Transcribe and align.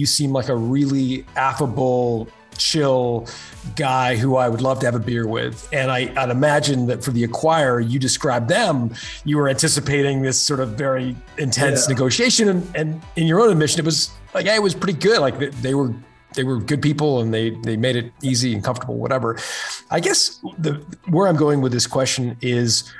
you 0.00 0.06
seem 0.06 0.32
like 0.32 0.48
a 0.48 0.56
really 0.56 1.24
affable, 1.36 2.26
chill 2.56 3.26
guy 3.76 4.16
who 4.16 4.36
I 4.36 4.48
would 4.48 4.60
love 4.60 4.80
to 4.80 4.86
have 4.86 4.94
a 4.94 5.00
beer 5.00 5.26
with. 5.26 5.68
And 5.72 5.90
I, 5.90 6.12
would 6.18 6.30
imagine 6.30 6.86
that 6.86 7.04
for 7.04 7.10
the 7.10 7.26
acquirer, 7.26 7.88
you 7.88 7.98
described 7.98 8.48
them, 8.48 8.94
you 9.24 9.36
were 9.36 9.48
anticipating 9.48 10.22
this 10.22 10.40
sort 10.40 10.60
of 10.60 10.70
very 10.70 11.16
intense 11.38 11.86
yeah. 11.86 11.94
negotiation. 11.94 12.48
And, 12.48 12.76
and, 12.76 13.02
in 13.16 13.26
your 13.26 13.40
own 13.40 13.50
admission, 13.50 13.80
it 13.80 13.84
was 13.84 14.10
like, 14.34 14.46
yeah, 14.46 14.54
it 14.54 14.62
was 14.62 14.74
pretty 14.74 14.98
good. 14.98 15.20
Like 15.20 15.38
they 15.38 15.74
were 15.74 15.94
they 16.36 16.44
were 16.44 16.58
good 16.58 16.80
people 16.80 17.20
and 17.20 17.34
they 17.34 17.50
they 17.50 17.76
made 17.76 17.96
it 17.96 18.12
easy 18.22 18.54
and 18.54 18.62
comfortable, 18.62 18.96
whatever. 18.96 19.36
I 19.90 20.00
guess 20.00 20.40
the 20.58 20.74
where 21.08 21.26
I'm 21.26 21.36
going 21.36 21.60
with 21.60 21.72
this 21.72 21.86
question 21.86 22.36
is 22.40 22.90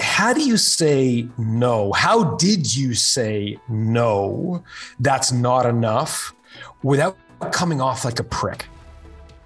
how 0.00 0.32
do 0.32 0.42
you 0.42 0.56
say 0.56 1.28
no? 1.38 1.92
How 1.92 2.34
did 2.36 2.74
you 2.74 2.92
say 2.94 3.58
no? 3.68 4.64
That's 4.98 5.30
not 5.30 5.64
enough 5.64 6.34
without 6.82 7.16
coming 7.50 7.80
off 7.80 8.04
like 8.04 8.20
a 8.20 8.24
prick. 8.24 8.66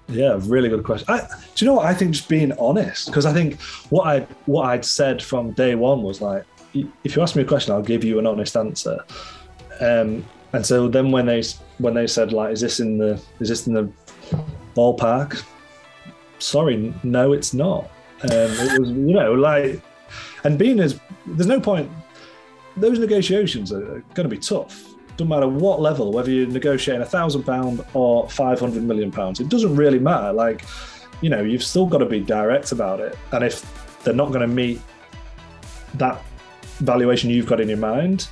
Yeah, 0.09 0.39
really 0.43 0.69
good 0.69 0.83
question. 0.83 1.05
I, 1.09 1.27
do 1.55 1.65
you 1.65 1.69
know 1.69 1.75
what 1.75 1.85
I 1.85 1.93
think? 1.93 2.11
Just 2.11 2.29
being 2.29 2.53
honest, 2.53 3.07
because 3.07 3.25
I 3.25 3.33
think 3.33 3.59
what 3.89 4.07
I 4.07 4.19
what 4.45 4.67
I'd 4.67 4.85
said 4.85 5.21
from 5.21 5.51
day 5.51 5.75
one 5.75 6.01
was 6.01 6.21
like, 6.21 6.45
if 7.03 7.15
you 7.15 7.21
ask 7.21 7.35
me 7.35 7.41
a 7.41 7.45
question, 7.45 7.73
I'll 7.73 7.81
give 7.81 8.03
you 8.03 8.17
an 8.19 8.25
honest 8.25 8.55
answer. 8.55 9.03
Um, 9.81 10.25
and 10.53 10.65
so 10.65 10.87
then 10.87 11.11
when 11.11 11.25
they 11.25 11.43
when 11.79 11.93
they 11.93 12.07
said 12.07 12.31
like, 12.31 12.53
is 12.53 12.61
this 12.61 12.79
in 12.79 12.97
the 12.97 13.21
is 13.39 13.49
this 13.49 13.67
in 13.67 13.73
the 13.73 13.91
ballpark? 14.75 15.43
Sorry, 16.39 16.93
no, 17.03 17.33
it's 17.33 17.53
not. 17.53 17.89
Um, 18.23 18.31
it 18.31 18.79
was 18.79 18.89
you 18.89 19.13
know 19.13 19.33
like, 19.33 19.81
and 20.45 20.57
being 20.57 20.79
as 20.79 20.99
there's 21.25 21.47
no 21.47 21.59
point. 21.59 21.91
Those 22.77 22.99
negotiations 22.99 23.73
are 23.73 24.03
going 24.13 24.29
to 24.29 24.29
be 24.29 24.37
tough 24.37 24.96
doesn't 25.17 25.29
matter 25.29 25.47
what 25.47 25.81
level, 25.81 26.11
whether 26.11 26.29
you're 26.29 26.47
negotiating 26.47 27.01
a 27.01 27.05
thousand 27.05 27.43
pound 27.43 27.83
or 27.93 28.29
five 28.29 28.59
hundred 28.59 28.83
million 28.83 29.11
pounds, 29.11 29.39
it 29.39 29.49
doesn't 29.49 29.75
really 29.75 29.99
matter. 29.99 30.31
Like, 30.31 30.63
you 31.21 31.29
know, 31.29 31.41
you've 31.41 31.63
still 31.63 31.87
got 31.87 31.97
to 31.99 32.05
be 32.05 32.19
direct 32.19 32.71
about 32.71 32.99
it. 32.99 33.17
And 33.31 33.43
if 33.43 33.65
they're 34.03 34.13
not 34.13 34.27
going 34.29 34.41
to 34.41 34.47
meet 34.47 34.79
that 35.95 36.21
valuation 36.77 37.31
you've 37.31 37.47
got 37.47 37.59
in 37.59 37.67
your 37.67 37.79
mind, 37.79 38.27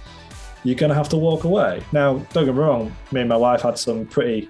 you're 0.64 0.76
going 0.76 0.90
to 0.90 0.96
have 0.96 1.10
to 1.10 1.18
walk 1.18 1.44
away. 1.44 1.84
Now, 1.92 2.18
don't 2.34 2.46
get 2.46 2.54
me 2.54 2.62
wrong, 2.62 2.96
me 3.12 3.22
and 3.22 3.30
my 3.30 3.38
wife 3.38 3.62
had 3.62 3.78
some 3.78 4.06
pretty 4.06 4.50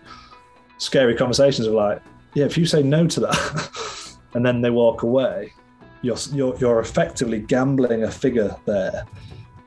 scary 0.77 1.15
conversations 1.15 1.67
of 1.67 1.73
like, 1.73 2.01
yeah, 2.33 2.45
if 2.45 2.57
you 2.57 2.65
say 2.65 2.83
no 2.83 3.07
to 3.07 3.21
that 3.21 4.17
and 4.33 4.45
then 4.45 4.61
they 4.61 4.69
walk 4.69 5.03
away, 5.03 5.53
you're, 6.01 6.17
you're, 6.33 6.55
you're 6.57 6.79
effectively 6.81 7.39
gambling 7.39 8.03
a 8.03 8.11
figure 8.11 8.55
there 8.65 9.05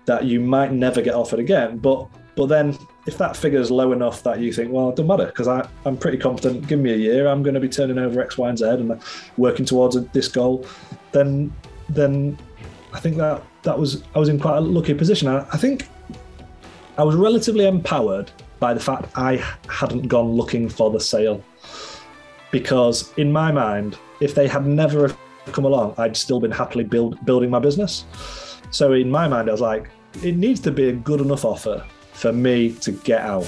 that 0.05 0.24
you 0.24 0.41
might 0.41 0.72
never 0.72 1.02
get 1.02 1.14
offered 1.14 1.39
again. 1.39 1.78
But 1.78 2.08
but 2.39 2.47
then 2.47 2.78
if 3.05 3.19
that 3.19 3.36
figure 3.36 3.58
is 3.58 3.69
low 3.69 3.91
enough 3.91 4.22
that 4.22 4.39
you 4.39 4.53
think, 4.53 4.70
well, 4.70 4.91
it 4.91 4.92
doesn't 4.94 5.08
matter 5.08 5.27
because 5.27 5.48
I'm 5.48 5.97
pretty 5.97 6.19
confident, 6.19 6.69
give 6.69 6.78
me 6.78 6.92
a 6.92 6.97
year, 6.97 7.27
I'm 7.27 7.42
going 7.42 7.55
to 7.55 7.61
be 7.61 7.69
turning 7.69 7.98
over 7.98 8.20
X, 8.20 8.39
Y, 8.39 8.48
and 8.48 8.56
Z 8.56 8.64
and 8.64 8.92
uh, 8.92 8.97
working 9.36 9.64
towards 9.64 9.97
uh, 9.97 10.05
this 10.12 10.28
goal, 10.28 10.64
then 11.11 11.53
then 11.89 12.39
I 12.92 13.00
think 13.00 13.17
that 13.17 13.42
that 13.64 13.77
was 13.77 14.05
I 14.14 14.20
was 14.20 14.28
in 14.28 14.39
quite 14.39 14.58
a 14.58 14.61
lucky 14.61 14.95
position. 14.95 15.27
I, 15.27 15.41
I 15.53 15.56
think 15.56 15.89
I 16.97 17.03
was 17.03 17.17
relatively 17.17 17.67
empowered 17.67 18.30
by 18.61 18.73
the 18.73 18.78
fact 18.78 19.11
I 19.17 19.45
hadn't 19.69 20.06
gone 20.06 20.30
looking 20.30 20.69
for 20.69 20.92
the 20.92 21.00
sale 21.00 21.42
because 22.52 23.12
in 23.17 23.33
my 23.33 23.50
mind, 23.50 23.98
if 24.20 24.36
they 24.36 24.47
had 24.47 24.64
never 24.64 25.12
come 25.47 25.64
along, 25.64 25.97
I'd 25.98 26.17
still 26.17 26.39
been 26.39 26.52
happily 26.52 26.84
build, 26.84 27.19
building 27.27 27.50
my 27.50 27.58
business. 27.58 28.05
So 28.70 28.92
in 28.92 29.11
my 29.11 29.27
mind, 29.27 29.48
I 29.48 29.52
was 29.52 29.61
like, 29.61 29.91
it 30.23 30.36
needs 30.36 30.61
to 30.61 30.70
be 30.70 30.91
a 30.91 30.92
good 30.92 31.20
enough 31.20 31.45
offer 31.45 31.84
for 32.19 32.33
me 32.33 32.72
to 32.72 32.91
get 32.92 33.20
out. 33.20 33.47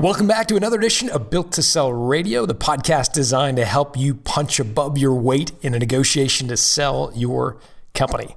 Welcome 0.00 0.26
back 0.26 0.46
to 0.48 0.56
another 0.56 0.76
edition 0.76 1.08
of 1.10 1.30
Built 1.30 1.52
to 1.52 1.62
Sell 1.62 1.92
Radio, 1.92 2.44
the 2.44 2.54
podcast 2.54 3.12
designed 3.12 3.56
to 3.56 3.64
help 3.64 3.96
you 3.96 4.14
punch 4.14 4.60
above 4.60 4.98
your 4.98 5.14
weight 5.14 5.52
in 5.62 5.74
a 5.74 5.78
negotiation 5.78 6.48
to 6.48 6.56
sell 6.56 7.12
your 7.14 7.56
company. 7.94 8.36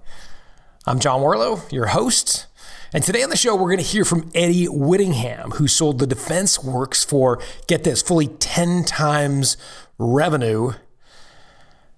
I'm 0.85 0.99
John 0.99 1.21
Warrillow, 1.21 1.69
your 1.71 1.87
host. 1.87 2.45
And 2.93 3.03
today 3.03 3.23
on 3.23 3.29
the 3.29 3.35
show, 3.35 3.55
we're 3.55 3.69
going 3.69 3.77
to 3.77 3.83
hear 3.83 4.05
from 4.05 4.31
Eddie 4.33 4.65
Whittingham, 4.65 5.51
who 5.51 5.67
sold 5.67 5.99
the 5.99 6.07
Defence 6.07 6.63
Works 6.63 7.03
for, 7.03 7.41
get 7.67 7.83
this, 7.83 8.01
fully 8.01 8.27
10 8.27 8.85
times 8.85 9.57
revenue 9.97 10.73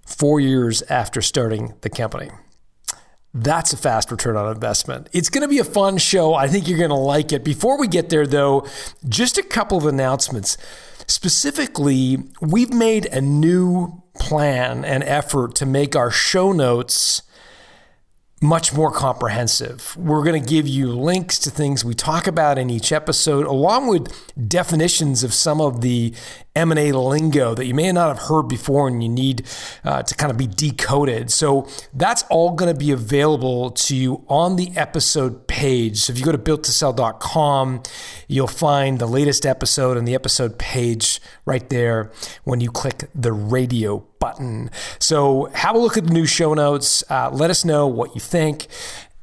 four 0.06 0.40
years 0.40 0.82
after 0.84 1.22
starting 1.22 1.76
the 1.82 1.90
company. 1.90 2.32
That's 3.34 3.72
a 3.72 3.78
fast 3.78 4.12
return 4.12 4.36
on 4.36 4.52
investment. 4.52 5.08
It's 5.14 5.30
going 5.30 5.44
to 5.44 5.48
be 5.48 5.60
a 5.60 5.64
fun 5.64 5.98
show. 5.98 6.34
I 6.34 6.48
think 6.48 6.68
you're 6.68 6.78
going 6.78 6.90
to 6.90 6.96
like 6.96 7.32
it. 7.32 7.44
Before 7.44 7.80
we 7.80 7.88
get 7.88 8.10
there, 8.10 8.28
though, 8.28 8.68
just 9.08 9.38
a 9.38 9.44
couple 9.44 9.78
of 9.78 9.86
announcements. 9.86 10.58
Specifically, 11.08 12.18
we've 12.42 12.74
made 12.74 13.06
a 13.06 13.22
new 13.22 14.04
plan 14.20 14.84
and 14.84 15.04
effort 15.04 15.56
to 15.56 15.66
make 15.66 15.96
our 15.96 16.12
show 16.12 16.52
notes 16.52 17.22
much 18.42 18.74
more 18.74 18.92
comprehensive. 18.92 19.96
We're 19.96 20.24
going 20.24 20.42
to 20.42 20.50
give 20.50 20.68
you 20.68 20.92
links 20.92 21.38
to 21.40 21.52
things 21.52 21.86
we 21.86 21.94
talk 21.94 22.26
about 22.26 22.58
in 22.58 22.72
each 22.72 22.92
episode, 22.92 23.46
along 23.46 23.88
with 23.88 24.12
definitions 24.48 25.24
of 25.24 25.32
some 25.32 25.62
of 25.62 25.82
the 25.82 26.16
M&A 26.56 26.92
lingo 26.92 27.54
that 27.54 27.66
you 27.66 27.76
may 27.76 27.92
not 27.92 28.08
have 28.08 28.28
heard 28.28 28.48
before 28.48 28.88
and 28.88 29.04
you 29.04 29.10
need 29.10 29.48
uh, 29.84 30.02
to 30.02 30.16
kind 30.16 30.32
of 30.32 30.38
be 30.38 30.48
decoded. 30.48 31.32
So 31.32 31.68
that's 31.94 32.24
all 32.32 32.56
going 32.56 32.74
to 32.74 32.78
be 32.78 32.92
available 32.92 33.70
to 33.70 33.96
you 33.96 34.26
on 34.28 34.56
the 34.56 34.72
episode 34.76 35.48
page. 35.48 36.00
So 36.00 36.14
if 36.14 36.18
you 36.20 36.26
go 36.26 36.32
to 36.32 36.38
builttosell.com, 36.40 37.84
you'll 38.28 38.48
find 38.48 38.98
the 38.98 39.08
latest 39.08 39.46
episode 39.46 39.98
and 39.98 40.08
the 40.08 40.16
episode 40.16 40.58
page 40.58 41.22
right 41.46 41.70
there 41.70 42.12
when 42.44 42.60
you 42.60 42.72
click 42.72 43.08
the 43.14 43.32
radio 43.32 44.04
button. 44.22 44.72
So 45.00 45.46
have 45.54 45.76
a 45.76 45.80
look 45.80 45.98
at 45.98 46.06
the 46.06 46.14
new 46.14 46.26
show 46.26 46.54
notes. 46.54 47.04
Uh, 47.10 47.30
let 47.34 47.50
us 47.50 47.66
know 47.66 47.88
what 47.88 48.16
you 48.16 48.22
think. 48.22 48.68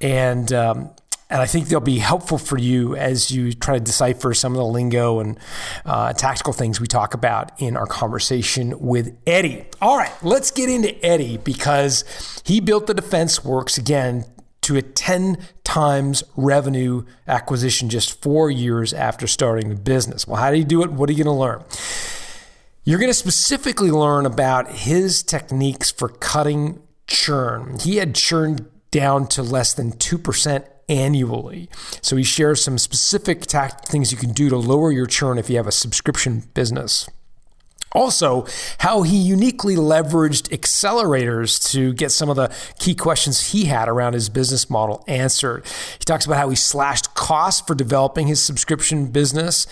And, 0.02 0.52
um, 0.52 0.90
and 1.30 1.40
I 1.40 1.46
think 1.46 1.68
they'll 1.68 1.80
be 1.80 1.98
helpful 1.98 2.36
for 2.36 2.58
you 2.58 2.96
as 2.96 3.30
you 3.30 3.52
try 3.52 3.74
to 3.74 3.80
decipher 3.84 4.34
some 4.34 4.52
of 4.52 4.58
the 4.58 4.64
lingo 4.64 5.20
and 5.20 5.38
uh, 5.86 6.12
tactical 6.12 6.52
things 6.52 6.80
we 6.80 6.86
talk 6.86 7.14
about 7.14 7.52
in 7.60 7.76
our 7.76 7.86
conversation 7.86 8.78
with 8.78 9.16
Eddie. 9.26 9.66
All 9.80 9.96
right, 9.96 10.12
let's 10.22 10.50
get 10.50 10.68
into 10.68 11.02
Eddie 11.04 11.38
because 11.38 12.42
he 12.44 12.60
built 12.60 12.86
the 12.86 12.94
Defence 12.94 13.44
Works 13.44 13.78
again 13.78 14.24
to 14.62 14.76
a 14.76 14.82
10 14.82 15.38
times 15.64 16.24
revenue 16.36 17.04
acquisition 17.26 17.88
just 17.88 18.22
four 18.22 18.50
years 18.50 18.92
after 18.92 19.26
starting 19.26 19.68
the 19.68 19.74
business. 19.74 20.26
Well, 20.26 20.40
how 20.40 20.50
do 20.50 20.56
you 20.56 20.64
do 20.64 20.82
it? 20.82 20.90
What 20.90 21.08
are 21.08 21.12
you 21.12 21.24
going 21.24 21.34
to 21.34 21.40
learn? 21.40 21.62
You're 22.88 22.98
going 22.98 23.10
to 23.10 23.14
specifically 23.14 23.90
learn 23.90 24.24
about 24.24 24.70
his 24.70 25.22
techniques 25.22 25.90
for 25.90 26.08
cutting 26.08 26.80
churn. 27.06 27.78
He 27.78 27.96
had 27.96 28.14
churned 28.14 28.66
down 28.90 29.26
to 29.28 29.42
less 29.42 29.74
than 29.74 29.92
2% 29.92 30.66
annually. 30.88 31.68
So 32.00 32.16
he 32.16 32.24
shares 32.24 32.64
some 32.64 32.78
specific 32.78 33.42
tact- 33.42 33.88
things 33.88 34.10
you 34.10 34.16
can 34.16 34.32
do 34.32 34.48
to 34.48 34.56
lower 34.56 34.90
your 34.90 35.04
churn 35.04 35.36
if 35.36 35.50
you 35.50 35.58
have 35.58 35.66
a 35.66 35.70
subscription 35.70 36.44
business. 36.54 37.06
Also, 37.92 38.46
how 38.78 39.02
he 39.02 39.18
uniquely 39.18 39.76
leveraged 39.76 40.48
accelerators 40.48 41.70
to 41.72 41.92
get 41.92 42.10
some 42.10 42.30
of 42.30 42.36
the 42.36 42.50
key 42.78 42.94
questions 42.94 43.52
he 43.52 43.66
had 43.66 43.90
around 43.90 44.14
his 44.14 44.30
business 44.30 44.70
model 44.70 45.04
answered. 45.06 45.62
He 45.98 46.04
talks 46.06 46.24
about 46.24 46.38
how 46.38 46.48
he 46.48 46.56
slashed 46.56 47.14
costs 47.14 47.60
for 47.66 47.74
developing 47.74 48.28
his 48.28 48.40
subscription 48.40 49.08
business 49.08 49.66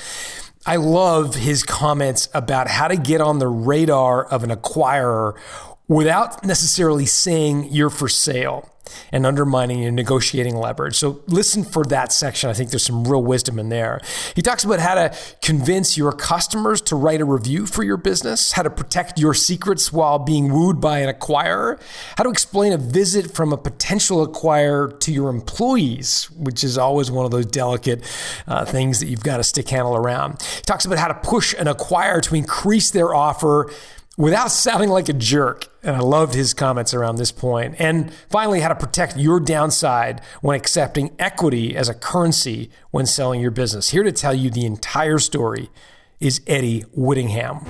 I 0.68 0.76
love 0.76 1.36
his 1.36 1.62
comments 1.62 2.28
about 2.34 2.66
how 2.66 2.88
to 2.88 2.96
get 2.96 3.20
on 3.20 3.38
the 3.38 3.46
radar 3.46 4.24
of 4.24 4.42
an 4.42 4.50
acquirer 4.50 5.38
without 5.86 6.44
necessarily 6.44 7.06
saying 7.06 7.68
you're 7.70 7.88
for 7.88 8.08
sale 8.08 8.68
and 9.12 9.26
undermining 9.26 9.82
your 9.82 9.92
negotiating 9.92 10.56
leverage. 10.56 10.96
So 10.96 11.22
listen 11.26 11.64
for 11.64 11.84
that 11.84 12.12
section. 12.12 12.50
I 12.50 12.52
think 12.52 12.70
there's 12.70 12.84
some 12.84 13.04
real 13.04 13.22
wisdom 13.22 13.58
in 13.58 13.68
there. 13.68 14.00
He 14.34 14.42
talks 14.42 14.64
about 14.64 14.80
how 14.80 14.94
to 14.94 15.16
convince 15.42 15.96
your 15.96 16.12
customers 16.12 16.80
to 16.82 16.96
write 16.96 17.20
a 17.20 17.24
review 17.24 17.66
for 17.66 17.82
your 17.82 17.96
business, 17.96 18.52
how 18.52 18.62
to 18.62 18.70
protect 18.70 19.18
your 19.18 19.34
secrets 19.34 19.92
while 19.92 20.18
being 20.18 20.52
wooed 20.52 20.80
by 20.80 21.00
an 21.00 21.14
acquirer, 21.14 21.80
how 22.16 22.24
to 22.24 22.30
explain 22.30 22.72
a 22.72 22.78
visit 22.78 23.34
from 23.34 23.52
a 23.52 23.56
potential 23.56 24.26
acquirer 24.26 24.98
to 25.00 25.12
your 25.12 25.28
employees, 25.28 26.30
which 26.32 26.64
is 26.64 26.78
always 26.78 27.10
one 27.10 27.24
of 27.24 27.30
those 27.30 27.46
delicate 27.46 28.02
uh, 28.46 28.64
things 28.64 29.00
that 29.00 29.06
you've 29.06 29.22
got 29.22 29.38
to 29.38 29.44
stick 29.44 29.68
handle 29.68 29.96
around. 29.96 30.42
He 30.42 30.62
talks 30.62 30.84
about 30.84 30.98
how 30.98 31.08
to 31.08 31.14
push 31.14 31.54
an 31.54 31.66
acquirer 31.66 32.22
to 32.22 32.34
increase 32.34 32.90
their 32.90 33.14
offer 33.14 33.70
without 34.16 34.50
sounding 34.50 34.88
like 34.88 35.08
a 35.08 35.12
jerk. 35.12 35.68
And 35.82 35.94
I 35.94 36.00
loved 36.00 36.34
his 36.34 36.54
comments 36.54 36.94
around 36.94 37.16
this 37.16 37.32
point. 37.32 37.76
And 37.78 38.12
finally, 38.28 38.60
how 38.60 38.68
to 38.68 38.74
protect 38.74 39.16
your 39.16 39.38
downside 39.40 40.20
when 40.40 40.56
accepting 40.56 41.14
equity 41.18 41.76
as 41.76 41.88
a 41.88 41.94
currency 41.94 42.70
when 42.90 43.06
selling 43.06 43.40
your 43.40 43.50
business. 43.50 43.90
Here 43.90 44.02
to 44.02 44.12
tell 44.12 44.34
you 44.34 44.50
the 44.50 44.66
entire 44.66 45.18
story 45.18 45.70
is 46.18 46.40
Eddie 46.46 46.84
Whittingham. 46.94 47.60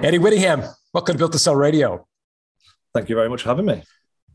Eddie 0.00 0.18
Whittingham, 0.18 0.62
welcome 0.94 1.14
to 1.14 1.18
Built 1.18 1.32
to 1.32 1.40
Sell 1.40 1.56
Radio. 1.56 2.06
Thank 2.94 3.08
you 3.08 3.16
very 3.16 3.28
much 3.28 3.42
for 3.42 3.48
having 3.48 3.66
me. 3.66 3.82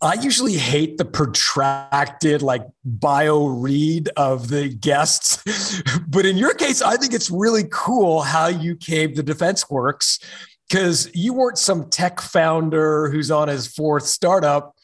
I 0.03 0.15
usually 0.15 0.57
hate 0.57 0.97
the 0.97 1.05
protracted 1.05 2.41
like 2.41 2.67
bio 2.83 3.45
read 3.45 4.09
of 4.17 4.49
the 4.49 4.67
guests, 4.67 5.41
but 6.09 6.25
in 6.25 6.35
your 6.35 6.53
case, 6.53 6.81
I 6.81 6.97
think 6.97 7.13
it's 7.13 7.31
really 7.31 7.63
cool 7.71 8.21
how 8.21 8.47
you 8.47 8.75
came 8.75 9.13
to 9.13 9.23
Defence 9.23 9.69
Works 9.69 10.19
because 10.67 11.09
you 11.13 11.33
weren't 11.33 11.57
some 11.57 11.89
tech 11.89 12.19
founder 12.19 13.09
who's 13.11 13.31
on 13.31 13.47
his 13.47 13.65
fourth 13.65 14.03
startup. 14.03 14.75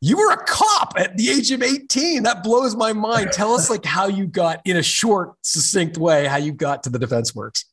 You 0.00 0.16
were 0.16 0.32
a 0.32 0.42
cop 0.44 0.94
at 0.96 1.14
the 1.18 1.28
age 1.28 1.50
of 1.50 1.62
18. 1.62 2.22
That 2.22 2.42
blows 2.42 2.74
my 2.74 2.94
mind. 2.94 3.32
Tell 3.32 3.52
us 3.52 3.68
like 3.68 3.84
how 3.84 4.06
you 4.06 4.26
got 4.26 4.62
in 4.64 4.78
a 4.78 4.82
short, 4.82 5.34
succinct 5.42 5.98
way, 5.98 6.24
how 6.24 6.38
you 6.38 6.52
got 6.52 6.82
to 6.84 6.90
the 6.90 6.98
Defence 6.98 7.34
Works. 7.34 7.66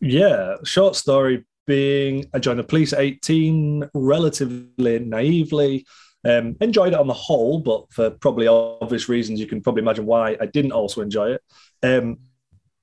Yeah, 0.00 0.54
short 0.64 0.94
story 0.94 1.44
being 1.66 2.26
I 2.32 2.38
joined 2.38 2.60
the 2.60 2.64
police 2.64 2.92
at 2.92 3.00
18 3.00 3.90
relatively 3.94 4.98
naively. 5.00 5.86
Um, 6.24 6.56
enjoyed 6.60 6.92
it 6.92 6.98
on 6.98 7.06
the 7.06 7.14
whole, 7.14 7.60
but 7.60 7.92
for 7.92 8.10
probably 8.10 8.46
obvious 8.46 9.08
reasons, 9.08 9.40
you 9.40 9.46
can 9.46 9.60
probably 9.60 9.82
imagine 9.82 10.06
why 10.06 10.36
I 10.40 10.46
didn't 10.46 10.72
also 10.72 11.00
enjoy 11.00 11.32
it. 11.32 11.42
Um, 11.82 12.18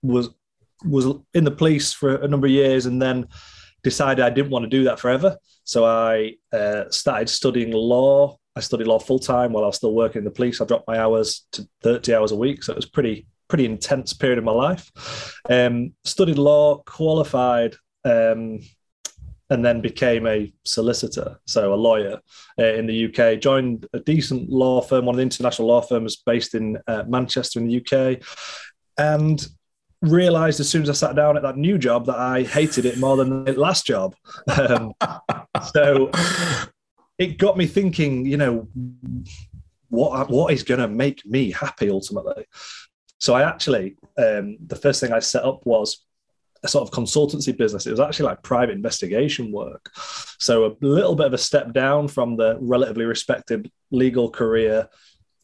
was 0.01 0.29
was 0.83 1.05
in 1.33 1.43
the 1.43 1.51
police 1.51 1.91
for 1.91 2.15
a 2.15 2.27
number 2.27 2.47
of 2.47 2.51
years, 2.51 2.85
and 2.85 3.01
then 3.01 3.27
decided 3.83 4.23
I 4.23 4.29
didn't 4.29 4.51
want 4.51 4.63
to 4.63 4.69
do 4.69 4.83
that 4.85 4.99
forever. 4.99 5.37
So 5.63 5.85
I 5.85 6.33
uh, 6.51 6.89
started 6.89 7.29
studying 7.29 7.71
law. 7.71 8.37
I 8.55 8.59
studied 8.59 8.87
law 8.87 8.99
full 8.99 9.19
time 9.19 9.53
while 9.53 9.63
I 9.63 9.67
was 9.67 9.75
still 9.75 9.93
working 9.93 10.19
in 10.19 10.25
the 10.25 10.31
police. 10.31 10.59
I 10.59 10.65
dropped 10.65 10.87
my 10.87 10.97
hours 10.97 11.45
to 11.53 11.67
30 11.83 12.15
hours 12.15 12.31
a 12.31 12.35
week, 12.35 12.63
so 12.63 12.73
it 12.73 12.75
was 12.75 12.85
pretty 12.85 13.27
pretty 13.47 13.65
intense 13.65 14.13
period 14.13 14.37
of 14.37 14.43
my 14.43 14.51
life. 14.51 14.91
Um, 15.49 15.93
studied 16.03 16.37
law, 16.37 16.77
qualified. 16.85 17.75
Um, 18.03 18.59
and 19.49 19.63
then 19.63 19.81
became 19.81 20.27
a 20.27 20.51
solicitor, 20.65 21.39
so 21.45 21.73
a 21.73 21.75
lawyer 21.75 22.19
uh, 22.59 22.73
in 22.73 22.85
the 22.85 23.05
UK. 23.05 23.39
Joined 23.39 23.87
a 23.93 23.99
decent 23.99 24.49
law 24.49 24.81
firm, 24.81 25.05
one 25.05 25.15
of 25.15 25.17
the 25.17 25.23
international 25.23 25.67
law 25.67 25.81
firms 25.81 26.17
based 26.17 26.53
in 26.53 26.77
uh, 26.87 27.03
Manchester 27.07 27.59
in 27.59 27.67
the 27.67 27.81
UK, 27.81 28.21
and 28.97 29.47
realized 30.01 30.59
as 30.59 30.69
soon 30.69 30.83
as 30.83 30.89
I 30.89 30.93
sat 30.93 31.15
down 31.15 31.37
at 31.37 31.43
that 31.43 31.57
new 31.57 31.77
job 31.77 32.05
that 32.05 32.17
I 32.17 32.43
hated 32.43 32.85
it 32.85 32.99
more 32.99 33.17
than 33.17 33.45
the 33.45 33.53
last 33.53 33.85
job. 33.85 34.15
Um, 34.57 34.93
so 35.73 36.11
it 37.17 37.37
got 37.37 37.57
me 37.57 37.65
thinking, 37.65 38.25
you 38.25 38.37
know, 38.37 38.67
what 39.89 40.29
what 40.29 40.53
is 40.53 40.63
going 40.63 40.81
to 40.81 40.87
make 40.87 41.25
me 41.25 41.51
happy 41.51 41.89
ultimately. 41.89 42.45
So 43.19 43.33
I 43.33 43.43
actually, 43.43 43.95
um, 44.17 44.57
the 44.67 44.75
first 44.75 44.99
thing 44.99 45.11
I 45.11 45.19
set 45.19 45.43
up 45.43 45.65
was 45.65 46.05
a 46.67 46.69
sort 46.69 46.87
of 46.87 46.93
consultancy 46.93 47.55
business. 47.55 47.87
It 47.87 47.91
was 47.91 47.99
actually 47.99 48.27
like 48.27 48.43
private 48.43 48.75
investigation 48.75 49.51
work. 49.51 49.89
So 50.39 50.65
a 50.65 50.75
little 50.81 51.15
bit 51.15 51.27
of 51.27 51.33
a 51.33 51.37
step 51.37 51.73
down 51.73 52.07
from 52.07 52.37
the 52.37 52.57
relatively 52.59 53.05
respected 53.05 53.71
legal 53.91 54.29
career 54.29 54.87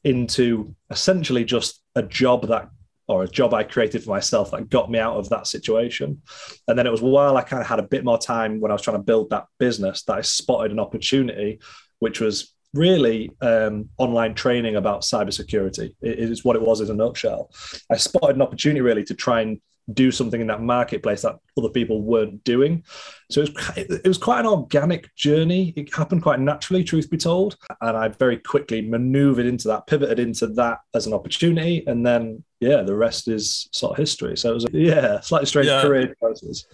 into 0.03 0.75
essentially 0.89 1.45
just 1.45 1.81
a 1.95 2.03
job 2.03 2.47
that 2.47 2.69
or 3.07 3.23
a 3.23 3.27
job 3.27 3.53
I 3.53 3.63
created 3.63 4.03
for 4.03 4.11
myself 4.11 4.51
that 4.51 4.69
got 4.69 4.89
me 4.89 4.97
out 4.97 5.17
of 5.17 5.27
that 5.29 5.45
situation. 5.47 6.21
And 6.67 6.79
then 6.79 6.87
it 6.87 6.91
was 6.91 7.01
while 7.01 7.35
I 7.35 7.41
kind 7.41 7.61
of 7.61 7.67
had 7.67 7.79
a 7.79 7.83
bit 7.83 8.05
more 8.05 8.17
time 8.17 8.61
when 8.61 8.71
I 8.71 8.75
was 8.75 8.81
trying 8.81 8.97
to 8.97 9.03
build 9.03 9.29
that 9.29 9.45
business 9.59 10.03
that 10.03 10.17
I 10.17 10.21
spotted 10.21 10.71
an 10.71 10.79
opportunity, 10.79 11.59
which 11.99 12.21
was 12.21 12.53
really 12.73 13.29
um, 13.41 13.89
online 13.97 14.33
training 14.33 14.77
about 14.77 15.01
cybersecurity. 15.01 15.93
It 16.01 16.19
is 16.19 16.45
what 16.45 16.55
it 16.55 16.61
was 16.61 16.81
in 16.81 16.89
a 16.89 16.93
nutshell. 16.93 17.51
I 17.91 17.97
spotted 17.97 18.37
an 18.37 18.41
opportunity 18.41 18.81
really 18.81 19.03
to 19.05 19.13
try 19.13 19.41
and 19.41 19.61
do 19.91 20.11
something 20.11 20.39
in 20.39 20.47
that 20.47 20.61
marketplace 20.61 21.23
that 21.23 21.39
other 21.57 21.69
people 21.69 22.01
weren't 22.01 22.43
doing. 22.43 22.83
So 23.29 23.41
it 23.41 23.55
was, 23.55 23.77
it 23.77 24.07
was 24.07 24.17
quite 24.17 24.41
an 24.41 24.45
organic 24.47 25.13
journey. 25.15 25.73
It 25.75 25.93
happened 25.93 26.23
quite 26.23 26.39
naturally, 26.39 26.83
truth 26.83 27.09
be 27.09 27.17
told. 27.17 27.57
And 27.81 27.97
I 27.97 28.07
very 28.07 28.37
quickly 28.37 28.81
maneuvered 28.81 29.45
into 29.45 29.67
that, 29.69 29.87
pivoted 29.87 30.19
into 30.19 30.47
that 30.47 30.79
as 30.93 31.07
an 31.07 31.13
opportunity. 31.13 31.83
And 31.87 32.05
then, 32.05 32.43
yeah, 32.59 32.81
the 32.81 32.95
rest 32.95 33.27
is 33.27 33.69
sort 33.71 33.91
of 33.91 33.97
history. 33.97 34.37
So 34.37 34.51
it 34.51 34.53
was, 34.55 34.65
a, 34.65 34.69
yeah, 34.73 35.19
slightly 35.21 35.47
strange 35.47 35.67
yeah. 35.67 35.81
career 35.81 36.15
process 36.19 36.65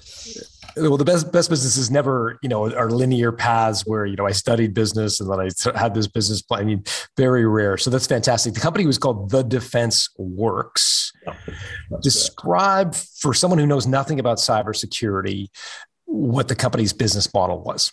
well 0.77 0.97
the 0.97 1.05
best 1.05 1.31
best 1.31 1.49
businesses 1.49 1.89
never 1.89 2.37
you 2.41 2.49
know 2.49 2.71
are 2.73 2.89
linear 2.89 3.31
paths 3.31 3.85
where 3.85 4.05
you 4.05 4.15
know 4.15 4.25
i 4.25 4.31
studied 4.31 4.73
business 4.73 5.19
and 5.19 5.29
then 5.29 5.39
i 5.39 5.49
had 5.77 5.93
this 5.93 6.07
business 6.07 6.41
plan 6.41 6.61
i 6.61 6.63
mean 6.63 6.83
very 7.17 7.45
rare 7.45 7.77
so 7.77 7.89
that's 7.89 8.07
fantastic 8.07 8.53
the 8.53 8.59
company 8.59 8.85
was 8.85 8.97
called 8.97 9.29
the 9.29 9.43
defence 9.43 10.09
works 10.17 11.11
yeah, 11.25 11.33
describe 12.01 12.91
good. 12.91 13.01
for 13.19 13.33
someone 13.33 13.59
who 13.59 13.67
knows 13.67 13.87
nothing 13.87 14.19
about 14.19 14.39
cybersecurity 14.73 15.49
what 16.05 16.47
the 16.47 16.55
company's 16.55 16.93
business 16.93 17.31
model 17.33 17.61
was 17.63 17.91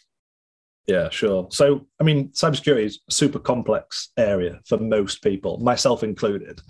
yeah, 0.86 1.10
sure. 1.10 1.48
So, 1.50 1.86
I 2.00 2.04
mean, 2.04 2.28
cybersecurity 2.28 2.84
is 2.84 3.00
a 3.08 3.12
super 3.12 3.40
complex 3.40 4.10
area 4.16 4.60
for 4.66 4.78
most 4.78 5.20
people, 5.22 5.58
myself 5.58 6.04
included. 6.04 6.60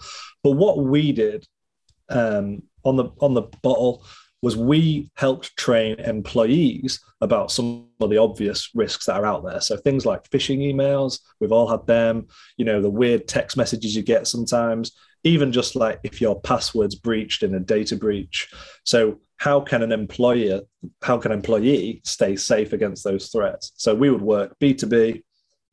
But 0.42 0.52
what 0.52 0.78
we 0.78 1.12
did 1.12 1.46
um, 2.08 2.62
on 2.84 2.96
the 2.96 3.10
on 3.20 3.34
the 3.34 3.42
bottle 3.62 4.06
was 4.42 4.56
we 4.56 5.10
helped 5.16 5.56
train 5.56 5.98
employees 5.98 7.00
about 7.20 7.50
some 7.50 7.88
of 8.00 8.10
the 8.10 8.18
obvious 8.18 8.70
risks 8.74 9.06
that 9.06 9.16
are 9.16 9.26
out 9.26 9.44
there. 9.44 9.60
So 9.60 9.76
things 9.76 10.06
like 10.06 10.30
phishing 10.30 10.60
emails, 10.60 11.20
we've 11.40 11.52
all 11.52 11.68
had 11.68 11.86
them, 11.86 12.28
you 12.56 12.64
know, 12.64 12.80
the 12.80 12.90
weird 12.90 13.26
text 13.26 13.56
messages 13.56 13.96
you 13.96 14.02
get 14.02 14.26
sometimes, 14.26 14.92
even 15.24 15.52
just 15.52 15.74
like 15.74 16.00
if 16.04 16.20
your 16.20 16.40
password's 16.40 16.94
breached 16.94 17.42
in 17.42 17.54
a 17.54 17.60
data 17.60 17.96
breach. 17.96 18.48
So 18.84 19.20
how 19.38 19.60
can 19.60 19.82
an 19.82 19.92
employer, 19.92 20.60
how 21.02 21.18
can 21.18 21.32
an 21.32 21.38
employee 21.38 22.00
stay 22.04 22.36
safe 22.36 22.72
against 22.72 23.04
those 23.04 23.28
threats? 23.28 23.72
So 23.76 23.94
we 23.94 24.10
would 24.10 24.22
work 24.22 24.56
B2B, 24.60 25.22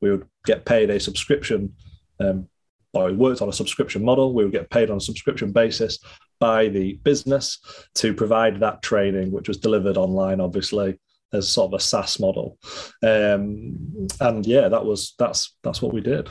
we 0.00 0.10
would 0.10 0.26
get 0.44 0.64
paid 0.64 0.90
a 0.90 1.00
subscription 1.00 1.74
um, 2.20 2.48
or 2.94 3.06
we 3.06 3.12
worked 3.12 3.42
on 3.42 3.48
a 3.48 3.52
subscription 3.52 4.04
model. 4.04 4.32
We 4.32 4.44
would 4.44 4.52
get 4.52 4.70
paid 4.70 4.90
on 4.90 4.98
a 4.98 5.00
subscription 5.00 5.52
basis 5.52 5.98
by 6.38 6.68
the 6.68 6.94
business 7.02 7.58
to 7.96 8.14
provide 8.14 8.60
that 8.60 8.82
training, 8.82 9.32
which 9.32 9.48
was 9.48 9.58
delivered 9.58 9.96
online, 9.96 10.40
obviously, 10.40 10.98
as 11.32 11.48
sort 11.48 11.72
of 11.72 11.78
a 11.78 11.82
SaaS 11.82 12.20
model. 12.20 12.58
Um, 13.02 14.08
and 14.20 14.46
yeah, 14.46 14.68
that 14.68 14.84
was 14.84 15.14
that's 15.18 15.56
that's 15.62 15.82
what 15.82 15.92
we 15.92 16.00
did. 16.00 16.30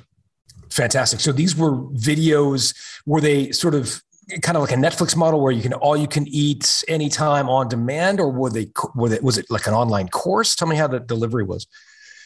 Fantastic. 0.69 1.19
So 1.19 1.31
these 1.31 1.55
were 1.55 1.83
videos. 1.91 2.75
Were 3.05 3.21
they 3.21 3.51
sort 3.51 3.75
of 3.75 4.01
kind 4.41 4.57
of 4.57 4.63
like 4.63 4.71
a 4.71 4.75
Netflix 4.75 5.15
model 5.15 5.41
where 5.41 5.51
you 5.51 5.61
can 5.61 5.73
all 5.73 5.97
you 5.97 6.07
can 6.07 6.27
eat 6.27 6.83
anytime 6.87 7.49
on 7.49 7.67
demand, 7.67 8.19
or 8.19 8.29
were 8.29 8.49
they 8.49 8.69
were 8.95 9.09
they, 9.09 9.19
was 9.19 9.37
it 9.37 9.45
like 9.49 9.67
an 9.67 9.73
online 9.73 10.09
course? 10.09 10.55
Tell 10.55 10.67
me 10.67 10.75
how 10.75 10.87
the 10.87 10.99
delivery 10.99 11.43
was. 11.43 11.67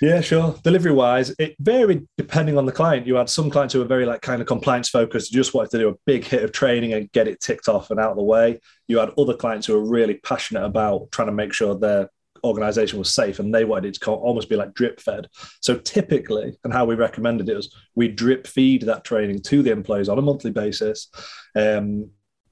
Yeah, 0.01 0.21
sure. 0.21 0.55
Delivery 0.63 0.91
wise, 0.91 1.33
it 1.39 1.55
varied 1.59 2.07
depending 2.17 2.57
on 2.57 2.67
the 2.67 2.71
client. 2.71 3.07
You 3.07 3.15
had 3.15 3.29
some 3.29 3.49
clients 3.49 3.73
who 3.73 3.79
were 3.79 3.85
very 3.85 4.05
like 4.05 4.21
kind 4.21 4.41
of 4.41 4.47
compliance 4.47 4.89
focused, 4.89 5.31
just 5.31 5.53
wanted 5.55 5.71
to 5.71 5.79
do 5.79 5.89
a 5.89 5.95
big 6.05 6.23
hit 6.23 6.43
of 6.43 6.51
training 6.51 6.93
and 6.93 7.11
get 7.11 7.27
it 7.27 7.39
ticked 7.39 7.67
off 7.67 7.89
and 7.89 7.99
out 7.99 8.11
of 8.11 8.17
the 8.17 8.23
way. 8.23 8.59
You 8.87 8.99
had 8.99 9.11
other 9.17 9.33
clients 9.33 9.65
who 9.65 9.73
were 9.73 9.89
really 9.89 10.15
passionate 10.15 10.63
about 10.63 11.11
trying 11.11 11.29
to 11.29 11.33
make 11.33 11.51
sure 11.51 11.77
their 11.77 12.11
organization 12.43 12.99
was 12.99 13.13
safe 13.13 13.39
and 13.39 13.53
they 13.53 13.65
wanted 13.65 13.95
it 13.95 14.01
to 14.01 14.11
almost 14.11 14.49
be 14.49 14.55
like 14.55 14.73
drip 14.73 14.99
fed. 14.99 15.27
So 15.61 15.77
typically, 15.77 16.57
and 16.63 16.73
how 16.73 16.85
we 16.85 16.95
recommended 16.95 17.49
it 17.49 17.55
was 17.55 17.73
we 17.95 18.07
drip 18.07 18.47
feed 18.47 18.83
that 18.83 19.03
training 19.03 19.41
to 19.43 19.63
the 19.63 19.71
employees 19.71 20.09
on 20.09 20.19
a 20.19 20.21
monthly 20.21 20.51
basis. 20.51 21.09
Um, 21.55 22.09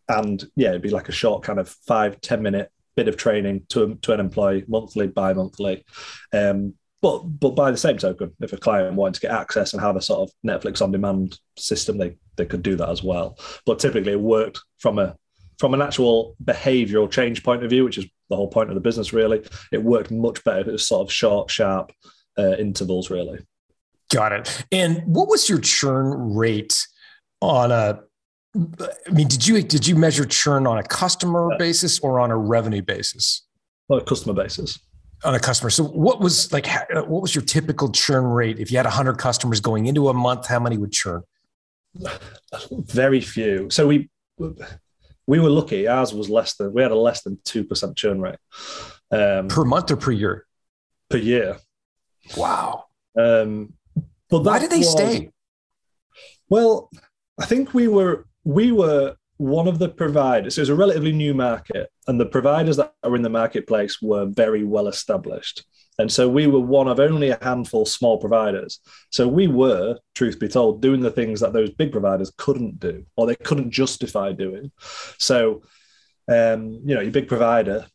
and 0.08 0.44
yeah, 0.56 0.70
it'd 0.70 0.82
be 0.82 0.90
like 0.90 1.10
a 1.10 1.14
short 1.14 1.44
kind 1.44 1.60
of 1.60 1.70
five 1.70 2.22
ten 2.22 2.42
minute 2.42 2.72
bit 2.96 3.08
of 3.08 3.18
training 3.18 3.66
to, 3.70 3.96
to 4.02 4.14
an 4.14 4.20
employee 4.20 4.64
monthly, 4.68 5.08
bi-monthly. 5.08 5.84
Um, 6.32 6.76
but 7.02 7.20
but 7.20 7.52
by 7.52 7.70
the 7.72 7.78
same 7.78 7.98
token, 7.98 8.32
if 8.42 8.54
a 8.54 8.58
client 8.58 8.96
wanted 8.96 9.16
to 9.16 9.22
get 9.22 9.32
access 9.32 9.74
and 9.74 9.82
have 9.82 9.96
a 9.96 10.02
sort 10.02 10.28
of 10.28 10.34
Netflix 10.48 10.82
on 10.82 10.92
demand 10.92 11.40
system, 11.58 11.98
they 11.98 12.18
they 12.36 12.46
could 12.46 12.64
do 12.64 12.76
that 12.76 12.90
as 12.90 13.04
well. 13.04 13.38
But 13.66 13.80
typically, 13.80 14.14
it 14.14 14.20
worked 14.20 14.60
from 14.80 14.98
a 14.98 15.16
from 15.60 15.74
an 15.74 15.82
actual 15.82 16.36
behavioral 16.44 17.12
change 17.12 17.44
point 17.44 17.64
of 17.64 17.70
view, 17.70 17.84
which 17.84 17.98
is 17.98 18.06
the 18.30 18.36
whole 18.36 18.48
point 18.48 18.70
of 18.70 18.76
the 18.76 18.82
business. 18.82 19.14
Really, 19.14 19.44
it 19.72 19.84
worked 19.84 20.12
much 20.12 20.44
better. 20.44 20.62
It 20.62 20.72
was 20.72 20.88
sort 20.88 21.08
of 21.08 21.14
short, 21.14 21.50
sharp 21.50 21.92
uh, 22.38 22.56
intervals. 22.58 23.10
Really. 23.10 23.40
Got 24.12 24.34
it. 24.34 24.66
And 24.72 25.02
what 25.06 25.28
was 25.28 25.50
your 25.50 25.60
churn 25.60 26.36
rate 26.36 26.88
on 27.42 27.72
a 27.72 28.02
I 28.56 29.12
mean, 29.12 29.28
did 29.28 29.46
you 29.46 29.62
did 29.62 29.86
you 29.86 29.96
measure 29.96 30.26
churn 30.26 30.66
on 30.68 30.78
a 30.78 30.84
customer 30.84 31.50
yeah. 31.52 31.58
basis 31.58 32.00
or 32.00 32.20
on 32.20 32.32
a 32.32 32.38
revenue 32.38 32.82
basis? 32.82 33.46
On 33.90 34.00
a 34.00 34.04
customer 34.04 34.34
basis 34.34 34.80
on 35.26 35.36
a 35.36 35.40
customer. 35.40 35.70
So 35.70 35.84
what 35.84 36.20
was 36.20 36.52
like, 36.54 36.68
what 36.92 37.22
was 37.22 37.34
your 37.34 37.44
typical 37.44 37.92
churn 37.92 38.24
rate? 38.26 38.60
If 38.60 38.72
you 38.72 38.78
had 38.78 38.86
hundred 38.86 39.18
customers 39.18 39.60
going 39.60 39.88
into 39.88 40.10
a 40.10 40.14
month, 40.14 40.48
how 40.48 40.60
many 40.60 40.78
would 40.78 40.92
churn? 40.92 41.24
Very 42.72 43.22
few. 43.22 43.70
So 43.70 43.88
we, 43.88 44.10
we 45.28 45.40
were 45.40 45.50
lucky. 45.50 45.88
Ours 45.88 46.14
was 46.14 46.30
less 46.30 46.56
than, 46.56 46.74
we 46.74 46.82
had 46.82 46.92
a 46.92 46.96
less 46.96 47.24
than 47.24 47.38
2% 47.38 47.96
churn 47.96 48.22
rate. 48.22 48.38
Um, 49.12 49.48
per 49.48 49.66
month 49.66 49.92
or 49.92 49.98
per 49.98 50.12
year? 50.12 50.46
Per 51.10 51.18
year. 51.18 51.58
Wow. 52.38 52.86
Um, 53.18 53.74
but 54.30 54.44
why 54.44 54.60
did 54.60 54.72
they 54.72 54.80
was, 54.80 54.92
stay? 54.92 55.32
Well, 56.50 56.90
I 57.40 57.46
think 57.46 57.74
we 57.74 57.88
were, 57.88 58.28
we 58.44 58.72
were 58.72 59.16
one 59.38 59.68
of 59.68 59.80
the 59.80 59.90
providers, 59.90 60.56
so 60.56 60.60
it 60.60 60.64
was 60.64 60.70
a 60.70 60.76
relatively 60.76 61.12
new 61.12 61.34
market, 61.34 61.90
and 62.08 62.20
the 62.20 62.26
providers 62.26 62.78
that 62.78 62.94
were 63.04 63.16
in 63.16 63.22
the 63.22 63.30
marketplace 63.30 64.02
were 64.02 64.26
very 64.26 64.64
well 64.64 64.88
established. 64.88 65.66
And 65.98 66.12
so 66.12 66.28
we 66.28 66.48
were 66.48 66.60
one 66.60 66.88
of 66.88 67.00
only 67.00 67.30
a 67.30 67.44
handful 67.44 67.86
small 67.86 68.18
providers. 68.18 68.80
So 69.12 69.28
we 69.28 69.48
were, 69.48 69.98
truth 70.14 70.40
be 70.40 70.48
told, 70.48 70.82
doing 70.82 71.02
the 71.02 71.12
things 71.12 71.40
that 71.40 71.54
those 71.54 71.70
big 71.72 71.92
providers 71.92 72.32
couldn't 72.38 72.80
do 72.80 73.06
or 73.16 73.26
they 73.26 73.36
couldn't 73.36 73.72
justify 73.72 74.34
doing. 74.34 74.72
So, 75.18 75.64
um, 76.28 76.82
you 76.86 76.96
know, 76.96 77.02
your 77.02 77.12
big 77.12 77.28
provider, 77.28 77.86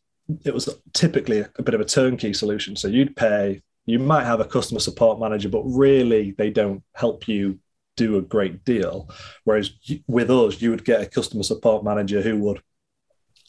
it 0.45 0.53
was 0.53 0.69
typically 0.93 1.45
a 1.55 1.63
bit 1.63 1.75
of 1.75 1.81
a 1.81 1.85
turnkey 1.85 2.33
solution. 2.33 2.75
So 2.75 2.87
you'd 2.87 3.15
pay, 3.15 3.61
you 3.85 3.99
might 3.99 4.25
have 4.25 4.39
a 4.39 4.45
customer 4.45 4.79
support 4.79 5.19
manager, 5.19 5.49
but 5.49 5.63
really 5.63 6.31
they 6.31 6.49
don't 6.49 6.83
help 6.95 7.27
you 7.27 7.59
do 7.97 8.17
a 8.17 8.21
great 8.21 8.63
deal. 8.63 9.09
Whereas 9.43 9.71
with 10.07 10.31
us, 10.31 10.61
you 10.61 10.71
would 10.71 10.85
get 10.85 11.01
a 11.01 11.05
customer 11.05 11.43
support 11.43 11.83
manager 11.83 12.21
who 12.21 12.37
would 12.39 12.61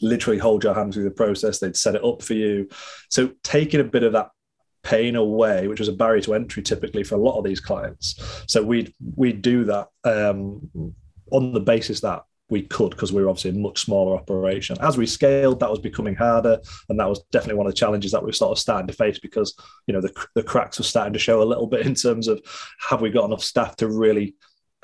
literally 0.03 0.39
hold 0.39 0.65
your 0.65 0.75
hand 0.75 0.93
through 0.93 1.05
the 1.05 1.11
process. 1.11 1.59
They'd 1.59 1.77
set 1.77 1.95
it 1.95 2.05
up 2.05 2.23
for 2.23 2.35
you. 2.35 2.69
So 3.09 3.33
taking 3.45 3.81
a 3.81 3.85
bit 3.85 4.03
of 4.03 4.13
that 4.13 4.31
pain 4.83 5.17
away, 5.17 5.69
which 5.69 5.79
was 5.79 5.89
a 5.89 5.93
barrier 5.93 6.23
to 6.23 6.35
entry 6.35 6.63
typically 6.63 7.05
for 7.05 7.15
a 7.15 7.23
lot 7.23 7.39
of 7.39 7.45
these 7.45 7.61
clients. 7.61 8.45
So 8.47 8.63
we'd 8.63 8.93
we 9.15 9.33
do 9.33 9.65
that 9.65 9.89
um, 10.05 10.95
on 11.31 11.53
the 11.53 11.61
basis 11.61 12.01
that 12.01 12.25
we 12.49 12.63
could 12.63 12.91
because 12.91 13.13
we 13.13 13.23
were 13.23 13.31
obviously 13.31 13.51
a 13.51 13.55
much 13.55 13.81
smaller 13.81 14.15
operation. 14.15 14.77
As 14.81 14.99
we 14.99 15.07
scaled, 15.07 15.61
that 15.61 15.71
was 15.71 15.79
becoming 15.79 16.15
harder, 16.15 16.59
and 16.89 17.01
that 17.01 17.09
was 17.09 17.23
definitely 17.33 17.57
one 17.57 17.67
of 17.67 17.73
the 17.73 17.79
challenges 17.79 18.13
that 18.13 18.23
we 18.23 18.27
were 18.27 18.33
sort 18.33 18.53
of 18.53 18.59
starting 18.59 18.87
to 18.89 18.93
face 18.93 19.19
because 19.19 19.57
you 19.87 19.95
know 19.95 20.01
the 20.01 20.13
the 20.35 20.43
cracks 20.43 20.79
were 20.79 20.85
starting 20.85 21.15
to 21.15 21.19
show 21.19 21.43
a 21.43 21.45
little 21.45 21.67
bit 21.67 21.87
in 21.87 21.95
terms 21.95 22.29
of 22.29 22.41
have 22.89 23.01
we 23.01 23.11
got 23.11 23.25
enough 23.25 23.43
staff 23.43 23.77
to 23.77 23.89
really 23.89 24.35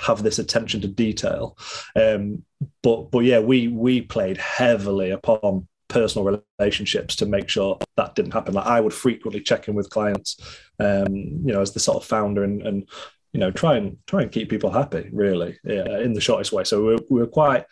have 0.01 0.23
this 0.23 0.39
attention 0.39 0.81
to 0.81 0.89
detail. 0.89 1.59
Um, 1.97 2.45
but 2.83 3.11
but 3.11 3.21
yeah, 3.21 3.41
we 3.41 3.69
we 3.69 4.01
played 4.01 4.39
heavily 4.39 5.11
upon 5.11 5.69
personal 5.89 6.43
relationships 6.59 7.17
to 7.17 7.27
make 7.27 7.49
sure 7.49 7.79
that 7.97 8.15
didn't 8.15 8.33
happen. 8.33 8.55
Like 8.55 8.67
I 8.67 8.81
would 8.81 8.95
frequently 8.95 9.41
check 9.41 9.69
in 9.69 9.75
with 9.75 9.91
clients, 9.91 10.37
um, 10.79 11.15
you 11.15 11.53
know, 11.53 11.61
as 11.61 11.73
the 11.73 11.81
sort 11.81 11.97
of 11.97 12.05
founder 12.05 12.45
and 12.45 12.63
and 12.63 12.89
you 13.33 13.41
know 13.41 13.51
try 13.51 13.77
and 13.77 13.99
try 14.07 14.23
and 14.23 14.33
keep 14.33 14.49
people 14.49 14.71
happy 14.71 15.09
really 15.13 15.59
yeah, 15.65 15.99
in 15.99 16.13
the 16.13 16.21
shortest 16.21 16.53
way. 16.53 16.65
So 16.65 16.81
we 16.81 16.95
were, 16.95 17.01
we 17.11 17.21
were 17.21 17.27
quite 17.27 17.65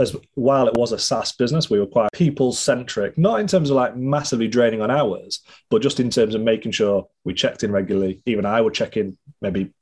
as 0.00 0.16
while 0.34 0.66
it 0.66 0.76
was 0.76 0.92
a 0.92 0.98
SaaS 0.98 1.32
business, 1.32 1.68
we 1.68 1.78
were 1.78 1.86
quite 1.86 2.10
people 2.12 2.52
centric, 2.52 3.18
not 3.18 3.38
in 3.38 3.46
terms 3.46 3.68
of 3.68 3.76
like 3.76 3.96
massively 3.96 4.48
draining 4.48 4.80
on 4.80 4.90
hours, 4.90 5.42
but 5.68 5.82
just 5.82 6.00
in 6.00 6.08
terms 6.08 6.34
of 6.34 6.40
making 6.40 6.72
sure 6.72 7.06
we 7.24 7.34
checked 7.34 7.62
in 7.62 7.70
regularly. 7.70 8.22
Even 8.24 8.46
I 8.46 8.62
would 8.62 8.72
check 8.72 8.96
in 8.96 9.18
maybe 9.42 9.72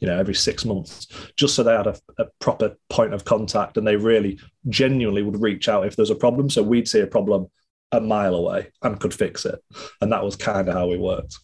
you 0.00 0.06
know 0.06 0.18
every 0.18 0.34
six 0.34 0.64
months 0.64 1.06
just 1.36 1.54
so 1.54 1.62
they 1.62 1.74
had 1.74 1.86
a, 1.86 1.96
a, 2.18 2.24
proper 2.40 2.76
point 2.88 3.12
of 3.14 3.24
contact 3.24 3.76
and 3.76 3.86
they 3.86 3.96
really 3.96 4.38
genuinely 4.68 5.22
would 5.22 5.40
reach 5.40 5.68
out 5.68 5.86
if 5.86 5.96
there's 5.96 6.10
a 6.10 6.14
problem. 6.14 6.50
So 6.50 6.62
we'd 6.62 6.88
see 6.88 7.00
a 7.00 7.06
problem 7.06 7.48
a 7.92 8.00
mile 8.00 8.34
away 8.34 8.68
and 8.82 8.98
could 8.98 9.14
fix 9.14 9.44
it. 9.44 9.62
And 10.00 10.12
that 10.12 10.24
was 10.24 10.36
kind 10.36 10.68
of 10.68 10.74
how 10.74 10.88
we 10.88 10.98
worked. 10.98 11.38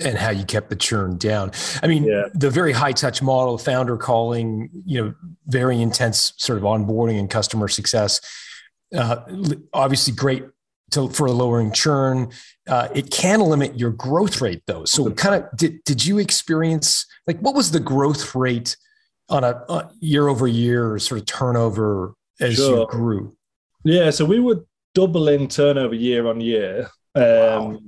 And 0.00 0.16
how 0.16 0.30
you 0.30 0.44
kept 0.44 0.68
the 0.68 0.76
churn 0.76 1.16
down. 1.16 1.52
I 1.82 1.86
mean 1.86 2.04
yeah. 2.04 2.24
the 2.34 2.50
very 2.50 2.72
high 2.72 2.92
touch 2.92 3.22
model 3.22 3.56
founder 3.56 3.96
calling 3.96 4.70
you 4.84 5.02
know 5.02 5.14
very 5.46 5.80
intense 5.80 6.34
sort 6.36 6.58
of 6.58 6.64
onboarding 6.64 7.18
and 7.18 7.30
customer 7.30 7.68
success 7.68 8.20
uh, 8.94 9.22
obviously 9.72 10.14
great 10.14 10.44
to, 10.92 11.08
for 11.08 11.26
a 11.26 11.32
lowering 11.32 11.72
churn. 11.72 12.30
Uh, 12.68 12.88
it 12.94 13.10
can 13.10 13.40
limit 13.40 13.78
your 13.78 13.90
growth 13.90 14.40
rate 14.40 14.62
though. 14.66 14.84
So 14.84 15.10
kind 15.12 15.42
of 15.42 15.56
did, 15.56 15.82
did 15.84 16.04
you 16.04 16.18
experience 16.18 17.06
like 17.26 17.38
what 17.40 17.54
was 17.54 17.70
the 17.70 17.80
growth 17.80 18.34
rate 18.34 18.76
on 19.28 19.44
a, 19.44 19.62
a 19.68 19.90
year 20.00 20.28
over 20.28 20.46
year 20.46 20.98
sort 20.98 21.20
of 21.20 21.26
turnover 21.26 22.14
as 22.40 22.56
sure. 22.56 22.80
you 22.80 22.86
grew? 22.88 23.36
Yeah. 23.84 24.10
So 24.10 24.24
we 24.24 24.40
were 24.40 24.64
doubling 24.94 25.48
turnover 25.48 25.94
year 25.94 26.26
on 26.26 26.40
year. 26.40 26.88
Um, 27.14 27.22
wow. 27.22 27.78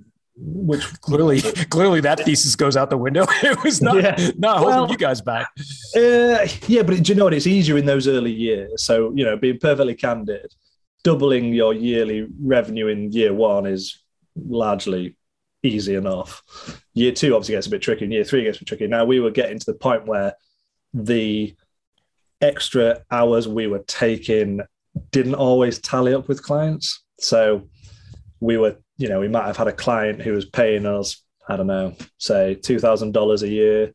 Which 0.40 1.00
clearly, 1.00 1.40
clearly 1.70 2.00
that 2.02 2.20
thesis 2.20 2.54
goes 2.54 2.76
out 2.76 2.90
the 2.90 2.96
window. 2.96 3.26
it 3.42 3.62
was 3.64 3.82
not, 3.82 3.96
yeah. 3.96 4.30
not 4.36 4.58
holding 4.58 4.76
well, 4.76 4.90
you 4.90 4.96
guys 4.96 5.20
back. 5.20 5.48
Uh, 5.96 6.46
yeah, 6.68 6.82
but 6.82 7.02
do 7.02 7.12
you 7.12 7.14
know 7.16 7.24
what? 7.24 7.34
It's 7.34 7.48
easier 7.48 7.76
in 7.76 7.86
those 7.86 8.06
early 8.06 8.32
years. 8.32 8.84
So, 8.84 9.12
you 9.16 9.24
know, 9.24 9.36
being 9.36 9.58
perfectly 9.58 9.96
candid, 9.96 10.54
doubling 11.04 11.52
your 11.52 11.74
yearly 11.74 12.26
revenue 12.40 12.88
in 12.88 13.12
year 13.12 13.32
one 13.32 13.66
is 13.66 14.02
largely 14.36 15.16
easy 15.62 15.94
enough. 15.94 16.42
Year 16.94 17.12
two 17.12 17.34
obviously 17.34 17.54
gets 17.54 17.66
a 17.66 17.70
bit 17.70 17.82
tricky, 17.82 18.04
and 18.04 18.12
year 18.12 18.24
three 18.24 18.44
gets 18.44 18.58
a 18.58 18.60
bit 18.60 18.68
tricky. 18.68 18.86
Now 18.86 19.04
we 19.04 19.20
were 19.20 19.30
getting 19.30 19.58
to 19.58 19.66
the 19.66 19.78
point 19.78 20.06
where 20.06 20.34
the 20.94 21.54
extra 22.40 23.02
hours 23.10 23.48
we 23.48 23.66
were 23.66 23.84
taking 23.86 24.60
didn't 25.10 25.34
always 25.34 25.78
tally 25.78 26.14
up 26.14 26.28
with 26.28 26.42
clients. 26.42 27.02
So 27.20 27.68
we 28.40 28.56
were, 28.56 28.76
you 28.96 29.08
know, 29.08 29.20
we 29.20 29.28
might 29.28 29.46
have 29.46 29.56
had 29.56 29.68
a 29.68 29.72
client 29.72 30.22
who 30.22 30.32
was 30.32 30.44
paying 30.44 30.86
us, 30.86 31.22
I 31.48 31.56
don't 31.56 31.66
know, 31.66 31.96
say 32.18 32.54
two 32.54 32.78
thousand 32.78 33.12
dollars 33.12 33.42
a 33.42 33.48
year, 33.48 33.92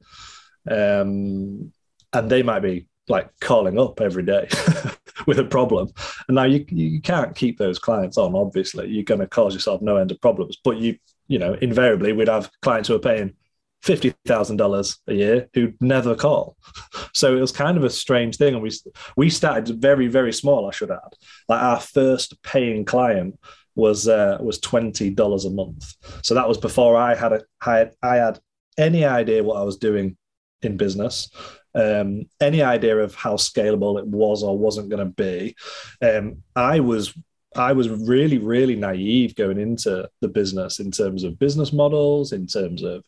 um, 0.69 1.72
and 2.12 2.29
they 2.29 2.43
might 2.43 2.60
be 2.62 2.88
like 3.10 3.29
calling 3.41 3.77
up 3.77 4.00
every 4.00 4.24
day 4.24 4.48
with 5.27 5.39
a 5.39 5.44
problem. 5.44 5.89
And 6.27 6.36
now 6.36 6.44
you 6.44 6.65
you 6.70 7.01
can't 7.01 7.36
keep 7.36 7.58
those 7.58 7.80
clients 7.80 8.18
on. 8.18 8.36
Obviously, 8.36 8.89
you're 8.89 9.03
going 9.03 9.22
to 9.22 9.27
cause 9.27 9.53
yourself 9.53 9.82
no 9.82 9.98
end 9.98 10.12
of 10.12 10.22
problems. 10.22 10.58
But 10.63 10.77
you 10.77 10.98
you 11.27 11.39
know 11.39 11.53
invariably 11.53 12.13
we'd 12.13 12.27
have 12.27 12.51
clients 12.62 12.89
who 12.89 12.96
are 12.96 13.00
paying 13.00 13.34
fifty 13.82 14.13
thousand 14.25 14.58
dollars 14.58 15.00
a 15.08 15.13
year 15.13 15.50
who'd 15.53 15.75
never 15.82 16.15
call. 16.15 16.58
So 17.15 17.38
it 17.38 17.42
was 17.42 17.51
kind 17.51 17.77
of 17.77 17.84
a 17.84 17.92
strange 17.92 18.38
thing, 18.38 18.56
and 18.56 18.63
we 18.63 18.72
we 19.15 19.30
started 19.30 19.80
very 19.80 20.08
very 20.08 20.34
small. 20.34 20.68
I 20.68 20.72
should 20.72 20.89
add, 20.89 21.13
like 21.48 21.62
our 21.62 21.80
first 21.80 22.42
paying 22.42 22.86
client 22.86 23.39
was 23.75 24.08
uh, 24.08 24.38
was 24.42 24.60
twenty 24.60 25.12
dollars 25.12 25.46
a 25.46 25.51
month. 25.51 25.94
So 26.24 26.34
that 26.34 26.48
was 26.48 26.58
before 26.58 26.96
I 26.98 27.13
had 27.13 27.34
a 27.34 27.42
I 27.62 27.77
had, 27.77 27.92
I 28.01 28.15
had 28.15 28.39
any 28.80 29.06
idea 29.06 29.44
what 29.44 29.58
I 29.58 29.63
was 29.63 29.77
doing 29.77 30.18
in 30.63 30.75
business 30.75 31.30
um, 31.75 32.25
any 32.39 32.62
idea 32.62 32.98
of 32.98 33.15
how 33.15 33.36
scalable 33.36 34.00
it 34.00 34.06
was 34.06 34.44
or 34.44 34.58
wasn't 34.58 34.89
going 34.89 35.06
to 35.06 35.13
be. 35.13 35.56
Um, 36.01 36.44
I 36.56 36.80
was 36.80 37.13
I 37.56 37.74
was 37.74 37.89
really 37.89 38.39
really 38.39 38.75
naive 38.75 39.36
going 39.36 39.60
into 39.60 40.10
the 40.22 40.27
business 40.27 40.80
in 40.80 40.92
terms 40.92 41.24
of 41.24 41.39
business 41.39 41.74
models, 41.74 42.32
in 42.32 42.48
terms 42.48 42.84
of 42.84 43.03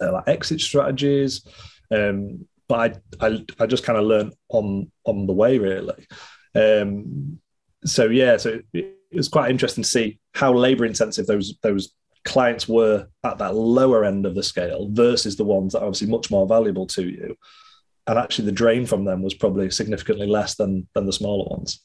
uh, 0.00 0.12
like 0.12 0.28
exit 0.28 0.60
strategies. 0.60 1.46
Um, 1.90 2.46
but 2.68 3.00
I, 3.20 3.26
I, 3.26 3.44
I 3.60 3.66
just 3.66 3.84
kind 3.84 3.98
of 3.98 4.04
learned 4.04 4.34
on 4.48 4.90
on 5.04 5.26
the 5.26 5.32
way 5.32 5.58
really. 5.58 6.06
Um, 6.54 7.38
so 7.84 8.06
yeah, 8.06 8.36
so 8.36 8.60
it, 8.72 8.96
it 9.10 9.16
was 9.16 9.28
quite 9.28 9.50
interesting 9.50 9.84
to 9.84 9.88
see 9.88 10.18
how 10.34 10.52
labor 10.52 10.84
intensive 10.84 11.26
those 11.26 11.58
those 11.62 11.92
clients 12.26 12.68
were 12.68 13.06
at 13.24 13.38
that 13.38 13.54
lower 13.54 14.04
end 14.04 14.26
of 14.26 14.34
the 14.34 14.42
scale 14.42 14.88
versus 14.90 15.36
the 15.36 15.44
ones 15.44 15.72
that 15.72 15.80
are 15.80 15.86
obviously 15.86 16.08
much 16.08 16.30
more 16.30 16.46
valuable 16.46 16.86
to 16.88 17.08
you. 17.08 17.36
And 18.06 18.18
actually, 18.18 18.46
the 18.46 18.52
drain 18.52 18.86
from 18.86 19.04
them 19.04 19.22
was 19.22 19.34
probably 19.34 19.70
significantly 19.70 20.26
less 20.26 20.54
than 20.56 20.86
than 20.94 21.06
the 21.06 21.12
smaller 21.12 21.48
ones. 21.48 21.82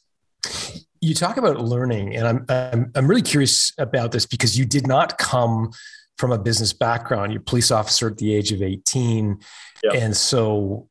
You 1.00 1.16
talk 1.16 1.38
about 1.38 1.60
learning, 1.62 2.16
and 2.16 2.28
I'm 2.28 2.46
I'm, 2.50 2.92
I'm 2.96 3.08
really 3.08 3.22
curious 3.22 3.74
about 3.78 4.12
this 4.12 4.26
because 4.26 4.58
you 4.58 4.66
did 4.66 4.86
not 4.86 5.18
come 5.18 5.72
from 6.18 6.32
a 6.32 6.38
business 6.38 6.74
background. 6.74 7.32
You're 7.32 7.42
a 7.42 7.46
police 7.46 7.72
officer 7.72 8.08
at 8.08 8.18
the 8.18 8.36
age 8.36 8.52
of 8.52 8.62
18, 8.62 9.40
yep. 9.84 9.94
and 9.96 10.16
so 10.16 10.88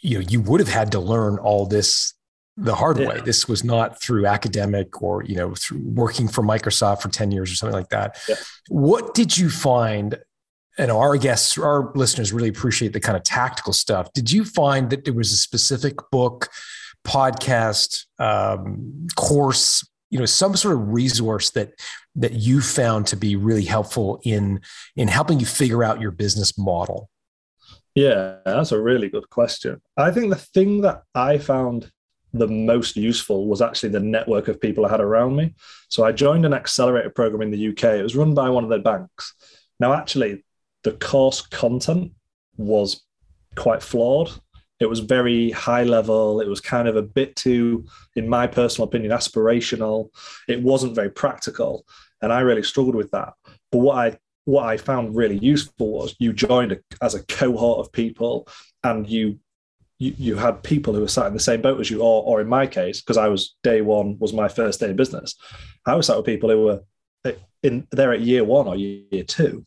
you 0.00 0.18
know 0.18 0.26
you 0.26 0.40
would 0.40 0.60
have 0.60 0.68
had 0.68 0.92
to 0.92 1.00
learn 1.00 1.38
all 1.38 1.66
this 1.66 2.14
the 2.56 2.74
hard 2.74 2.98
yeah. 2.98 3.08
way. 3.08 3.20
This 3.20 3.48
was 3.48 3.64
not 3.64 4.00
through 4.00 4.26
academic 4.26 5.02
or 5.02 5.24
you 5.24 5.36
know 5.36 5.54
through 5.54 5.80
working 5.82 6.28
for 6.28 6.42
Microsoft 6.42 7.02
for 7.02 7.08
10 7.08 7.32
years 7.32 7.50
or 7.50 7.54
something 7.54 7.76
like 7.76 7.90
that. 7.90 8.18
Yeah. 8.28 8.36
What 8.68 9.14
did 9.14 9.36
you 9.36 9.50
find? 9.50 10.18
And 10.78 10.90
our 10.90 11.16
guests, 11.16 11.58
our 11.58 11.92
listeners 11.94 12.32
really 12.32 12.48
appreciate 12.48 12.92
the 12.92 13.00
kind 13.00 13.16
of 13.16 13.22
tactical 13.22 13.72
stuff. 13.72 14.12
Did 14.12 14.30
you 14.30 14.44
find 14.44 14.88
that 14.90 15.04
there 15.04 15.12
was 15.12 15.32
a 15.32 15.36
specific 15.36 15.96
book, 16.10 16.48
podcast, 17.04 18.06
um, 18.18 19.06
course, 19.16 19.86
you 20.10 20.18
know, 20.18 20.26
some 20.26 20.56
sort 20.56 20.74
of 20.74 20.88
resource 20.88 21.50
that 21.50 21.72
that 22.14 22.32
you 22.34 22.60
found 22.60 23.06
to 23.06 23.16
be 23.16 23.36
really 23.36 23.64
helpful 23.64 24.20
in 24.24 24.60
in 24.96 25.08
helping 25.08 25.40
you 25.40 25.46
figure 25.46 25.84
out 25.84 26.00
your 26.00 26.10
business 26.10 26.56
model? 26.58 27.10
Yeah, 27.94 28.36
that's 28.44 28.72
a 28.72 28.80
really 28.80 29.08
good 29.08 29.28
question. 29.30 29.80
I 29.96 30.10
think 30.10 30.30
the 30.30 30.36
thing 30.36 30.82
that 30.82 31.02
I 31.14 31.38
found 31.38 31.90
the 32.32 32.48
most 32.48 32.96
useful 32.96 33.46
was 33.46 33.60
actually 33.60 33.90
the 33.90 34.00
network 34.00 34.48
of 34.48 34.60
people 34.60 34.86
I 34.86 34.90
had 34.90 35.00
around 35.00 35.36
me. 35.36 35.54
So 35.88 36.04
I 36.04 36.12
joined 36.12 36.46
an 36.46 36.54
accelerator 36.54 37.10
program 37.10 37.42
in 37.42 37.50
the 37.50 37.68
UK. 37.68 37.84
It 37.98 38.02
was 38.02 38.16
run 38.16 38.34
by 38.34 38.48
one 38.50 38.64
of 38.64 38.70
the 38.70 38.78
banks. 38.78 39.34
Now, 39.80 39.94
actually, 39.94 40.44
the 40.84 40.92
course 40.92 41.40
content 41.40 42.12
was 42.56 43.02
quite 43.56 43.82
flawed. 43.82 44.30
It 44.78 44.88
was 44.88 45.00
very 45.00 45.50
high 45.50 45.82
level. 45.82 46.40
It 46.40 46.48
was 46.48 46.60
kind 46.60 46.88
of 46.88 46.96
a 46.96 47.02
bit 47.02 47.36
too, 47.36 47.84
in 48.16 48.28
my 48.28 48.46
personal 48.46 48.88
opinion, 48.88 49.12
aspirational. 49.12 50.10
It 50.48 50.62
wasn't 50.62 50.94
very 50.94 51.10
practical. 51.10 51.84
And 52.22 52.32
I 52.32 52.40
really 52.40 52.62
struggled 52.62 52.94
with 52.94 53.10
that. 53.10 53.34
But 53.72 53.78
what 53.78 53.98
I 53.98 54.18
what 54.44 54.64
I 54.64 54.78
found 54.78 55.14
really 55.14 55.38
useful 55.38 55.92
was 55.92 56.16
you 56.18 56.32
joined 56.32 56.72
a, 56.72 56.78
as 57.02 57.14
a 57.14 57.24
cohort 57.26 57.86
of 57.86 57.92
people 57.92 58.48
and 58.82 59.08
you 59.08 59.38
you, 60.00 60.14
you 60.18 60.36
had 60.36 60.64
people 60.64 60.94
who 60.94 61.02
were 61.02 61.08
sat 61.08 61.26
in 61.26 61.34
the 61.34 61.38
same 61.38 61.60
boat 61.60 61.78
as 61.78 61.90
you, 61.90 62.00
or, 62.00 62.24
or 62.24 62.40
in 62.40 62.48
my 62.48 62.66
case, 62.66 63.00
because 63.00 63.18
I 63.18 63.28
was 63.28 63.54
day 63.62 63.82
one 63.82 64.18
was 64.18 64.32
my 64.32 64.48
first 64.48 64.80
day 64.80 64.90
in 64.90 64.96
business. 64.96 65.36
I 65.86 65.94
was 65.94 66.06
sat 66.06 66.16
with 66.16 66.26
people 66.26 66.50
who 66.50 66.64
were 66.64 66.80
in 67.62 67.86
they're 67.92 68.14
at 68.14 68.22
year 68.22 68.42
one 68.42 68.66
or 68.66 68.74
year 68.74 69.22
two. 69.22 69.64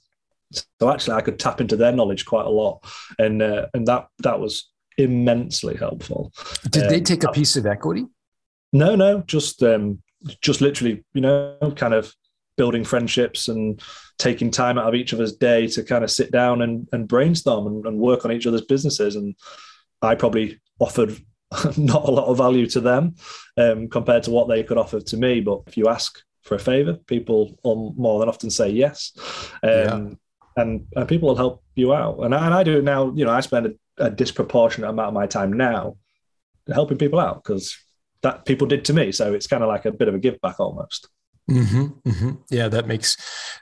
So 0.51 0.89
actually, 0.89 1.15
I 1.15 1.21
could 1.21 1.39
tap 1.39 1.61
into 1.61 1.75
their 1.75 1.91
knowledge 1.91 2.25
quite 2.25 2.45
a 2.45 2.49
lot, 2.49 2.83
and 3.17 3.41
uh, 3.41 3.67
and 3.73 3.87
that 3.87 4.07
that 4.19 4.39
was 4.39 4.69
immensely 4.97 5.75
helpful. 5.77 6.33
Did 6.69 6.83
um, 6.83 6.89
they 6.89 7.01
take 7.01 7.23
a 7.23 7.31
piece 7.31 7.55
of 7.55 7.65
equity? 7.65 8.05
No, 8.71 8.95
no, 8.95 9.21
just 9.21 9.61
um, 9.63 10.01
just 10.41 10.61
literally, 10.61 11.03
you 11.13 11.21
know, 11.21 11.73
kind 11.75 11.93
of 11.93 12.13
building 12.57 12.83
friendships 12.83 13.47
and 13.47 13.81
taking 14.19 14.51
time 14.51 14.77
out 14.77 14.87
of 14.87 14.95
each 14.95 15.13
other's 15.13 15.35
day 15.35 15.67
to 15.67 15.83
kind 15.83 16.03
of 16.03 16.11
sit 16.11 16.31
down 16.31 16.61
and, 16.61 16.87
and 16.91 17.07
brainstorm 17.07 17.65
and, 17.65 17.85
and 17.87 17.97
work 17.97 18.25
on 18.25 18.31
each 18.31 18.45
other's 18.45 18.65
businesses. 18.65 19.15
And 19.15 19.35
I 20.03 20.15
probably 20.15 20.59
offered 20.79 21.17
not 21.77 22.07
a 22.07 22.11
lot 22.11 22.27
of 22.27 22.37
value 22.37 22.67
to 22.67 22.79
them 22.79 23.15
um, 23.57 23.87
compared 23.87 24.23
to 24.23 24.31
what 24.31 24.47
they 24.47 24.63
could 24.63 24.77
offer 24.77 24.99
to 24.99 25.17
me. 25.17 25.41
But 25.41 25.61
if 25.67 25.77
you 25.77 25.87
ask 25.87 26.19
for 26.41 26.55
a 26.55 26.59
favor, 26.59 26.93
people 27.07 27.57
more 27.63 28.19
than 28.19 28.29
often 28.29 28.49
say 28.49 28.69
yes. 28.69 29.13
Um, 29.63 29.69
yeah. 29.69 30.09
and, 30.57 30.87
and 30.95 31.07
people 31.07 31.29
will 31.29 31.35
help 31.35 31.63
you 31.75 31.93
out. 31.93 32.19
And 32.19 32.35
I, 32.35 32.45
and 32.45 32.53
I 32.53 32.63
do 32.63 32.77
it 32.77 32.83
now, 32.83 33.11
you 33.15 33.25
know, 33.25 33.31
I 33.31 33.39
spend 33.39 33.67
a, 33.67 34.05
a 34.05 34.09
disproportionate 34.09 34.89
amount 34.89 35.09
of 35.09 35.13
my 35.13 35.27
time 35.27 35.53
now 35.53 35.97
helping 36.71 36.97
people 36.97 37.19
out 37.19 37.43
because 37.43 37.77
that 38.21 38.45
people 38.45 38.67
did 38.67 38.85
to 38.85 38.93
me. 38.93 39.11
So 39.11 39.33
it's 39.33 39.47
kind 39.47 39.63
of 39.63 39.69
like 39.69 39.85
a 39.85 39.91
bit 39.91 40.07
of 40.07 40.15
a 40.15 40.19
give 40.19 40.39
back 40.41 40.59
almost. 40.59 41.09
Mm-hmm, 41.49 42.09
mm-hmm. 42.09 42.31
Yeah, 42.49 42.69
that 42.69 42.87
makes 42.87 43.17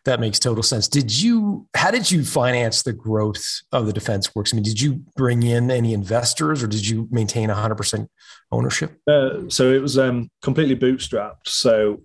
that 0.06 0.20
makes 0.20 0.38
total 0.38 0.62
sense. 0.62 0.88
Did 0.88 1.20
you? 1.20 1.68
How 1.76 1.90
did 1.90 2.12
you 2.12 2.24
finance 2.24 2.84
the 2.84 2.94
growth 2.94 3.44
of 3.72 3.88
the 3.88 3.94
Defence 3.94 4.36
Works? 4.36 4.54
I 4.54 4.56
mean, 4.56 4.64
did 4.64 4.80
you 4.80 5.04
bring 5.16 5.42
in 5.42 5.72
any 5.72 5.94
investors, 5.94 6.62
or 6.62 6.68
did 6.68 6.88
you 6.88 7.08
maintain 7.10 7.48
100 7.48 7.76
percent 7.76 8.10
ownership? 8.52 9.00
Uh, 9.08 9.50
so 9.50 9.72
it 9.72 9.82
was 9.82 9.98
um, 9.98 10.30
completely 10.44 10.76
bootstrapped. 10.76 11.48
So 11.48 12.02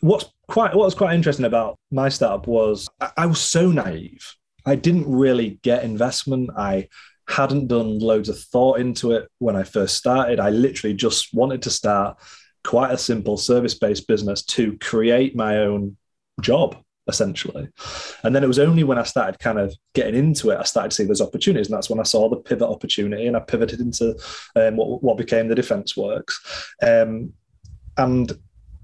what's 0.00 0.26
quite 0.48 0.74
what 0.74 0.84
was 0.84 0.94
quite 0.94 1.14
interesting 1.14 1.44
about 1.44 1.78
my 1.90 2.08
startup 2.08 2.46
was 2.46 2.88
I, 3.00 3.10
I 3.18 3.26
was 3.26 3.40
so 3.40 3.70
naive. 3.70 4.36
I 4.64 4.74
didn't 4.74 5.10
really 5.10 5.60
get 5.62 5.84
investment. 5.84 6.50
I 6.56 6.88
hadn't 7.28 7.68
done 7.68 7.98
loads 7.98 8.28
of 8.28 8.38
thought 8.38 8.80
into 8.80 9.12
it 9.12 9.28
when 9.38 9.56
I 9.56 9.64
first 9.64 9.96
started. 9.96 10.40
I 10.40 10.50
literally 10.50 10.94
just 10.94 11.34
wanted 11.34 11.62
to 11.62 11.70
start 11.70 12.18
quite 12.66 12.92
a 12.92 12.98
simple 12.98 13.36
service 13.36 13.74
based 13.74 14.08
business 14.08 14.42
to 14.42 14.76
create 14.78 15.36
my 15.36 15.58
own 15.58 15.96
job 16.40 16.76
essentially. 17.08 17.68
And 18.24 18.34
then 18.34 18.42
it 18.42 18.48
was 18.48 18.58
only 18.58 18.82
when 18.82 18.98
I 18.98 19.04
started 19.04 19.38
kind 19.38 19.58
of 19.58 19.74
getting 19.94 20.16
into 20.16 20.50
it, 20.50 20.58
I 20.58 20.64
started 20.64 20.90
to 20.90 20.96
see 20.96 21.04
those 21.04 21.20
opportunities. 21.20 21.68
And 21.68 21.76
that's 21.76 21.88
when 21.88 22.00
I 22.00 22.04
saw 22.04 22.28
the 22.28 22.36
pivot 22.36 22.68
opportunity 22.68 23.26
and 23.26 23.36
I 23.36 23.40
pivoted 23.40 23.80
into 23.80 24.18
um, 24.56 24.76
what, 24.76 25.02
what, 25.02 25.16
became 25.16 25.46
the 25.46 25.54
Defence 25.54 25.96
Works. 25.96 26.74
Um, 26.82 27.32
and 27.96 28.32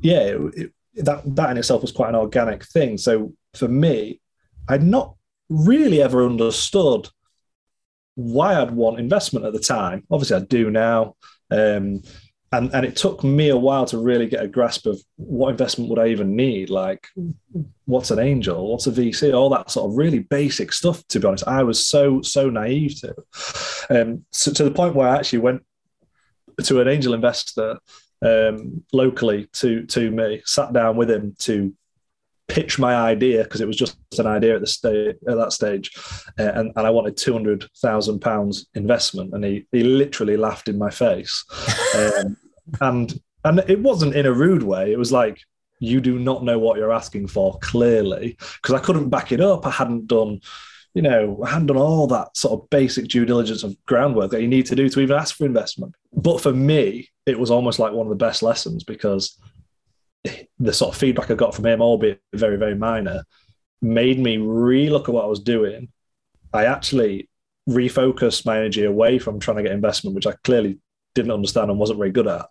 yeah, 0.00 0.20
it, 0.20 0.40
it, 0.54 1.04
that, 1.04 1.22
that 1.34 1.50
in 1.50 1.58
itself 1.58 1.82
was 1.82 1.92
quite 1.92 2.10
an 2.10 2.14
organic 2.14 2.64
thing. 2.64 2.96
So 2.96 3.32
for 3.54 3.66
me, 3.66 4.20
I'd 4.68 4.84
not 4.84 5.16
really 5.48 6.00
ever 6.00 6.24
understood 6.24 7.08
why 8.14 8.54
I'd 8.54 8.70
want 8.70 9.00
investment 9.00 9.46
at 9.46 9.52
the 9.52 9.58
time. 9.58 10.04
Obviously, 10.10 10.36
I 10.36 10.40
do 10.40 10.70
now. 10.70 11.16
Um, 11.50 12.02
and 12.52 12.73
and 12.75 12.85
it 12.85 12.97
took 12.97 13.25
me 13.25 13.49
a 13.49 13.56
while 13.56 13.87
to 13.87 13.99
really 13.99 14.26
get 14.26 14.42
a 14.42 14.49
grasp 14.49 14.87
of 14.87 15.00
what 15.16 15.50
investment 15.50 15.90
would 15.90 15.99
I 15.99 16.09
even 16.09 16.37
need 16.37 16.71
like 16.71 17.06
what's 17.87 18.11
an 18.11 18.18
angel 18.18 18.71
what's 18.71 18.87
a 18.87 18.92
VC 18.92 19.35
all 19.35 19.50
that 19.50 19.71
sort 19.71 19.90
of 19.90 19.97
really 19.97 20.21
basic 20.21 20.73
stuff 20.73 21.06
to 21.09 21.21
be 21.21 21.26
honest. 21.26 21.49
I 21.49 21.62
was 21.62 21.85
so 21.87 22.23
so 22.23 22.50
naive 22.50 23.00
to 23.00 23.14
um 23.90 24.25
so 24.30 24.52
to 24.52 24.64
the 24.64 24.71
point 24.71 24.94
where 24.94 25.09
I 25.09 25.16
actually 25.16 25.40
went 25.40 25.64
to 26.62 26.80
an 26.80 26.88
angel 26.88 27.14
investor 27.14 27.78
um, 28.25 28.85
locally 28.92 29.49
to 29.54 29.85
to 29.87 30.11
me 30.11 30.42
sat 30.44 30.73
down 30.73 30.97
with 30.97 31.11
him 31.11 31.35
to 31.40 31.75
pitch 32.49 32.78
my 32.78 32.94
idea 32.94 33.44
because 33.44 33.61
it 33.61 33.66
was 33.66 33.76
just 33.76 33.97
an 34.18 34.26
idea 34.26 34.54
at 34.54 34.60
the 34.60 34.67
stage 34.67 35.17
at 35.28 35.36
that 35.36 35.52
stage, 35.52 35.91
uh, 36.38 36.52
and, 36.54 36.73
and 36.76 36.86
I 36.86 36.91
wanted 36.91 37.17
two 37.17 37.32
hundred 37.32 37.65
thousand 37.78 38.21
pounds 38.21 38.67
investment, 38.75 39.32
and 39.34 39.45
he 39.45 39.67
he 39.73 39.82
literally 39.82 40.36
laughed 40.36 40.69
in 40.69 40.78
my 40.78 40.91
face, 40.91 41.45
um, 41.97 42.36
and 42.80 43.20
and 43.44 43.58
it 43.68 43.80
wasn't 43.80 44.14
in 44.14 44.26
a 44.26 44.32
rude 44.32 44.62
way. 44.62 44.92
It 44.92 44.98
was 44.98 45.12
like 45.12 45.40
you 45.80 46.00
do 46.00 46.18
not 46.18 46.44
know 46.44 46.58
what 46.58 46.78
you're 46.78 46.92
asking 46.92 47.26
for 47.26 47.58
clearly 47.58 48.36
because 48.38 48.75
I 48.75 48.78
couldn't 48.78 49.08
back 49.08 49.32
it 49.32 49.40
up. 49.40 49.66
I 49.66 49.70
hadn't 49.70 50.06
done. 50.06 50.40
You 50.94 51.02
know, 51.02 51.42
I 51.42 51.50
hadn't 51.50 51.68
done 51.68 51.78
all 51.78 52.06
that 52.08 52.36
sort 52.36 52.60
of 52.60 52.70
basic 52.70 53.08
due 53.08 53.25
diligence 53.25 53.62
of 53.62 53.75
groundwork 53.86 54.30
that 54.30 54.42
you 54.42 54.48
need 54.48 54.66
to 54.66 54.76
do 54.76 54.88
to 54.90 55.00
even 55.00 55.16
ask 55.16 55.36
for 55.36 55.46
investment. 55.46 55.94
But 56.12 56.40
for 56.40 56.52
me, 56.52 57.08
it 57.25 57.38
was 57.38 57.50
almost 57.50 57.78
like 57.78 57.92
one 57.92 58.06
of 58.06 58.10
the 58.10 58.25
best 58.25 58.42
lessons 58.42 58.84
because 58.84 59.38
the 60.58 60.72
sort 60.72 60.94
of 60.94 61.00
feedback 61.00 61.30
I 61.30 61.34
got 61.34 61.54
from 61.54 61.66
him, 61.66 61.80
albeit 61.80 62.20
very, 62.34 62.58
very 62.58 62.75
minor, 62.75 63.25
made 63.80 64.20
me 64.20 64.36
relook 64.36 65.08
at 65.08 65.14
what 65.14 65.25
I 65.25 65.28
was 65.28 65.40
doing. 65.40 65.88
I 66.52 66.66
actually 66.66 67.28
refocused 67.68 68.44
my 68.44 68.58
energy 68.58 68.84
away 68.84 69.18
from 69.18 69.40
trying 69.40 69.56
to 69.56 69.62
get 69.62 69.72
investment, 69.72 70.14
which 70.14 70.26
I 70.26 70.34
clearly 70.44 70.78
didn't 71.14 71.32
understand 71.32 71.70
and 71.70 71.78
wasn't 71.78 71.98
very 71.98 72.10
good 72.10 72.26
at, 72.26 72.46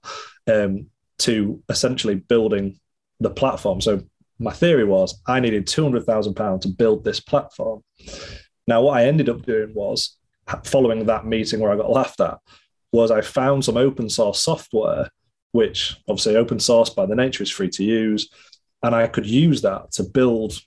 um, 0.48 0.88
to 1.20 1.62
essentially 1.70 2.16
building 2.16 2.80
the 3.20 3.30
platform. 3.30 3.82
So 3.82 4.02
my 4.40 4.52
theory 4.52 4.86
was 4.86 5.22
I 5.28 5.40
needed 5.40 5.68
two 5.68 5.84
hundred 5.84 6.06
thousand 6.06 6.34
pounds 6.36 6.66
to 6.66 6.72
build 6.72 7.04
this 7.04 7.20
platform. 7.20 7.84
Now, 8.68 8.82
what 8.82 8.98
I 8.98 9.06
ended 9.06 9.30
up 9.30 9.46
doing 9.46 9.74
was 9.74 10.18
following 10.64 11.06
that 11.06 11.26
meeting 11.26 11.60
where 11.60 11.72
I 11.72 11.78
got 11.78 11.92
laughed 11.92 12.22
at, 12.22 12.38
was 12.92 13.12
I 13.12 13.22
found 13.22 13.64
some 13.64 13.78
open 13.78 14.10
source 14.10 14.40
software 14.40 15.10
which 15.54 15.98
obviously 16.08 16.36
open 16.36 16.60
source 16.60 16.90
by 16.90 17.06
the 17.06 17.16
nature 17.16 17.44
is 17.44 17.50
free 17.50 17.70
to 17.70 17.84
use. 17.84 18.30
And 18.84 18.96
I 18.96 19.08
could 19.08 19.26
use 19.26 19.62
that 19.62 19.92
to 19.94 20.04
build 20.04 20.60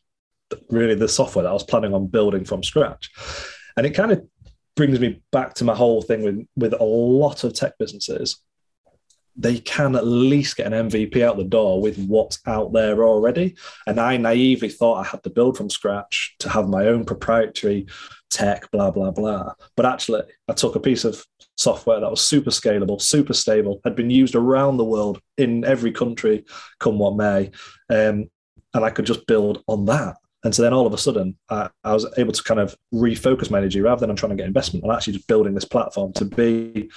really 0.71 0.95
the 0.95 1.09
software 1.09 1.43
that 1.43 1.49
I 1.49 1.53
was 1.55 1.65
planning 1.65 1.95
on 1.95 2.07
building 2.07 2.45
from 2.45 2.63
scratch. 2.63 3.11
And 3.77 3.87
it 3.87 3.91
kind 3.91 4.13
of 4.13 4.25
brings 4.77 5.01
me 5.01 5.23
back 5.31 5.55
to 5.55 5.65
my 5.65 5.75
whole 5.75 6.03
thing 6.03 6.23
with, 6.23 6.47
with 6.57 6.73
a 6.75 6.85
lot 6.85 7.45
of 7.45 7.55
tech 7.55 7.79
businesses. 7.79 8.41
They 9.37 9.59
can 9.59 9.97
at 9.97 10.07
least 10.07 10.57
get 10.57 10.73
an 10.73 10.91
MVP 10.91 11.21
out 11.21 11.37
the 11.37 11.45
door 11.45 11.81
with 11.81 11.99
what's 12.07 12.39
out 12.47 12.73
there 12.73 13.05
already. 13.05 13.57
And 13.87 13.99
I 13.99 14.17
naively 14.17 14.69
thought 14.69 15.01
I 15.01 15.09
had 15.09 15.25
to 15.25 15.31
build 15.31 15.57
from 15.57 15.71
scratch 15.71 16.37
to 16.41 16.49
have 16.49 16.69
my 16.69 16.87
own 16.87 17.05
proprietary 17.05 17.87
tech, 18.31 18.71
blah, 18.71 18.91
blah, 18.91 19.11
blah. 19.11 19.55
But 19.77 19.87
actually, 19.87 20.23
I 20.49 20.53
took 20.53 20.77
a 20.77 20.81
piece 20.81 21.05
of 21.05 21.25
software 21.57 22.01
that 22.01 22.11
was 22.11 22.21
super 22.21 22.51
scalable, 22.51 23.01
super 23.01 23.33
stable, 23.33 23.81
had 23.85 23.97
been 23.97 24.11
used 24.11 24.35
around 24.35 24.77
the 24.77 24.85
world 24.85 25.21
in 25.37 25.65
every 25.65 25.93
country, 25.93 26.45
come 26.79 26.99
what 26.99 27.17
may. 27.17 27.51
Um, 27.91 28.31
and 28.73 28.85
I 28.85 28.91
could 28.91 29.07
just 29.07 29.27
build 29.27 29.63
on 29.67 29.85
that. 29.87 30.17
And 30.45 30.55
so 30.55 30.63
then 30.63 30.73
all 30.73 30.87
of 30.87 30.93
a 30.93 30.99
sudden, 30.99 31.37
I, 31.49 31.71
I, 31.83 31.95
was 31.95 32.07
able 32.19 32.33
to 32.33 32.43
kind 32.43 32.61
of 32.61 32.77
refocus 32.93 33.51
my 33.51 33.59
energy 33.59 33.81
rather 33.81 34.01
than 34.01 34.11
I'm 34.11 34.17
trying 34.17 34.31
to 34.31 34.37
get 34.37 34.47
investment. 34.47 34.85
I'm 34.85 34.91
actually 34.91 35.15
just 35.15 35.27
building 35.27 35.55
this 35.55 35.65
platform 35.65 36.13
to 36.15 36.27
be 36.27 36.91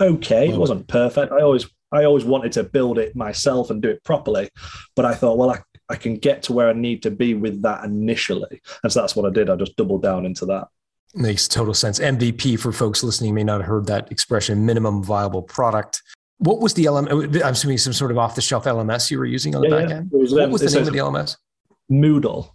okay. 0.00 0.48
It 0.48 0.56
wasn't 0.56 0.88
perfect. 0.88 1.32
I 1.32 1.42
always 1.42 1.66
I 1.92 2.04
always 2.04 2.24
wanted 2.24 2.52
to 2.52 2.64
build 2.64 2.98
it 2.98 3.16
myself 3.16 3.70
and 3.70 3.80
do 3.80 3.88
it 3.90 4.02
properly. 4.04 4.50
But 4.96 5.04
I 5.04 5.14
thought, 5.14 5.38
well, 5.38 5.50
I, 5.50 5.60
I 5.88 5.96
can 5.96 6.16
get 6.16 6.42
to 6.44 6.52
where 6.52 6.68
I 6.68 6.72
need 6.72 7.02
to 7.02 7.10
be 7.10 7.34
with 7.34 7.62
that 7.62 7.84
initially. 7.84 8.60
And 8.82 8.92
so 8.92 9.00
that's 9.00 9.16
what 9.16 9.26
I 9.26 9.32
did. 9.32 9.48
I 9.48 9.56
just 9.56 9.76
doubled 9.76 10.02
down 10.02 10.26
into 10.26 10.46
that. 10.46 10.68
Makes 11.14 11.48
total 11.48 11.72
sense. 11.72 11.98
MVP 11.98 12.60
for 12.60 12.72
folks 12.72 13.02
listening 13.02 13.34
may 13.34 13.44
not 13.44 13.60
have 13.60 13.68
heard 13.68 13.86
that 13.86 14.12
expression, 14.12 14.66
minimum 14.66 15.02
viable 15.02 15.42
product. 15.42 16.02
What 16.38 16.60
was 16.60 16.74
the 16.74 16.84
LMS? 16.84 17.42
I'm 17.42 17.52
assuming 17.52 17.78
some 17.78 17.94
sort 17.94 18.10
of 18.10 18.18
off 18.18 18.34
the 18.34 18.42
shelf 18.42 18.64
LMS 18.64 19.10
you 19.10 19.18
were 19.18 19.24
using 19.24 19.54
on 19.56 19.62
the 19.62 19.68
yeah, 19.68 19.80
back 19.80 19.90
end. 19.90 20.10
Was, 20.12 20.32
what 20.32 20.44
um, 20.44 20.50
was 20.50 20.60
the 20.60 20.70
name 20.70 20.86
of 20.86 20.92
the 20.92 20.98
LMS? 20.98 21.36
Moodle. 21.90 22.50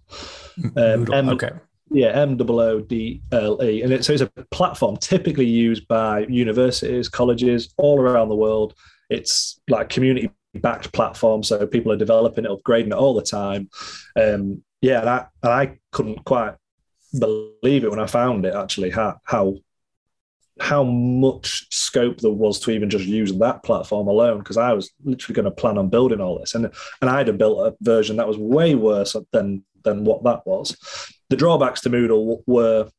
Um, 0.58 1.06
Moodle. 1.06 1.14
M- 1.16 1.30
okay. 1.30 1.52
Yeah, 1.90 2.10
M 2.10 2.38
O 2.40 2.60
O 2.60 2.80
D 2.80 3.22
L 3.32 3.64
E. 3.64 3.82
And 3.82 3.94
it, 3.94 4.06
so 4.06 4.14
it's 4.14 4.22
a 4.22 4.30
platform 4.52 4.98
typically 4.98 5.46
used 5.46 5.88
by 5.88 6.26
universities, 6.28 7.10
colleges 7.10 7.74
all 7.78 8.00
around 8.00 8.30
the 8.30 8.36
world. 8.36 8.74
It's 9.10 9.60
like 9.70 9.90
community 9.90 10.32
backed 10.56 10.92
platform. 10.94 11.44
So 11.44 11.66
people 11.68 11.92
are 11.92 11.98
developing 11.98 12.46
it, 12.46 12.52
upgrading 12.52 12.88
it 12.88 12.94
all 12.94 13.14
the 13.14 13.22
time. 13.22 13.70
Um, 14.20 14.64
yeah, 14.82 15.02
and 15.02 15.10
I, 15.10 15.26
and 15.44 15.52
I 15.52 15.78
couldn't 15.92 16.26
quite 16.26 16.56
believe 17.18 17.84
it 17.84 17.92
when 17.92 18.00
I 18.00 18.08
found 18.08 18.46
it 18.46 18.56
actually 18.56 18.90
how 18.90 19.20
how 19.24 19.56
how 20.60 20.84
much 20.84 21.66
scope 21.72 22.20
there 22.20 22.32
was 22.32 22.60
to 22.60 22.72
even 22.72 22.90
just 22.90 23.06
use 23.06 23.34
that 23.34 23.64
platform 23.64 24.08
alone 24.08 24.40
because 24.40 24.58
I 24.58 24.74
was 24.74 24.92
literally 25.04 25.36
going 25.36 25.46
to 25.46 25.52
plan 25.52 25.78
on 25.78 25.90
building 25.90 26.22
all 26.22 26.40
this 26.40 26.54
and 26.54 26.66
and 27.02 27.10
I'd 27.10 27.28
have 27.28 27.38
built 27.38 27.68
a 27.68 27.76
version 27.82 28.18
that 28.18 28.28
was 28.28 28.38
way 28.38 28.76
worse 28.76 29.16
than 29.32 29.64
than 29.84 30.06
what 30.06 30.24
that 30.24 30.46
was. 30.46 30.78
The 31.30 31.36
drawbacks 31.36 31.82
to 31.82 31.90
Moodle 31.90 32.44
were 32.46 32.90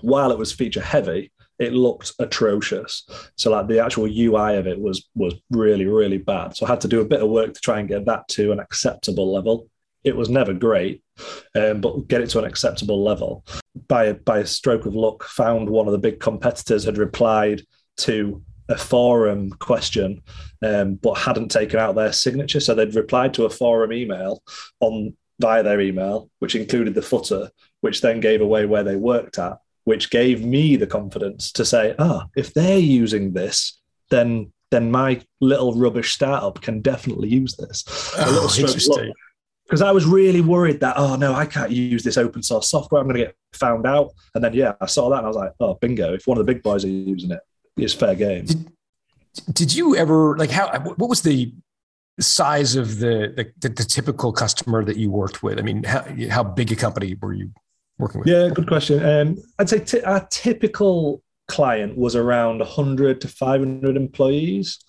while 0.00 0.30
it 0.30 0.38
was 0.38 0.52
feature 0.52 0.80
heavy, 0.80 1.32
it 1.58 1.72
looked 1.72 2.12
atrocious. 2.18 3.06
So 3.36 3.50
like 3.50 3.66
the 3.66 3.84
actual 3.84 4.06
UI 4.06 4.56
of 4.56 4.66
it 4.66 4.80
was 4.80 5.08
was 5.14 5.34
really 5.50 5.86
really 5.86 6.18
bad. 6.18 6.56
So 6.56 6.64
I 6.64 6.70
had 6.70 6.80
to 6.82 6.88
do 6.88 7.00
a 7.00 7.04
bit 7.04 7.22
of 7.22 7.28
work 7.28 7.54
to 7.54 7.60
try 7.60 7.80
and 7.80 7.88
get 7.88 8.04
that 8.06 8.28
to 8.28 8.52
an 8.52 8.60
acceptable 8.60 9.32
level. 9.32 9.68
It 10.04 10.16
was 10.16 10.30
never 10.30 10.54
great, 10.54 11.02
um, 11.54 11.82
but 11.82 12.08
get 12.08 12.22
it 12.22 12.30
to 12.30 12.38
an 12.38 12.46
acceptable 12.46 13.04
level 13.04 13.44
by 13.90 14.04
a, 14.04 14.14
by 14.14 14.38
a 14.38 14.46
stroke 14.46 14.86
of 14.86 14.94
luck, 14.94 15.24
found 15.24 15.68
one 15.68 15.86
of 15.86 15.92
the 15.92 15.98
big 15.98 16.20
competitors 16.20 16.84
had 16.84 16.96
replied 16.96 17.62
to 17.96 18.40
a 18.68 18.78
forum 18.78 19.50
question, 19.50 20.22
um, 20.62 20.94
but 20.94 21.18
hadn't 21.18 21.50
taken 21.50 21.80
out 21.80 21.96
their 21.96 22.12
signature. 22.12 22.60
So 22.60 22.72
they'd 22.72 22.94
replied 22.94 23.34
to 23.34 23.46
a 23.46 23.50
forum 23.50 23.92
email 23.92 24.44
on 24.78 25.16
via 25.40 25.64
their 25.64 25.80
email, 25.80 26.30
which 26.38 26.54
included 26.54 26.94
the 26.94 27.02
footer, 27.02 27.50
which 27.80 28.00
then 28.00 28.20
gave 28.20 28.40
away 28.40 28.64
where 28.64 28.84
they 28.84 28.94
worked 28.94 29.40
at, 29.40 29.58
which 29.84 30.10
gave 30.10 30.44
me 30.44 30.76
the 30.76 30.86
confidence 30.86 31.50
to 31.52 31.64
say, 31.64 31.96
ah, 31.98 32.22
oh, 32.22 32.30
if 32.36 32.54
they're 32.54 32.78
using 32.78 33.32
this, 33.32 33.80
then 34.08 34.52
then 34.70 34.88
my 34.88 35.20
little 35.40 35.74
rubbish 35.74 36.12
startup 36.12 36.62
can 36.62 36.80
definitely 36.80 37.28
use 37.28 37.56
this. 37.56 37.84
Oh, 38.16 38.54
interesting. 38.56 39.12
Because 39.70 39.82
I 39.82 39.92
was 39.92 40.04
really 40.04 40.40
worried 40.40 40.80
that, 40.80 40.94
oh 40.96 41.14
no, 41.14 41.32
I 41.32 41.46
can't 41.46 41.70
use 41.70 42.02
this 42.02 42.16
open 42.16 42.42
source 42.42 42.68
software. 42.68 43.00
I'm 43.00 43.06
going 43.06 43.20
to 43.20 43.26
get 43.26 43.36
found 43.52 43.86
out. 43.86 44.10
And 44.34 44.42
then, 44.42 44.52
yeah, 44.52 44.72
I 44.80 44.86
saw 44.86 45.08
that 45.10 45.18
and 45.18 45.26
I 45.26 45.28
was 45.28 45.36
like, 45.36 45.52
oh, 45.60 45.74
bingo. 45.74 46.12
If 46.12 46.26
one 46.26 46.38
of 46.38 46.44
the 46.44 46.52
big 46.52 46.64
boys 46.64 46.84
are 46.84 46.88
using 46.88 47.30
it, 47.30 47.38
it's 47.76 47.94
fair 47.94 48.16
game. 48.16 48.46
Did, 48.46 48.68
did 49.52 49.72
you 49.72 49.94
ever, 49.94 50.36
like, 50.36 50.50
how, 50.50 50.76
what 50.80 51.08
was 51.08 51.22
the 51.22 51.54
size 52.18 52.74
of 52.74 52.98
the, 52.98 53.52
the, 53.60 53.68
the 53.68 53.84
typical 53.84 54.32
customer 54.32 54.84
that 54.84 54.96
you 54.96 55.08
worked 55.08 55.44
with? 55.44 55.60
I 55.60 55.62
mean, 55.62 55.84
how, 55.84 56.04
how 56.28 56.42
big 56.42 56.72
a 56.72 56.76
company 56.76 57.14
were 57.22 57.32
you 57.32 57.52
working 57.96 58.22
with? 58.22 58.28
Yeah, 58.28 58.48
good 58.48 58.66
question. 58.66 59.04
Um, 59.04 59.38
I'd 59.60 59.68
say 59.68 59.78
t- 59.78 60.02
our 60.02 60.26
typical 60.32 61.22
client 61.46 61.96
was 61.96 62.16
around 62.16 62.58
100 62.58 63.20
to 63.20 63.28
500 63.28 63.96
employees. 63.96 64.80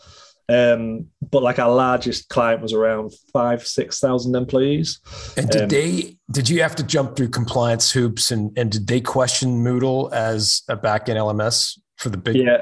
Um, 0.52 1.08
but 1.22 1.44
like 1.44 1.60
our 1.60 1.74
largest 1.74 2.28
client 2.30 2.62
was 2.62 2.74
around 2.74 3.14
five, 3.32 3.66
six 3.66 4.00
thousand 4.00 4.36
employees. 4.36 5.00
And 5.38 5.50
did 5.50 5.62
um, 5.64 5.70
they? 5.70 6.18
Did 6.32 6.50
you 6.50 6.62
have 6.62 6.76
to 6.76 6.84
jump 6.84 7.16
through 7.16 7.30
compliance 7.30 7.92
hoops? 7.92 8.32
And 8.32 8.58
and 8.58 8.72
did 8.72 8.88
they 8.88 9.00
question 9.00 9.64
Moodle 9.64 10.12
as 10.12 10.64
a 10.68 10.76
backend 10.76 11.16
LMS 11.16 11.80
for 11.98 12.10
the 12.10 12.18
big? 12.18 12.36
Yeah, 12.36 12.62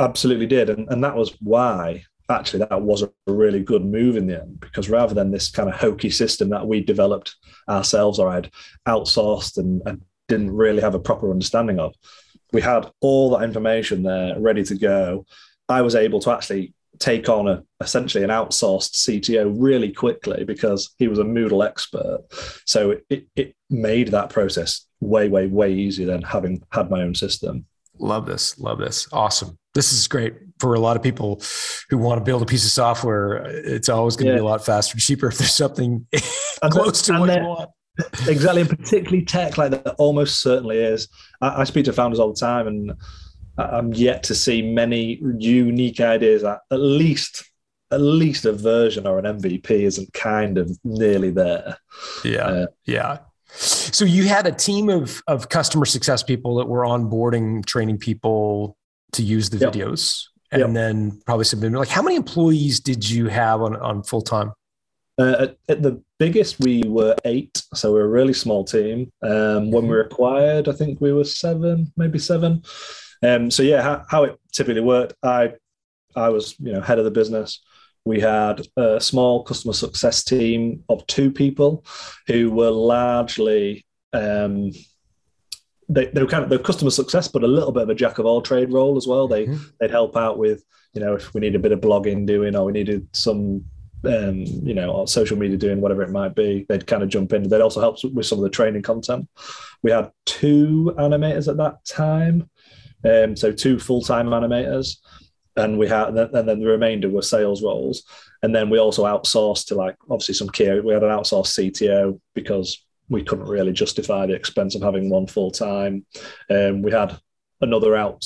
absolutely 0.00 0.46
did, 0.46 0.68
and 0.68 0.88
and 0.90 1.02
that 1.04 1.16
was 1.16 1.36
why 1.40 2.04
actually 2.28 2.60
that 2.60 2.82
was 2.82 3.02
a 3.02 3.10
really 3.26 3.60
good 3.60 3.84
move 3.84 4.16
in 4.16 4.26
the 4.26 4.40
end 4.40 4.58
because 4.60 4.88
rather 4.88 5.14
than 5.14 5.30
this 5.30 5.50
kind 5.50 5.68
of 5.68 5.74
hokey 5.74 6.08
system 6.08 6.48
that 6.50 6.66
we 6.66 6.80
developed 6.80 7.34
ourselves 7.68 8.18
or 8.18 8.28
I'd 8.28 8.50
outsourced 8.86 9.58
and, 9.58 9.82
and 9.86 10.02
didn't 10.28 10.52
really 10.52 10.80
have 10.80 10.94
a 10.94 11.00
proper 11.00 11.30
understanding 11.30 11.78
of, 11.78 11.94
we 12.52 12.60
had 12.60 12.90
all 13.00 13.30
that 13.30 13.44
information 13.44 14.02
there 14.02 14.38
ready 14.38 14.64
to 14.64 14.74
go. 14.76 15.26
I 15.68 15.82
was 15.82 15.94
able 15.94 16.20
to 16.20 16.30
actually 16.30 16.74
take 17.02 17.28
on 17.28 17.48
a 17.48 17.62
essentially 17.80 18.22
an 18.22 18.30
outsourced 18.30 18.94
CTO 18.94 19.52
really 19.58 19.92
quickly 19.92 20.44
because 20.44 20.94
he 20.98 21.08
was 21.08 21.18
a 21.18 21.24
Moodle 21.24 21.66
expert. 21.66 22.20
So 22.64 22.98
it, 23.10 23.26
it 23.34 23.54
made 23.68 24.08
that 24.08 24.30
process 24.30 24.86
way, 25.00 25.28
way, 25.28 25.48
way 25.48 25.72
easier 25.72 26.06
than 26.06 26.22
having 26.22 26.62
had 26.70 26.90
my 26.90 27.02
own 27.02 27.14
system. 27.14 27.66
Love 27.98 28.26
this. 28.26 28.58
Love 28.58 28.78
this. 28.78 29.08
Awesome. 29.12 29.58
This 29.74 29.92
is 29.92 30.06
great 30.06 30.34
for 30.60 30.74
a 30.74 30.80
lot 30.80 30.96
of 30.96 31.02
people 31.02 31.42
who 31.90 31.98
want 31.98 32.20
to 32.20 32.24
build 32.24 32.42
a 32.42 32.46
piece 32.46 32.64
of 32.64 32.70
software. 32.70 33.44
It's 33.46 33.88
always 33.88 34.16
going 34.16 34.26
to 34.26 34.32
yeah. 34.32 34.38
be 34.38 34.42
a 34.42 34.44
lot 34.44 34.64
faster, 34.64 34.96
cheaper 34.98 35.26
if 35.28 35.38
there's 35.38 35.54
something 35.54 36.06
close 36.70 37.02
to 37.02 37.18
what 37.18 37.36
you 37.36 37.42
want. 37.42 37.70
exactly, 38.28 38.62
and 38.62 38.70
particularly 38.70 39.24
tech 39.24 39.58
like 39.58 39.70
that 39.72 39.94
almost 39.98 40.40
certainly 40.40 40.78
is. 40.78 41.08
I, 41.40 41.60
I, 41.60 41.64
speak 41.64 41.84
to 41.86 41.92
founders 41.92 42.18
all 42.18 42.32
the 42.32 42.40
time, 42.40 42.66
and 42.66 42.92
I'm 43.58 43.92
yet 43.92 44.22
to 44.24 44.34
see 44.34 44.62
many 44.62 45.20
unique 45.38 46.00
ideas 46.00 46.44
at 46.44 46.60
least 46.70 47.44
at 47.90 48.00
least 48.00 48.46
a 48.46 48.52
version 48.52 49.06
or 49.06 49.18
an 49.18 49.26
MVP 49.26 49.70
isn't 49.70 50.12
kind 50.14 50.56
of 50.56 50.78
nearly 50.82 51.30
there. 51.30 51.76
Yeah, 52.24 52.46
uh, 52.46 52.66
yeah. 52.86 53.18
So 53.54 54.06
you 54.06 54.24
had 54.24 54.46
a 54.46 54.52
team 54.52 54.88
of 54.88 55.22
of 55.26 55.48
customer 55.48 55.84
success 55.84 56.22
people 56.22 56.56
that 56.56 56.66
were 56.66 56.82
onboarding, 56.82 57.64
training 57.66 57.98
people 57.98 58.76
to 59.12 59.22
use 59.22 59.50
the 59.50 59.58
yep. 59.58 59.72
videos, 59.72 60.24
and 60.50 60.60
yep. 60.60 60.72
then 60.72 61.20
probably 61.26 61.44
submit. 61.44 61.72
Like, 61.72 61.88
how 61.88 62.02
many 62.02 62.16
employees 62.16 62.80
did 62.80 63.08
you 63.08 63.28
have 63.28 63.60
on 63.60 63.76
on 63.76 64.02
full 64.02 64.22
time? 64.22 64.52
Uh, 65.18 65.36
at, 65.40 65.56
at, 65.68 65.82
the 65.82 66.02
biggest, 66.18 66.58
we 66.60 66.82
were 66.86 67.14
eight, 67.26 67.62
so 67.74 67.92
we 67.92 68.00
are 68.00 68.04
a 68.04 68.08
really 68.08 68.32
small 68.32 68.64
team. 68.64 69.12
Um, 69.22 69.70
when 69.70 69.82
we 69.84 69.90
were 69.90 70.00
acquired, 70.00 70.70
I 70.70 70.72
think 70.72 71.02
we 71.02 71.12
were 71.12 71.24
seven, 71.24 71.92
maybe 71.98 72.18
seven. 72.18 72.62
Um, 73.22 73.50
so 73.50 73.62
yeah, 73.62 73.82
how, 73.82 74.04
how, 74.08 74.24
it 74.24 74.38
typically 74.52 74.80
worked, 74.80 75.14
I 75.22 75.54
I 76.16 76.28
was 76.28 76.56
you 76.58 76.72
know 76.72 76.80
head 76.80 76.98
of 76.98 77.04
the 77.04 77.10
business. 77.10 77.62
We 78.04 78.20
had 78.20 78.66
a 78.76 79.00
small 79.00 79.44
customer 79.44 79.74
success 79.74 80.24
team 80.24 80.82
of 80.88 81.06
two 81.06 81.30
people 81.30 81.84
who 82.26 82.50
were 82.50 82.70
largely 82.70 83.86
um, 84.12 84.72
they, 85.88 86.06
they 86.06 86.22
were 86.22 86.28
kind 86.28 86.44
of 86.44 86.50
the 86.50 86.58
customer 86.58 86.90
success, 86.90 87.28
but 87.28 87.44
a 87.44 87.46
little 87.46 87.72
bit 87.72 87.84
of 87.84 87.90
a 87.90 87.94
jack 87.94 88.18
of 88.18 88.26
all 88.26 88.42
trade 88.42 88.72
role 88.72 88.96
as 88.96 89.06
well. 89.06 89.28
They 89.28 89.46
mm-hmm. 89.46 89.62
they'd 89.80 89.90
help 89.90 90.16
out 90.16 90.38
with 90.38 90.64
you 90.94 91.00
know 91.00 91.14
if 91.14 91.32
we 91.34 91.40
need 91.40 91.54
a 91.54 91.60
bit 91.60 91.72
of 91.72 91.80
blogging 91.80 92.26
doing 92.26 92.56
or 92.56 92.64
we 92.64 92.72
needed 92.72 93.06
some 93.12 93.64
um, 94.04 94.44
you 94.62 94.74
know, 94.74 95.06
social 95.06 95.38
media 95.38 95.56
doing 95.56 95.80
whatever 95.80 96.02
it 96.02 96.10
might 96.10 96.34
be, 96.34 96.66
they'd 96.68 96.86
kind 96.86 97.02
of 97.02 97.08
jump 97.08 97.32
in. 97.32 97.48
They'd 97.48 97.60
also 97.60 97.80
help 97.80 97.98
with 98.02 98.26
some 98.26 98.38
of 98.38 98.42
the 98.42 98.50
training 98.50 98.82
content. 98.82 99.28
We 99.82 99.90
had 99.90 100.10
two 100.26 100.94
animators 100.98 101.48
at 101.48 101.56
that 101.58 101.84
time, 101.84 102.50
um, 103.04 103.36
so 103.36 103.52
two 103.52 103.78
full 103.78 104.02
time 104.02 104.28
animators, 104.28 104.96
and 105.56 105.78
we 105.78 105.88
had, 105.88 106.08
and 106.08 106.48
then 106.48 106.60
the 106.60 106.66
remainder 106.66 107.08
were 107.08 107.22
sales 107.22 107.62
roles. 107.62 108.04
And 108.42 108.54
then 108.54 108.70
we 108.70 108.78
also 108.78 109.04
outsourced 109.04 109.66
to 109.68 109.74
like 109.74 109.96
obviously 110.10 110.34
some 110.34 110.48
key. 110.48 110.80
We 110.80 110.92
had 110.92 111.02
an 111.02 111.10
outsourced 111.10 111.72
CTO 111.72 112.20
because 112.34 112.84
we 113.08 113.22
couldn't 113.22 113.48
really 113.48 113.72
justify 113.72 114.26
the 114.26 114.34
expense 114.34 114.74
of 114.74 114.82
having 114.82 115.10
one 115.10 115.26
full 115.26 115.50
time. 115.50 116.06
Um, 116.50 116.82
we 116.82 116.90
had 116.90 117.18
another 117.60 117.94
out, 117.96 118.24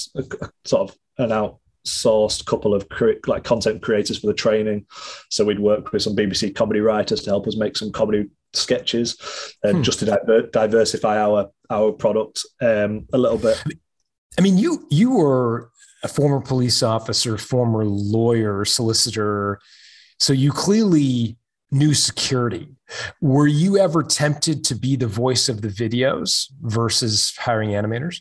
sort 0.65 0.91
of 0.91 0.97
an 1.19 1.33
out 1.33 1.59
sourced 1.87 2.45
couple 2.45 2.75
of 2.75 2.89
cre- 2.89 3.13
like 3.27 3.45
content 3.45 3.83
creators 3.83 4.19
for 4.19 4.27
the 4.27 4.35
training. 4.35 4.87
So 5.31 5.45
we'd 5.45 5.61
work 5.61 5.93
with 5.93 6.03
some 6.03 6.17
BBC 6.17 6.55
comedy 6.55 6.81
writers 6.81 7.23
to 7.23 7.31
help 7.31 7.47
us 7.47 7.57
make 7.57 7.77
some 7.77 7.93
comedy 7.93 8.29
sketches, 8.53 9.17
and 9.63 9.79
hmm. 9.79 9.83
just 9.83 10.01
to 10.01 10.07
diver- 10.07 10.49
diversify 10.49 11.19
our 11.19 11.51
our 11.71 11.93
product 11.93 12.45
um, 12.61 13.07
a 13.13 13.19
little 13.19 13.39
bit. 13.39 13.63
I 14.39 14.43
mean, 14.43 14.59
you 14.59 14.87
you 14.91 15.11
were 15.13 15.71
a 16.03 16.09
former 16.09 16.41
police 16.41 16.83
officer, 16.83 17.39
former 17.39 17.85
lawyer, 17.85 18.65
solicitor, 18.65 19.61
so 20.19 20.33
you 20.33 20.53
clearly 20.53 21.37
knew 21.71 21.95
security. 21.95 22.69
Were 23.21 23.47
you 23.47 23.79
ever 23.79 24.03
tempted 24.03 24.65
to 24.65 24.75
be 24.75 24.97
the 24.97 25.07
voice 25.07 25.49
of 25.49 25.63
the 25.63 25.69
videos 25.69 26.47
versus 26.61 27.35
hiring 27.37 27.71
animators? 27.71 28.21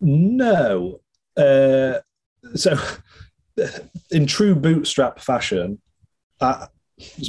No. 0.00 1.00
Uh, 1.36 2.00
so 2.54 2.76
in 4.10 4.26
true 4.26 4.54
bootstrap 4.54 5.18
fashion, 5.18 5.80
I, 6.40 6.66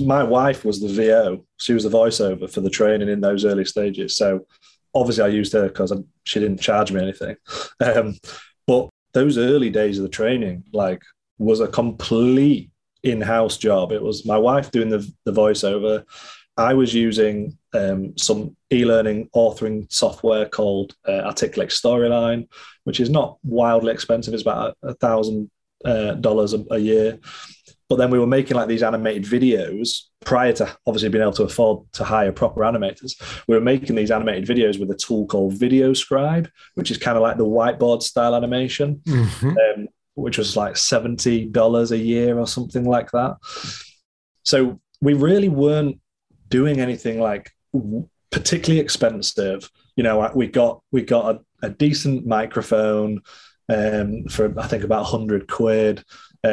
my 0.01 0.23
wife 0.23 0.65
was 0.65 0.81
the 0.81 0.89
VO. 0.89 1.45
She 1.57 1.73
was 1.73 1.83
the 1.83 1.89
voiceover 1.89 2.49
for 2.49 2.61
the 2.61 2.69
training 2.69 3.09
in 3.09 3.21
those 3.21 3.45
early 3.45 3.65
stages. 3.65 4.15
So 4.15 4.45
obviously, 4.95 5.23
I 5.23 5.27
used 5.27 5.53
her 5.53 5.67
because 5.67 5.93
she 6.23 6.39
didn't 6.39 6.61
charge 6.61 6.91
me 6.91 7.01
anything. 7.01 7.35
Um, 7.81 8.15
but 8.67 8.89
those 9.13 9.37
early 9.37 9.69
days 9.69 9.99
of 9.99 10.03
the 10.03 10.09
training, 10.09 10.63
like, 10.73 11.01
was 11.37 11.59
a 11.59 11.67
complete 11.67 12.71
in-house 13.03 13.57
job. 13.57 13.91
It 13.91 14.01
was 14.01 14.25
my 14.25 14.37
wife 14.37 14.71
doing 14.71 14.89
the, 14.89 15.07
the 15.25 15.31
voiceover. 15.31 16.03
I 16.57 16.73
was 16.73 16.93
using 16.93 17.57
um, 17.73 18.17
some 18.17 18.55
e-learning 18.71 19.29
authoring 19.35 19.91
software 19.91 20.47
called 20.47 20.95
uh, 21.07 21.21
Articulate 21.25 21.69
Storyline, 21.69 22.47
which 22.85 22.99
is 22.99 23.09
not 23.09 23.37
wildly 23.43 23.93
expensive. 23.93 24.33
It's 24.33 24.41
about 24.41 24.77
a 24.81 24.93
thousand 24.95 25.51
uh, 25.83 26.13
dollars 26.13 26.55
a 26.71 26.77
year. 26.77 27.19
But 27.87 27.97
then 27.97 28.09
we 28.09 28.17
were 28.17 28.27
making 28.27 28.57
like 28.57 28.67
these 28.67 28.81
animated 28.81 29.23
videos 29.23 30.05
prior 30.25 30.53
to 30.53 30.75
obviously 30.87 31.09
being 31.09 31.21
able 31.21 31.33
to 31.33 31.43
afford 31.43 31.85
to 31.93 32.03
hire 32.03 32.31
proper 32.31 32.61
animators. 32.61 33.13
We 33.47 33.55
were 33.55 33.61
making 33.61 33.95
these 33.95 34.09
animated 34.09 34.45
videos 34.47 34.79
with 34.79 34.89
a 34.89 34.95
tool 34.95 35.27
called 35.27 35.53
Video 35.53 35.93
Scribe, 35.93 36.49
which 36.73 36.89
is 36.89 36.97
kind 36.97 37.15
of 37.15 37.21
like 37.21 37.37
the 37.37 37.45
whiteboard 37.45 38.01
style 38.01 38.35
animation, 38.35 39.01
mm-hmm. 39.05 39.49
um, 39.49 39.87
which 40.15 40.39
was 40.39 40.57
like 40.57 40.77
seventy 40.77 41.45
dollars 41.45 41.91
a 41.91 41.97
year 41.97 42.39
or 42.39 42.47
something 42.47 42.85
like 42.85 43.11
that. 43.11 43.37
So 44.43 44.79
we 45.01 45.13
really 45.13 45.49
weren't 45.49 45.99
doing 46.49 46.79
anything 46.79 47.19
like 47.19 47.51
particularly 48.31 48.79
expensive. 48.79 49.69
You 49.95 50.03
know, 50.03 50.31
we 50.33 50.47
got 50.47 50.81
we 50.91 51.03
got 51.03 51.35
a, 51.35 51.67
a 51.67 51.69
decent 51.69 52.25
microphone 52.25 53.21
um, 53.69 54.25
for 54.25 54.53
I 54.59 54.67
think 54.67 54.83
about 54.83 55.05
hundred 55.05 55.47
quid, 55.47 56.03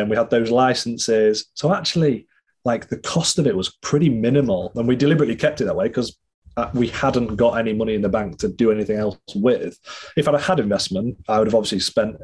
and 0.00 0.10
we 0.10 0.16
had 0.16 0.30
those 0.30 0.50
licenses. 0.50 1.50
So 1.54 1.74
actually, 1.74 2.26
like 2.64 2.88
the 2.88 2.98
cost 2.98 3.38
of 3.38 3.46
it 3.46 3.56
was 3.56 3.76
pretty 3.82 4.08
minimal, 4.08 4.72
and 4.74 4.88
we 4.88 4.96
deliberately 4.96 5.36
kept 5.36 5.60
it 5.60 5.64
that 5.64 5.76
way 5.76 5.88
because 5.88 6.16
uh, 6.56 6.70
we 6.74 6.88
hadn't 6.88 7.36
got 7.36 7.58
any 7.58 7.72
money 7.72 7.94
in 7.94 8.02
the 8.02 8.08
bank 8.08 8.38
to 8.38 8.48
do 8.48 8.70
anything 8.70 8.96
else 8.96 9.18
with. 9.34 9.78
If 10.16 10.28
I'd 10.28 10.40
had 10.40 10.60
investment, 10.60 11.18
I 11.28 11.38
would 11.38 11.46
have 11.46 11.54
obviously 11.54 11.80
spent 11.80 12.16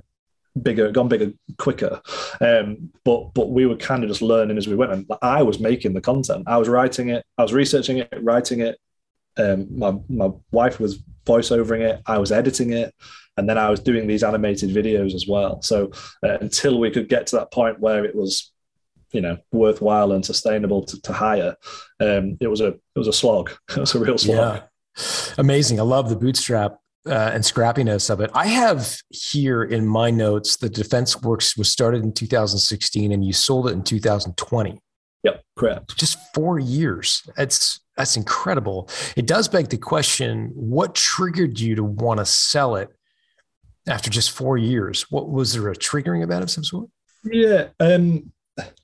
bigger, 0.63 0.91
gone 0.91 1.09
bigger 1.09 1.33
quicker. 1.59 2.01
Um, 2.41 2.91
but 3.05 3.35
but 3.35 3.51
we 3.51 3.67
were 3.67 3.77
kind 3.77 4.03
of 4.03 4.11
just 4.11 4.23
learning 4.23 4.59
as 4.59 4.69
we 4.69 4.77
went. 4.77 4.93
And 4.93 5.11
I 5.23 5.43
was 5.43 5.61
making 5.61 5.95
the 5.95 6.01
content. 6.01 6.45
I 6.47 6.59
was 6.59 6.69
writing 6.69 7.11
it. 7.11 7.25
I 7.37 7.43
was 7.43 7.53
researching 7.53 7.99
it, 7.99 8.13
writing 8.23 8.61
it, 8.61 8.79
Um, 9.39 9.67
my 9.77 9.95
my 10.09 10.31
wife 10.51 10.81
was 10.81 11.03
voiceovering 11.27 11.81
it. 11.81 12.03
I 12.07 12.19
was 12.19 12.33
editing 12.33 12.73
it, 12.73 12.95
and 13.37 13.49
then 13.49 13.59
I 13.59 13.71
was 13.71 13.81
doing 13.81 14.07
these 14.07 14.23
animated 14.23 14.71
videos 14.71 15.15
as 15.15 15.27
well. 15.29 15.63
So 15.63 15.93
uh, 16.25 16.39
until 16.41 16.79
we 16.79 16.91
could 16.91 17.09
get 17.09 17.27
to 17.29 17.37
that 17.37 17.53
point 17.53 17.81
where 17.81 18.05
it 18.05 18.15
was, 18.15 18.53
you 19.13 19.21
know, 19.21 19.39
worthwhile 19.53 20.13
and 20.13 20.25
sustainable 20.25 20.85
to, 20.85 21.01
to 21.03 21.13
hire, 21.13 21.57
um, 22.01 22.37
it 22.41 22.49
was 22.49 22.61
a 22.61 22.69
it 22.69 22.99
was 22.99 23.09
a 23.09 23.13
slog. 23.13 23.51
It 23.71 23.81
was 23.81 23.95
a 23.95 24.01
real 24.01 24.19
slog. 24.19 24.57
Yeah. 24.57 24.63
Amazing. 25.39 25.79
I 25.79 25.85
love 25.85 26.09
the 26.09 26.17
bootstrap 26.17 26.81
uh, 27.07 27.31
and 27.33 27.45
scrappiness 27.45 28.11
of 28.11 28.21
it. 28.21 28.31
I 28.35 28.47
have 28.47 29.01
here 29.11 29.63
in 29.63 29.87
my 29.87 30.11
notes 30.11 30.57
the 30.57 30.69
Defence 30.69 31.21
Works 31.23 31.57
was 31.57 31.71
started 31.71 32.03
in 32.03 32.13
2016 32.13 33.13
and 33.13 33.25
you 33.25 33.33
sold 33.33 33.69
it 33.69 33.73
in 33.73 33.83
2020. 33.83 34.81
Yep, 35.25 35.43
correct. 35.57 35.97
Just 35.97 36.19
four 36.35 36.59
years. 36.59 37.23
It's 37.37 37.81
that's 37.99 38.17
incredible. 38.17 38.89
It 39.17 39.27
does 39.27 39.49
beg 39.49 39.69
the 39.69 39.77
question: 39.77 40.53
What 40.55 40.95
triggered 40.95 41.59
you 41.59 41.75
to 41.75 41.85
want 41.85 42.19
to 42.19 42.25
sell 42.25 42.77
it 42.77 42.89
after 43.87 44.09
just 44.09 44.31
four 44.31 44.57
years? 44.57 45.11
What 45.11 45.29
was 45.29 45.53
there 45.53 45.69
a 45.69 45.75
triggering 45.75 46.23
event 46.23 46.45
of 46.45 46.51
some 46.51 46.65
sort? 46.65 46.89
Yeah, 47.25 47.69
um, 47.81 48.33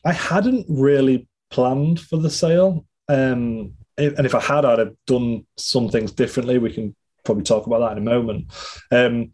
I 0.04 0.12
hadn't 0.12 0.66
really 0.68 1.28
planned 1.50 2.00
for 2.00 2.18
the 2.18 2.30
sale, 2.30 2.84
um, 3.08 3.74
and 3.96 4.26
if 4.26 4.34
I 4.34 4.40
had, 4.40 4.64
I'd 4.64 4.80
have 4.80 4.94
done 5.06 5.46
some 5.56 5.88
things 5.88 6.12
differently. 6.12 6.58
We 6.58 6.72
can 6.72 6.94
probably 7.24 7.44
talk 7.44 7.66
about 7.66 7.78
that 7.78 7.92
in 7.92 7.98
a 7.98 8.10
moment. 8.10 8.52
Um, 8.90 9.32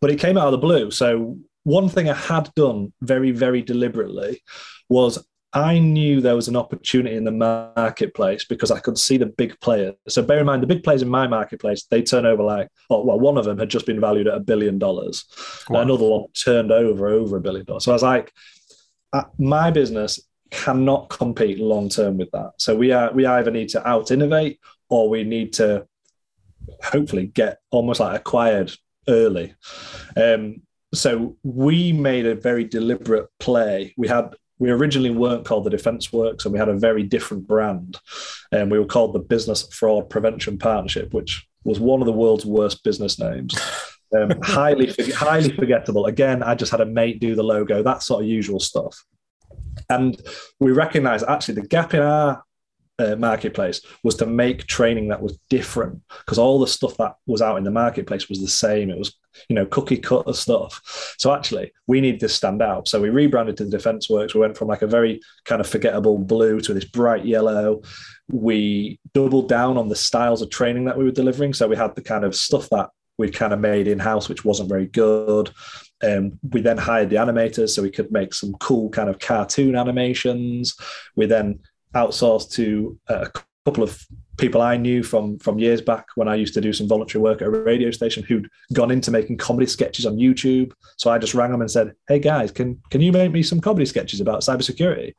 but 0.00 0.10
it 0.10 0.18
came 0.18 0.36
out 0.36 0.46
of 0.46 0.52
the 0.52 0.58
blue. 0.58 0.90
So 0.90 1.38
one 1.62 1.88
thing 1.88 2.10
I 2.10 2.14
had 2.14 2.52
done 2.54 2.92
very, 3.00 3.30
very 3.30 3.62
deliberately 3.62 4.42
was 4.88 5.24
I 5.54 5.78
knew 5.78 6.20
there 6.20 6.36
was 6.36 6.48
an 6.48 6.56
opportunity 6.56 7.14
in 7.14 7.24
the 7.24 7.30
marketplace 7.76 8.44
because 8.44 8.70
I 8.70 8.80
could 8.80 8.96
see 8.96 9.18
the 9.18 9.26
big 9.26 9.58
players. 9.60 9.94
So 10.08 10.22
bear 10.22 10.40
in 10.40 10.46
mind, 10.46 10.62
the 10.62 10.66
big 10.66 10.82
players 10.82 11.02
in 11.02 11.08
my 11.08 11.26
marketplace, 11.26 11.84
they 11.90 12.02
turn 12.02 12.24
over 12.24 12.42
like, 12.42 12.68
oh, 12.88 13.04
well, 13.04 13.20
one 13.20 13.36
of 13.36 13.44
them 13.44 13.58
had 13.58 13.68
just 13.68 13.84
been 13.84 14.00
valued 14.00 14.28
at 14.28 14.34
a 14.34 14.40
billion 14.40 14.78
dollars. 14.78 15.26
Wow. 15.68 15.82
Another 15.82 16.04
one 16.08 16.24
turned 16.32 16.72
over 16.72 17.08
over 17.08 17.36
a 17.36 17.40
billion 17.40 17.66
dollars. 17.66 17.84
So 17.84 17.92
I 17.92 17.94
was 17.94 18.02
like, 18.02 18.32
uh, 19.12 19.24
my 19.38 19.70
business 19.70 20.20
cannot 20.50 21.10
compete 21.10 21.58
long 21.58 21.88
term 21.88 22.16
with 22.16 22.30
that. 22.30 22.52
So 22.58 22.74
we 22.74 22.92
are 22.92 23.12
we 23.12 23.26
either 23.26 23.50
need 23.50 23.68
to 23.70 23.86
out 23.86 24.10
innovate 24.10 24.58
or 24.88 25.08
we 25.08 25.24
need 25.24 25.52
to 25.54 25.86
hopefully 26.82 27.26
get 27.26 27.60
almost 27.70 28.00
like 28.00 28.18
acquired 28.18 28.72
early. 29.08 29.54
Um, 30.16 30.62
so 30.94 31.36
we 31.42 31.92
made 31.92 32.26
a 32.26 32.34
very 32.34 32.64
deliberate 32.64 33.28
play. 33.38 33.94
We 33.96 34.08
had 34.08 34.34
we 34.62 34.70
originally 34.70 35.10
weren't 35.10 35.44
called 35.44 35.64
the 35.64 35.70
Defence 35.70 36.12
Works, 36.12 36.44
and 36.44 36.52
we 36.52 36.58
had 36.60 36.68
a 36.68 36.78
very 36.78 37.02
different 37.02 37.48
brand, 37.48 37.98
and 38.52 38.70
we 38.70 38.78
were 38.78 38.86
called 38.86 39.12
the 39.12 39.18
Business 39.18 39.66
Fraud 39.74 40.08
Prevention 40.08 40.56
Partnership, 40.56 41.12
which 41.12 41.48
was 41.64 41.80
one 41.80 42.00
of 42.00 42.06
the 42.06 42.12
world's 42.12 42.46
worst 42.46 42.84
business 42.84 43.18
names. 43.18 43.58
Um, 44.16 44.30
highly, 44.42 44.94
highly 45.16 45.52
forgettable. 45.52 46.06
Again, 46.06 46.44
I 46.44 46.54
just 46.54 46.70
had 46.70 46.80
a 46.80 46.86
mate 46.86 47.18
do 47.18 47.34
the 47.34 47.42
logo, 47.42 47.82
that 47.82 48.04
sort 48.04 48.22
of 48.22 48.28
usual 48.28 48.60
stuff. 48.60 48.96
And 49.90 50.22
we 50.60 50.70
recognised 50.70 51.24
actually 51.26 51.54
the 51.54 51.66
gap 51.66 51.92
in 51.92 52.00
our 52.00 52.44
uh, 53.00 53.16
marketplace 53.16 53.80
was 54.04 54.14
to 54.16 54.26
make 54.26 54.68
training 54.68 55.08
that 55.08 55.22
was 55.22 55.40
different 55.50 56.00
because 56.20 56.38
all 56.38 56.60
the 56.60 56.68
stuff 56.68 56.96
that 56.98 57.16
was 57.26 57.42
out 57.42 57.56
in 57.56 57.64
the 57.64 57.72
marketplace 57.72 58.28
was 58.28 58.40
the 58.40 58.46
same. 58.46 58.90
It 58.90 58.98
was, 58.98 59.18
you 59.48 59.56
know, 59.56 59.66
cookie 59.66 59.96
cutter 59.96 60.32
stuff. 60.32 61.14
So 61.18 61.32
actually, 61.34 61.72
we 61.86 62.00
needed 62.00 62.20
to 62.20 62.28
stand 62.28 62.62
out. 62.62 62.88
So 62.88 63.00
we 63.00 63.10
rebranded 63.10 63.56
to 63.58 63.64
the 63.64 63.70
Defence 63.70 64.08
Works. 64.08 64.34
We 64.34 64.40
went 64.40 64.56
from 64.56 64.68
like 64.68 64.82
a 64.82 64.86
very 64.86 65.20
kind 65.44 65.60
of 65.60 65.68
forgettable 65.68 66.18
blue 66.18 66.60
to 66.60 66.74
this 66.74 66.84
bright 66.84 67.24
yellow. 67.24 67.82
We 68.30 68.98
doubled 69.14 69.48
down 69.48 69.76
on 69.76 69.88
the 69.88 69.96
styles 69.96 70.42
of 70.42 70.50
training 70.50 70.84
that 70.86 70.96
we 70.96 71.04
were 71.04 71.10
delivering. 71.10 71.54
So 71.54 71.68
we 71.68 71.76
had 71.76 71.94
the 71.94 72.02
kind 72.02 72.24
of 72.24 72.34
stuff 72.34 72.68
that 72.70 72.90
we 73.18 73.30
kind 73.30 73.52
of 73.52 73.60
made 73.60 73.88
in 73.88 73.98
house, 73.98 74.28
which 74.28 74.44
wasn't 74.44 74.68
very 74.68 74.86
good. 74.86 75.50
Um, 76.02 76.38
we 76.50 76.60
then 76.60 76.78
hired 76.78 77.10
the 77.10 77.16
animators 77.16 77.70
so 77.70 77.82
we 77.82 77.90
could 77.90 78.10
make 78.10 78.34
some 78.34 78.54
cool 78.54 78.90
kind 78.90 79.08
of 79.08 79.18
cartoon 79.18 79.76
animations. 79.76 80.74
We 81.14 81.26
then 81.26 81.60
outsourced 81.94 82.50
to 82.52 82.98
a 83.08 83.30
couple 83.64 83.84
of 83.84 84.04
people 84.38 84.60
I 84.60 84.76
knew 84.76 85.02
from 85.02 85.38
from 85.38 85.58
years 85.58 85.80
back 85.80 86.06
when 86.16 86.28
I 86.28 86.34
used 86.34 86.54
to 86.54 86.60
do 86.60 86.72
some 86.72 86.88
voluntary 86.88 87.22
work 87.22 87.42
at 87.42 87.48
a 87.48 87.50
radio 87.50 87.90
station 87.90 88.22
who'd 88.22 88.48
gone 88.72 88.90
into 88.90 89.10
making 89.10 89.36
comedy 89.36 89.66
sketches 89.66 90.04
on 90.06 90.16
YouTube. 90.16 90.72
So 90.96 91.10
I 91.10 91.18
just 91.18 91.34
rang 91.34 91.52
them 91.52 91.60
and 91.60 91.70
said, 91.70 91.94
"Hey 92.08 92.18
guys, 92.18 92.50
can 92.50 92.80
can 92.90 93.00
you 93.00 93.12
make 93.12 93.30
me 93.32 93.42
some 93.42 93.60
comedy 93.60 93.86
sketches 93.86 94.20
about 94.20 94.40
cybersecurity?" 94.40 95.14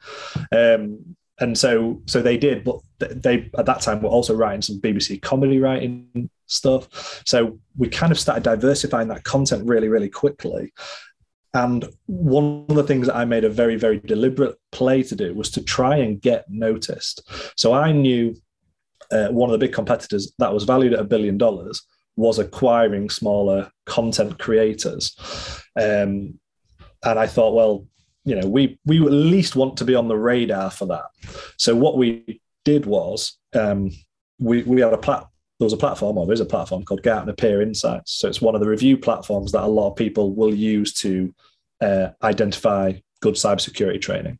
Um, 0.51 1.15
and 1.39 1.57
so 1.57 2.01
so 2.05 2.21
they 2.21 2.37
did, 2.37 2.63
but 2.63 2.79
they 2.99 3.49
at 3.57 3.65
that 3.65 3.81
time 3.81 4.01
were 4.01 4.09
also 4.09 4.35
writing 4.35 4.61
some 4.61 4.81
BBC 4.81 5.21
comedy 5.21 5.59
writing 5.59 6.29
stuff. 6.47 7.23
So 7.25 7.59
we 7.77 7.87
kind 7.87 8.11
of 8.11 8.19
started 8.19 8.43
diversifying 8.43 9.07
that 9.07 9.23
content 9.23 9.67
really 9.67 9.87
really 9.87 10.09
quickly. 10.09 10.73
And 11.53 11.85
one 12.07 12.65
of 12.69 12.75
the 12.75 12.83
things 12.83 13.07
that 13.07 13.15
I 13.15 13.25
made 13.25 13.43
a 13.43 13.49
very, 13.49 13.75
very 13.75 13.99
deliberate 13.99 14.55
play 14.71 15.03
to 15.03 15.15
do 15.15 15.33
was 15.35 15.51
to 15.51 15.63
try 15.63 15.97
and 15.97 16.21
get 16.21 16.45
noticed. 16.49 17.29
So 17.55 17.73
I 17.73 17.91
knew 17.91 18.35
uh, 19.11 19.27
one 19.27 19.49
of 19.49 19.51
the 19.51 19.65
big 19.65 19.73
competitors 19.73 20.33
that 20.39 20.53
was 20.53 20.63
valued 20.63 20.93
at 20.93 20.99
a 20.99 21.03
billion 21.03 21.37
dollars 21.37 21.85
was 22.15 22.39
acquiring 22.39 23.09
smaller 23.09 23.71
content 23.85 24.39
creators. 24.39 25.15
Um, 25.79 26.39
and 27.03 27.19
I 27.19 27.27
thought, 27.27 27.53
well, 27.53 27.85
you 28.25 28.35
know, 28.39 28.47
we 28.47 28.79
we 28.85 29.03
at 29.03 29.11
least 29.11 29.55
want 29.55 29.77
to 29.77 29.85
be 29.85 29.95
on 29.95 30.07
the 30.07 30.17
radar 30.17 30.71
for 30.71 30.85
that. 30.87 31.05
So 31.57 31.75
what 31.75 31.97
we 31.97 32.41
did 32.63 32.85
was 32.85 33.37
um, 33.53 33.91
we 34.39 34.63
we 34.63 34.81
had 34.81 34.93
a 34.93 34.97
plat- 34.97 35.27
there 35.63 35.67
was 35.67 35.73
a 35.73 35.77
platform, 35.77 36.17
or 36.17 36.25
there 36.25 36.33
is 36.33 36.41
a 36.41 36.45
platform 36.45 36.83
called 36.83 37.03
Gartner 37.03 37.31
Peer 37.31 37.61
Insights. 37.61 38.11
So 38.11 38.27
it's 38.27 38.41
one 38.41 38.53
of 38.53 38.59
the 38.59 38.67
review 38.67 38.97
platforms 38.97 39.53
that 39.53 39.63
a 39.63 39.67
lot 39.67 39.91
of 39.91 39.95
people 39.95 40.35
will 40.35 40.53
use 40.53 40.93
to 40.95 41.33
uh, 41.79 42.09
identify 42.21 42.93
good 43.21 43.35
cybersecurity 43.35 44.01
training. 44.01 44.37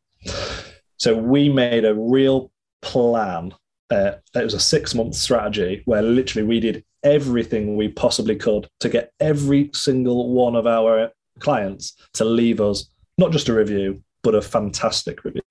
So 0.97 1.15
we 1.15 1.47
made 1.47 1.85
a 1.85 1.95
real 1.95 2.51
plan. 2.81 3.53
Uh, 3.89 4.15
it 4.35 4.43
was 4.43 4.53
a 4.53 4.59
six 4.59 4.93
month 4.93 5.15
strategy 5.15 5.81
where 5.85 6.01
literally 6.01 6.45
we 6.45 6.59
did 6.59 6.83
everything 7.03 7.77
we 7.77 7.87
possibly 7.87 8.35
could 8.35 8.67
to 8.81 8.89
get 8.89 9.13
every 9.21 9.69
single 9.73 10.33
one 10.33 10.57
of 10.57 10.67
our 10.67 11.09
clients 11.39 11.95
to 12.15 12.25
leave 12.25 12.59
us 12.59 12.89
not 13.17 13.31
just 13.31 13.47
a 13.47 13.53
review, 13.53 14.03
but 14.23 14.35
a 14.35 14.41
fantastic 14.41 15.23
review. 15.23 15.41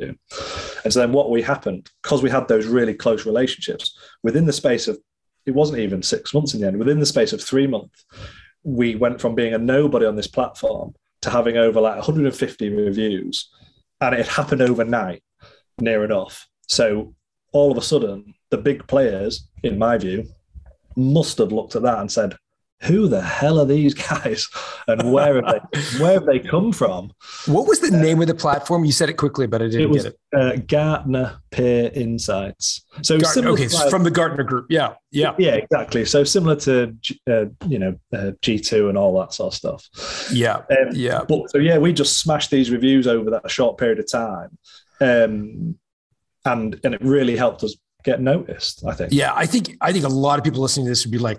And 0.85 0.93
so 0.93 1.01
then 1.01 1.13
what 1.13 1.31
we 1.31 1.41
happened, 1.41 1.91
because 2.03 2.23
we 2.23 2.29
had 2.29 2.49
those 2.49 2.67
really 2.67 2.95
close 2.95 3.25
relationships, 3.25 3.99
within 4.23 4.45
the 4.45 4.53
space 4.53 4.87
of 4.87 4.99
it 5.47 5.53
wasn't 5.53 5.79
even 5.79 6.03
six 6.03 6.33
months 6.35 6.55
in 6.55 6.61
the 6.61 6.67
end. 6.67 6.79
Within 6.79 7.01
the 7.01 7.07
space 7.07 7.33
of 7.33 7.43
three 7.43 7.67
months, 7.67 8.05
we 8.63 8.95
went 8.95 9.21
from 9.21 9.35
being 9.35 9.55
a 9.55 9.59
nobody 9.59 10.07
on 10.07 10.17
this 10.17 10.27
platform 10.27 10.95
to 11.23 11.31
having 11.31 11.57
over 11.57 11.81
like 11.81 11.97
150 11.97 12.69
reviews, 12.71 13.49
and 14.01 14.15
it 14.15 14.27
happened 14.27 14.63
overnight, 14.63 15.23
near 15.81 16.05
enough. 16.05 16.47
So 16.69 17.15
all 17.53 17.71
of 17.71 17.79
a 17.79 17.83
sudden, 17.83 18.35
the 18.51 18.59
big 18.59 18.87
players, 18.87 19.49
in 19.63 19.79
my 19.79 19.99
view, 19.99 20.25
must 20.97 21.39
have 21.39 21.53
looked 21.53 21.77
at 21.77 21.83
that 21.83 21.99
and 21.99 22.11
said, 22.11 22.37
who 22.85 23.09
the 23.09 23.21
hell 23.21 23.61
are 23.61 23.65
these 23.65 23.95
guys 23.95 24.49
and 24.89 25.13
where 25.13 25.37
have 25.37 25.63
they 25.73 25.81
where 25.99 26.15
have 26.15 26.27
they 26.27 26.39
come 26.39 26.73
from? 26.73 27.13
What 27.47 27.67
was 27.67 27.81
the 27.81 27.97
uh, 27.97 28.01
name 28.01 28.21
of 28.21 28.27
the 28.27 28.35
platform? 28.35 28.85
You 28.85 28.93
said 28.93 29.09
it 29.09 29.15
quickly, 29.15 29.47
but 29.47 29.63
I 29.63 29.67
didn't 29.67 29.83
it 29.83 29.91
was, 29.91 30.05
get 30.05 30.13
it. 30.13 30.19
Uh, 30.35 30.57
Gartner 30.67 31.41
Peer 31.51 31.91
Insights. 31.95 32.85
So 33.03 33.19
Gartner, 33.21 33.51
okay, 33.51 33.69
to, 33.69 33.91
from 33.91 34.03
the 34.03 34.11
Gartner 34.11 34.43
Group. 34.43 34.67
Yeah, 34.69 34.95
yeah, 35.11 35.35
yeah, 35.39 35.55
exactly. 35.55 36.05
So 36.05 36.25
similar 36.25 36.57
to 36.57 36.97
uh, 37.31 37.45
you 37.67 37.79
know 37.79 37.99
uh, 38.13 38.33
G 38.43 38.59
two 38.59 38.89
and 38.89 38.99
all 38.99 39.19
that 39.21 39.33
sort 39.33 39.53
of 39.53 39.57
stuff. 39.57 40.29
Yeah, 40.33 40.57
um, 40.57 40.89
yeah. 40.93 41.23
But 41.29 41.51
so 41.51 41.59
yeah, 41.59 41.79
we 41.79 41.93
just 41.93 42.19
smashed 42.19 42.51
these 42.51 42.71
reviews 42.71 43.07
over 43.07 43.31
that 43.31 43.51
short 43.51 43.79
period 43.79 44.01
of 44.01 44.11
time, 44.11 44.59
um, 45.01 45.79
and 46.45 46.81
and 46.85 46.95
it 46.95 47.01
really 47.03 47.37
helped 47.37 47.63
us 47.63 47.77
get 48.03 48.21
noticed. 48.21 48.85
I 48.85 48.95
think. 48.95 49.13
Yeah, 49.13 49.33
I 49.35 49.47
think 49.47 49.77
I 49.81 49.93
think 49.93 50.05
a 50.05 50.09
lot 50.09 50.39
of 50.39 50.45
people 50.45 50.61
listening 50.61 50.87
to 50.87 50.91
this 50.91 51.05
would 51.07 51.13
be 51.13 51.19
like, 51.19 51.39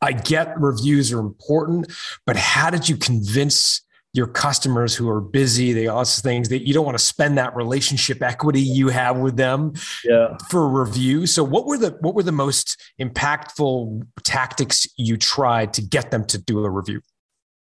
I 0.00 0.12
get 0.12 0.58
reviews 0.60 1.12
are 1.12 1.20
important, 1.20 1.92
but 2.26 2.36
how 2.36 2.70
did 2.70 2.88
you 2.88 2.96
convince 2.96 3.82
your 4.14 4.26
customers 4.26 4.94
who 4.94 5.08
are 5.08 5.20
busy, 5.20 5.72
they 5.72 5.86
ask 5.86 6.22
things 6.22 6.48
that 6.48 6.66
you 6.66 6.72
don't 6.72 6.84
want 6.84 6.96
to 6.98 7.04
spend 7.04 7.36
that 7.36 7.54
relationship 7.54 8.22
equity 8.22 8.60
you 8.60 8.88
have 8.88 9.18
with 9.18 9.36
them 9.36 9.72
yeah. 10.04 10.36
for 10.50 10.66
review. 10.68 11.26
So 11.26 11.44
what 11.44 11.66
were 11.66 11.76
the 11.76 11.96
what 12.00 12.14
were 12.14 12.22
the 12.22 12.32
most 12.32 12.80
impactful 13.00 14.06
tactics 14.24 14.86
you 14.96 15.16
tried 15.16 15.74
to 15.74 15.82
get 15.82 16.10
them 16.10 16.24
to 16.26 16.38
do 16.38 16.64
a 16.64 16.70
review? 16.70 17.02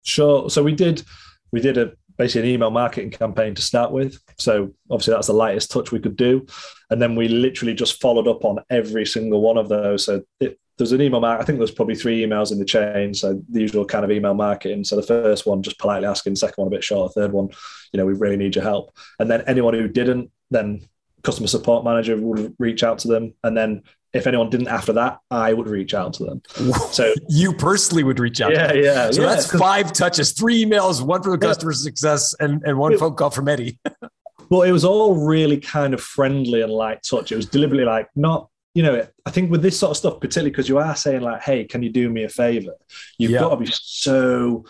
Sure. 0.05 0.49
So 0.49 0.63
we 0.63 0.73
did 0.73 1.03
we 1.51 1.61
did 1.61 1.77
a 1.77 1.93
basically 2.17 2.49
an 2.49 2.55
email 2.55 2.71
marketing 2.71 3.11
campaign 3.11 3.55
to 3.55 3.63
start 3.63 3.93
with. 3.93 4.19
So 4.39 4.73
obviously 4.91 5.15
that's 5.15 5.29
the 5.29 5.35
lightest 5.35 5.71
touch 5.71 5.93
we 5.93 6.01
could 6.01 6.17
do. 6.17 6.47
And 6.91 7.01
then 7.01 7.15
we 7.15 7.29
literally 7.29 7.75
just 7.75 8.01
followed 8.01 8.27
up 8.27 8.45
on 8.45 8.59
every 8.71 9.07
single 9.07 9.41
one 9.41 9.57
of 9.57 9.69
those. 9.69 10.05
So 10.05 10.23
it, 10.41 10.59
there's 10.79 10.93
an 10.93 11.03
email 11.03 11.21
mark. 11.21 11.41
I 11.41 11.45
think 11.45 11.59
there's 11.59 11.71
probably 11.71 11.97
three 11.97 12.25
emails 12.25 12.53
in 12.53 12.59
the 12.59 12.65
chain. 12.65 13.13
So 13.13 13.43
the 13.51 13.61
usual 13.61 13.85
kind 13.85 14.05
of 14.05 14.11
email 14.11 14.35
marketing. 14.35 14.85
So 14.85 14.97
the 14.97 15.03
first 15.03 15.45
one, 15.45 15.63
just 15.63 15.79
politely 15.79 16.07
asking, 16.07 16.37
second 16.37 16.63
one 16.63 16.69
a 16.69 16.77
bit 16.77 16.85
short, 16.85 17.13
third 17.13 17.33
one, 17.33 17.51
you 17.93 17.99
know, 17.99 18.07
we 18.07 18.15
really 18.15 18.37
need 18.37 18.55
your 18.55 18.65
help. 18.65 18.97
And 19.19 19.31
then 19.31 19.43
anyone 19.47 19.75
who 19.75 19.89
didn't, 19.89 20.31
then 20.51 20.89
customer 21.23 21.49
support 21.49 21.85
manager 21.85 22.17
would 22.17 22.55
reach 22.59 22.83
out 22.83 22.99
to 23.01 23.09
them, 23.09 23.35
and 23.45 23.57
then 23.57 23.83
if 24.15 24.27
anyone 24.27 24.49
didn't 24.49 24.69
after 24.69 24.93
that, 24.95 25.19
I 25.31 25.53
would 25.53 25.69
reach 25.69 25.93
out 25.93 26.15
to 26.15 26.25
them. 26.25 26.43
So 26.91 27.13
you 27.29 27.53
personally 27.53 28.03
would 28.03 28.19
reach 28.19 28.41
out. 28.41 28.53
Yeah, 28.53 28.73
yeah. 28.73 29.11
So 29.11 29.23
yeah, 29.23 29.29
that's 29.29 29.51
five 29.55 29.93
touches, 29.93 30.33
three 30.33 30.65
emails, 30.65 31.03
one 31.03 31.23
for 31.23 31.37
the 31.37 31.47
yeah. 31.47 31.53
customer 31.53 31.73
success, 31.73 32.35
and, 32.41 32.63
and 32.65 32.79
one 32.79 32.97
phone 32.99 33.15
call 33.15 33.31
from 33.31 33.49
Eddie. 33.49 33.79
well, 34.49 34.63
it 34.63 34.73
was 34.73 34.85
all 34.85 35.15
really 35.27 35.59
kind 35.59 35.93
of 35.93 36.01
friendly 36.01 36.63
and 36.63 36.73
light 36.73 37.03
touch. 37.03 37.31
It 37.33 37.37
was 37.37 37.47
deliberately 37.47 37.85
like 37.85 38.09
not, 38.17 38.49
you 38.75 38.83
know, 38.83 39.07
I 39.27 39.31
think 39.31 39.51
with 39.51 39.63
this 39.63 39.79
sort 39.79 39.91
of 39.91 39.97
stuff, 39.97 40.21
particularly 40.21 40.51
because 40.51 40.69
you 40.69 40.79
are 40.79 40.95
saying 40.95 41.23
like, 41.23 41.43
"Hey, 41.43 41.65
can 41.65 41.83
you 41.83 41.91
do 41.91 42.09
me 42.11 42.25
a 42.25 42.29
favor?" 42.29 42.75
You've 43.19 43.33
yeah. 43.33 43.41
got 43.41 43.51
to 43.51 43.57
be 43.57 43.71
so 43.71 44.65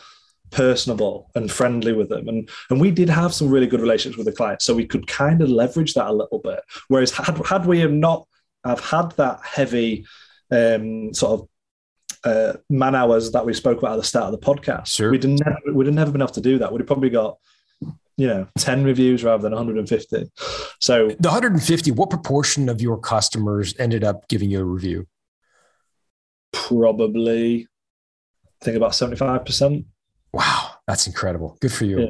personable 0.50 1.30
and 1.34 1.50
friendly 1.50 1.92
with 1.92 2.08
them. 2.08 2.28
And 2.28 2.48
and 2.70 2.80
we 2.80 2.90
did 2.90 3.08
have 3.08 3.34
some 3.34 3.50
really 3.50 3.66
good 3.66 3.80
relationships 3.80 4.16
with 4.16 4.26
the 4.26 4.32
clients, 4.32 4.64
so 4.64 4.74
we 4.74 4.87
could 4.87 5.06
kind 5.06 5.42
of 5.42 5.48
leverage 5.48 5.94
that 5.94 6.08
a 6.08 6.12
little 6.12 6.38
bit. 6.38 6.61
Whereas 6.88 7.11
had 7.11 7.38
had 7.46 7.66
we 7.66 7.80
have 7.80 7.92
not 7.92 8.26
have 8.64 8.80
had 8.80 9.11
that 9.12 9.40
heavy 9.44 10.06
um, 10.50 11.12
sort 11.14 11.40
of 11.40 11.48
uh, 12.24 12.58
man 12.68 12.94
hours 12.94 13.32
that 13.32 13.46
we 13.46 13.54
spoke 13.54 13.78
about 13.78 13.92
at 13.92 13.96
the 13.96 14.04
start 14.04 14.32
of 14.32 14.40
the 14.40 14.46
podcast, 14.46 14.88
sure. 14.88 15.11
we'd 15.11 15.24
never 15.24 15.58
we'd 15.72 15.87
have 15.87 15.94
never 15.94 16.11
been 16.11 16.22
able 16.22 16.32
to 16.32 16.40
do 16.40 16.58
that. 16.58 16.72
We'd 16.72 16.80
have 16.80 16.87
probably 16.87 17.11
got 17.11 17.38
you 18.18 18.26
know 18.26 18.46
10 18.59 18.85
reviews 18.85 19.24
rather 19.24 19.42
than 19.42 19.52
150 19.52 20.31
so 20.81 21.09
the 21.09 21.28
150 21.28 21.90
what 21.92 22.11
proportion 22.11 22.68
of 22.68 22.83
your 22.83 22.98
customers 22.98 23.74
ended 23.78 24.04
up 24.04 24.28
giving 24.28 24.50
you 24.50 24.61
a 24.61 24.64
review 24.64 25.07
probably 26.52 27.66
i 28.61 28.64
think 28.64 28.76
about 28.76 28.92
75% 28.92 29.87
Wow, 30.33 30.72
that's 30.87 31.07
incredible. 31.07 31.57
Good 31.61 31.72
for 31.72 31.85
you. 31.85 32.00
Yeah. 32.00 32.09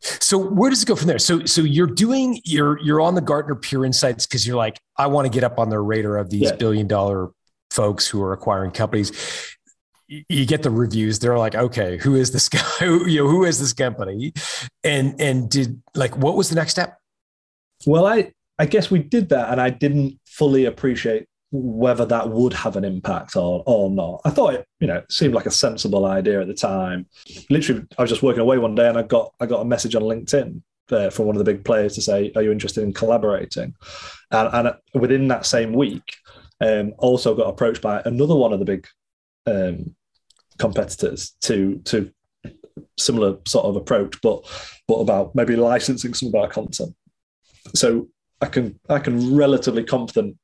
So 0.00 0.36
where 0.36 0.68
does 0.68 0.82
it 0.82 0.86
go 0.86 0.96
from 0.96 1.06
there? 1.06 1.18
So 1.18 1.44
so 1.44 1.62
you're 1.62 1.86
doing 1.86 2.40
you're 2.44 2.78
you're 2.80 3.00
on 3.00 3.14
the 3.14 3.20
Gartner 3.20 3.54
Peer 3.54 3.84
Insights 3.84 4.26
because 4.26 4.46
you're 4.46 4.56
like 4.56 4.80
I 4.96 5.06
want 5.06 5.26
to 5.26 5.30
get 5.30 5.44
up 5.44 5.58
on 5.58 5.68
the 5.70 5.78
radar 5.78 6.16
of 6.16 6.28
these 6.28 6.50
yeah. 6.50 6.56
billion 6.56 6.88
dollar 6.88 7.30
folks 7.70 8.06
who 8.06 8.22
are 8.22 8.32
acquiring 8.32 8.72
companies. 8.72 9.51
You 10.28 10.46
get 10.46 10.62
the 10.62 10.70
reviews. 10.70 11.18
They're 11.18 11.38
like, 11.38 11.54
okay, 11.54 11.96
who 11.96 12.14
is 12.16 12.32
this 12.32 12.48
guy? 12.48 12.58
Who, 12.80 13.08
you 13.08 13.24
know, 13.24 13.30
who 13.30 13.44
is 13.44 13.58
this 13.58 13.72
company? 13.72 14.32
And 14.84 15.20
and 15.20 15.48
did 15.48 15.80
like 15.94 16.16
what 16.16 16.36
was 16.36 16.48
the 16.48 16.56
next 16.56 16.72
step? 16.72 16.98
Well, 17.86 18.06
I 18.06 18.32
I 18.58 18.66
guess 18.66 18.90
we 18.90 18.98
did 18.98 19.30
that, 19.30 19.50
and 19.50 19.60
I 19.60 19.70
didn't 19.70 20.18
fully 20.26 20.66
appreciate 20.66 21.26
whether 21.50 22.06
that 22.06 22.30
would 22.30 22.52
have 22.52 22.76
an 22.76 22.84
impact 22.84 23.36
or 23.36 23.62
or 23.66 23.90
not. 23.90 24.20
I 24.24 24.30
thought 24.30 24.54
it, 24.54 24.66
you 24.80 24.86
know, 24.86 25.02
seemed 25.08 25.34
like 25.34 25.46
a 25.46 25.50
sensible 25.50 26.06
idea 26.06 26.40
at 26.40 26.46
the 26.46 26.54
time. 26.54 27.06
Literally, 27.50 27.84
I 27.96 28.02
was 28.02 28.10
just 28.10 28.22
working 28.22 28.42
away 28.42 28.58
one 28.58 28.74
day 28.74 28.88
and 28.88 28.98
I 28.98 29.02
got 29.02 29.32
I 29.40 29.46
got 29.46 29.60
a 29.60 29.64
message 29.64 29.94
on 29.94 30.02
LinkedIn 30.02 30.62
uh, 30.90 31.10
from 31.10 31.26
one 31.26 31.36
of 31.36 31.44
the 31.44 31.50
big 31.50 31.64
players 31.64 31.94
to 31.94 32.02
say, 32.02 32.32
"Are 32.36 32.42
you 32.42 32.52
interested 32.52 32.82
in 32.82 32.92
collaborating?" 32.92 33.74
And, 34.30 34.48
and 34.52 34.74
within 34.94 35.28
that 35.28 35.46
same 35.46 35.72
week, 35.72 36.16
um, 36.60 36.94
also 36.98 37.34
got 37.34 37.48
approached 37.48 37.82
by 37.82 38.02
another 38.04 38.34
one 38.34 38.52
of 38.52 38.58
the 38.58 38.64
big 38.64 38.86
um, 39.46 39.94
competitors 40.58 41.34
to 41.42 41.80
to 41.84 42.12
similar 42.98 43.36
sort 43.46 43.66
of 43.66 43.76
approach, 43.76 44.20
but 44.22 44.44
but 44.88 44.96
about 44.96 45.34
maybe 45.34 45.56
licensing 45.56 46.14
some 46.14 46.28
of 46.28 46.34
our 46.34 46.48
content. 46.48 46.94
So 47.74 48.08
I 48.40 48.46
can 48.46 48.78
I 48.88 48.98
can 48.98 49.36
relatively 49.36 49.84
confident 49.84 50.36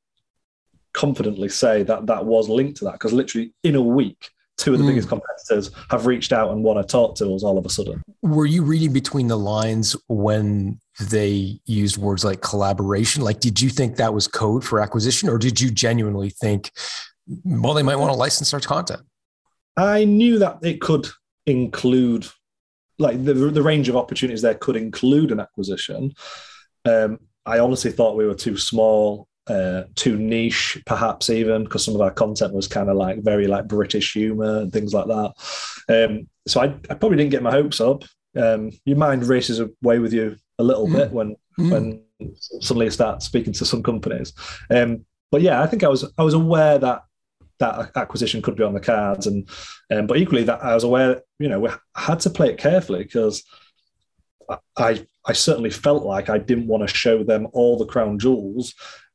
confidently 0.93 1.49
say 1.49 1.83
that 1.83 2.07
that 2.07 2.25
was 2.25 2.49
linked 2.49 2.77
to 2.77 2.85
that 2.85 2.93
because 2.93 3.13
literally 3.13 3.53
in 3.63 3.75
a 3.75 3.81
week, 3.81 4.29
two 4.57 4.73
of 4.73 4.79
the 4.79 4.83
mm. 4.83 4.89
biggest 4.89 5.07
competitors 5.07 5.71
have 5.89 6.05
reached 6.05 6.33
out 6.33 6.51
and 6.51 6.63
want 6.63 6.79
to 6.79 6.91
talk 6.91 7.15
to 7.15 7.33
us 7.33 7.43
all 7.43 7.57
of 7.57 7.65
a 7.65 7.69
sudden. 7.69 8.01
Were 8.21 8.45
you 8.45 8.63
reading 8.63 8.91
between 8.91 9.27
the 9.27 9.37
lines 9.37 9.95
when 10.07 10.79
they 10.99 11.59
used 11.65 11.97
words 11.97 12.25
like 12.25 12.41
collaboration? 12.41 13.23
Like, 13.23 13.39
did 13.39 13.61
you 13.61 13.69
think 13.69 13.95
that 13.95 14.13
was 14.13 14.27
code 14.27 14.63
for 14.63 14.79
acquisition, 14.79 15.29
or 15.29 15.37
did 15.37 15.61
you 15.61 15.71
genuinely 15.71 16.29
think, 16.29 16.71
well, 17.45 17.73
they 17.73 17.83
might 17.83 17.95
want 17.95 18.11
to 18.11 18.17
license 18.17 18.53
our 18.53 18.59
content? 18.59 19.01
I 19.77 20.05
knew 20.05 20.39
that 20.39 20.59
it 20.61 20.81
could 20.81 21.07
include, 21.45 22.27
like, 22.97 23.23
the, 23.23 23.33
the 23.33 23.61
range 23.61 23.89
of 23.89 23.95
opportunities 23.95 24.41
there 24.41 24.55
could 24.55 24.75
include 24.75 25.31
an 25.31 25.39
acquisition. 25.39 26.13
Um, 26.85 27.19
I 27.45 27.59
honestly 27.59 27.91
thought 27.91 28.17
we 28.17 28.25
were 28.25 28.35
too 28.35 28.57
small 28.57 29.27
uh, 29.49 29.83
too 29.95 30.17
niche, 30.17 30.79
perhaps 30.85 31.29
even 31.29 31.63
because 31.63 31.83
some 31.83 31.95
of 31.95 32.01
our 32.01 32.11
content 32.11 32.53
was 32.53 32.67
kind 32.67 32.89
of 32.89 32.95
like 32.95 33.23
very 33.23 33.47
like 33.47 33.67
British 33.67 34.13
humor 34.13 34.59
and 34.59 34.71
things 34.71 34.93
like 34.93 35.07
that. 35.07 35.33
Um, 35.89 36.29
so 36.47 36.61
I, 36.61 36.65
I, 36.65 36.93
probably 36.93 37.17
didn't 37.17 37.31
get 37.31 37.41
my 37.41 37.51
hopes 37.51 37.81
up. 37.81 38.03
Um, 38.35 38.71
your 38.85 38.97
mind 38.97 39.25
races 39.25 39.59
away 39.59 39.97
with 39.97 40.13
you 40.13 40.37
a 40.59 40.63
little 40.63 40.87
mm. 40.87 40.93
bit 40.93 41.11
when 41.11 41.35
mm. 41.57 41.71
when 41.71 42.03
suddenly 42.61 42.85
you 42.85 42.91
start 42.91 43.23
speaking 43.23 43.53
to 43.53 43.65
some 43.65 43.81
companies. 43.81 44.33
Um, 44.69 45.05
but 45.31 45.41
yeah, 45.41 45.61
I 45.61 45.67
think 45.67 45.83
I 45.83 45.87
was 45.87 46.11
I 46.17 46.23
was 46.23 46.35
aware 46.35 46.77
that 46.77 47.01
that 47.59 47.91
acquisition 47.95 48.41
could 48.41 48.55
be 48.55 48.63
on 48.63 48.73
the 48.73 48.79
cards, 48.79 49.27
and 49.27 49.47
um, 49.91 50.07
but 50.07 50.17
equally 50.17 50.43
that 50.43 50.63
I 50.63 50.73
was 50.73 50.83
aware, 50.83 51.21
you 51.39 51.47
know, 51.47 51.59
we 51.59 51.69
had 51.95 52.19
to 52.21 52.29
play 52.29 52.49
it 52.49 52.57
carefully 52.57 53.03
because 53.03 53.43
I 54.77 55.05
I 55.25 55.33
certainly 55.33 55.69
felt 55.69 56.03
like 56.03 56.29
I 56.29 56.37
didn't 56.37 56.67
want 56.67 56.87
to 56.87 56.95
show 56.95 57.23
them 57.23 57.47
all 57.53 57.77
the 57.77 57.85
crown 57.85 58.17
jewels 58.19 58.73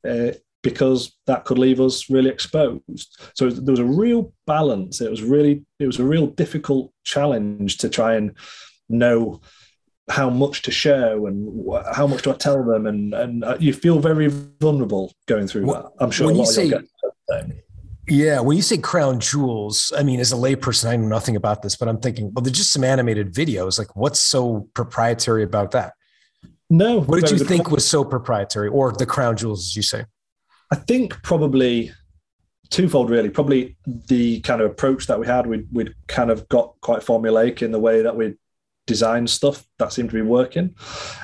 uh, 0.09 0.33
because 0.62 1.16
that 1.26 1.44
could 1.44 1.59
leave 1.59 1.80
us 1.80 2.09
really 2.11 2.30
exposed. 2.30 3.18
So 3.35 3.50
there 3.50 3.72
was 3.72 3.80
a 3.80 3.85
real 3.85 4.33
balance. 4.46 5.00
It 5.00 5.11
was 5.11 5.22
really 5.22 5.64
it 5.78 5.87
was 5.87 5.98
a 5.98 6.04
real 6.04 6.26
difficult 6.26 6.92
challenge 7.04 7.78
to 7.78 7.88
try 7.88 8.14
and 8.14 8.37
know 8.88 9.40
how 10.11 10.28
much 10.28 10.62
to 10.62 10.70
show 10.70 11.26
and 11.26 11.66
how 11.94 12.07
much 12.07 12.22
do 12.22 12.30
I 12.30 12.35
tell 12.35 12.62
them, 12.62 12.87
and 12.87 13.14
and 13.14 13.44
uh, 13.44 13.57
you 13.59 13.72
feel 13.72 13.98
very 14.00 14.28
vulnerable 14.28 15.14
going 15.26 15.46
through 15.46 15.66
that. 15.66 15.90
I'm 15.98 16.11
sure 16.11 16.26
when 16.26 16.37
you 16.37 16.46
say. 16.46 16.72
Yeah, 18.06 18.40
when 18.40 18.56
you 18.56 18.62
say 18.62 18.76
crown 18.76 19.18
jewels, 19.18 19.92
I 19.96 20.02
mean, 20.02 20.20
as 20.20 20.32
a 20.32 20.36
layperson, 20.36 20.90
I 20.90 20.96
know 20.96 21.08
nothing 21.08 21.36
about 21.36 21.62
this, 21.62 21.74
but 21.74 21.88
I'm 21.88 21.98
thinking, 21.98 22.32
well, 22.34 22.42
they're 22.42 22.52
just 22.52 22.72
some 22.72 22.84
animated 22.84 23.32
videos. 23.32 23.78
Like, 23.78 23.96
what's 23.96 24.20
so 24.20 24.68
proprietary 24.74 25.42
about 25.42 25.70
that? 25.70 25.94
No. 26.68 27.00
What 27.00 27.20
did 27.20 27.30
you 27.30 27.44
think 27.44 27.70
was 27.70 27.86
so 27.86 28.04
proprietary, 28.04 28.68
or 28.68 28.92
the 28.92 29.06
crown 29.06 29.36
jewels, 29.36 29.60
as 29.66 29.76
you 29.76 29.82
say? 29.82 30.04
I 30.70 30.76
think 30.76 31.22
probably 31.22 31.92
twofold, 32.70 33.10
really. 33.10 33.30
Probably 33.30 33.76
the 33.86 34.40
kind 34.40 34.60
of 34.60 34.70
approach 34.70 35.06
that 35.06 35.18
we 35.18 35.26
had. 35.26 35.46
We'd, 35.46 35.66
we'd 35.72 35.94
kind 36.06 36.30
of 36.30 36.48
got 36.48 36.74
quite 36.80 37.00
formulaic 37.00 37.62
in 37.62 37.72
the 37.72 37.78
way 37.78 38.02
that 38.02 38.16
we 38.16 38.34
designed 38.86 39.30
stuff 39.30 39.64
that 39.78 39.92
seemed 39.92 40.10
to 40.10 40.14
be 40.14 40.22
working, 40.22 40.74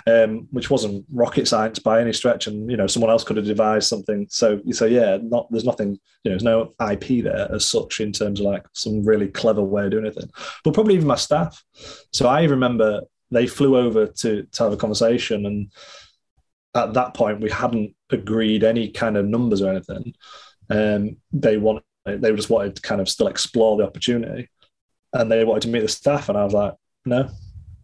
um, 0.07 0.49
which 0.51 0.71
wasn't 0.71 1.05
rocket 1.13 1.47
science 1.47 1.79
by 1.79 2.01
any 2.01 2.13
stretch. 2.13 2.47
And 2.47 2.71
you 2.71 2.77
know, 2.77 2.87
someone 2.87 3.11
else 3.11 3.25
could 3.25 3.37
have 3.37 3.47
devised 3.47 3.89
something. 3.89 4.27
So 4.31 4.61
say, 4.71 4.89
yeah, 4.89 5.19
not 5.23 5.51
there's 5.51 5.65
nothing. 5.65 5.99
You 6.25 6.31
know, 6.31 6.39
there's 6.39 6.43
no 6.43 6.73
IP 6.91 7.25
there 7.25 7.53
as 7.53 7.67
such 7.67 8.01
in 8.01 8.13
terms 8.13 8.41
of 8.41 8.47
like 8.47 8.65
some 8.73 9.05
really 9.05 9.29
clever 9.29 9.63
way 9.63 9.85
of 9.85 9.91
doing 9.91 10.07
anything. 10.07 10.31
But 10.65 10.75
probably 10.75 10.95
even 10.95 11.07
my 11.07 11.17
staff. 11.17 11.63
So 12.13 12.29
I 12.29 12.45
remember 12.45 13.03
they 13.31 13.47
flew 13.47 13.77
over 13.77 14.07
to, 14.07 14.43
to 14.53 14.63
have 14.63 14.73
a 14.73 14.77
conversation 14.77 15.47
and 15.47 15.71
at 16.75 16.95
that 16.95 17.15
point 17.15 17.41
we 17.41 17.51
hadn't 17.51 17.95
agreed 18.11 18.65
any 18.65 18.91
kind 18.91 19.17
of 19.17 19.27
numbers 19.27 19.63
or 19.63 19.71
anything 19.71 20.13
um, 20.71 21.17
they 21.33 21.57
wanted 21.57 21.83
they 22.07 22.33
just 22.35 22.51
wanted 22.51 22.75
to 22.77 22.83
kind 22.83 23.01
of 23.01 23.09
still 23.09 23.27
explore 23.27 23.77
the 23.77 23.87
opportunity 23.87 24.49
and 25.13 25.31
they 25.31 25.45
wanted 25.45 25.63
to 25.63 25.69
meet 25.69 25.81
the 25.81 25.89
staff 25.89 26.29
and 26.29 26.39
i 26.39 26.45
was 26.45 26.55
like 26.55 26.75
no 27.05 27.29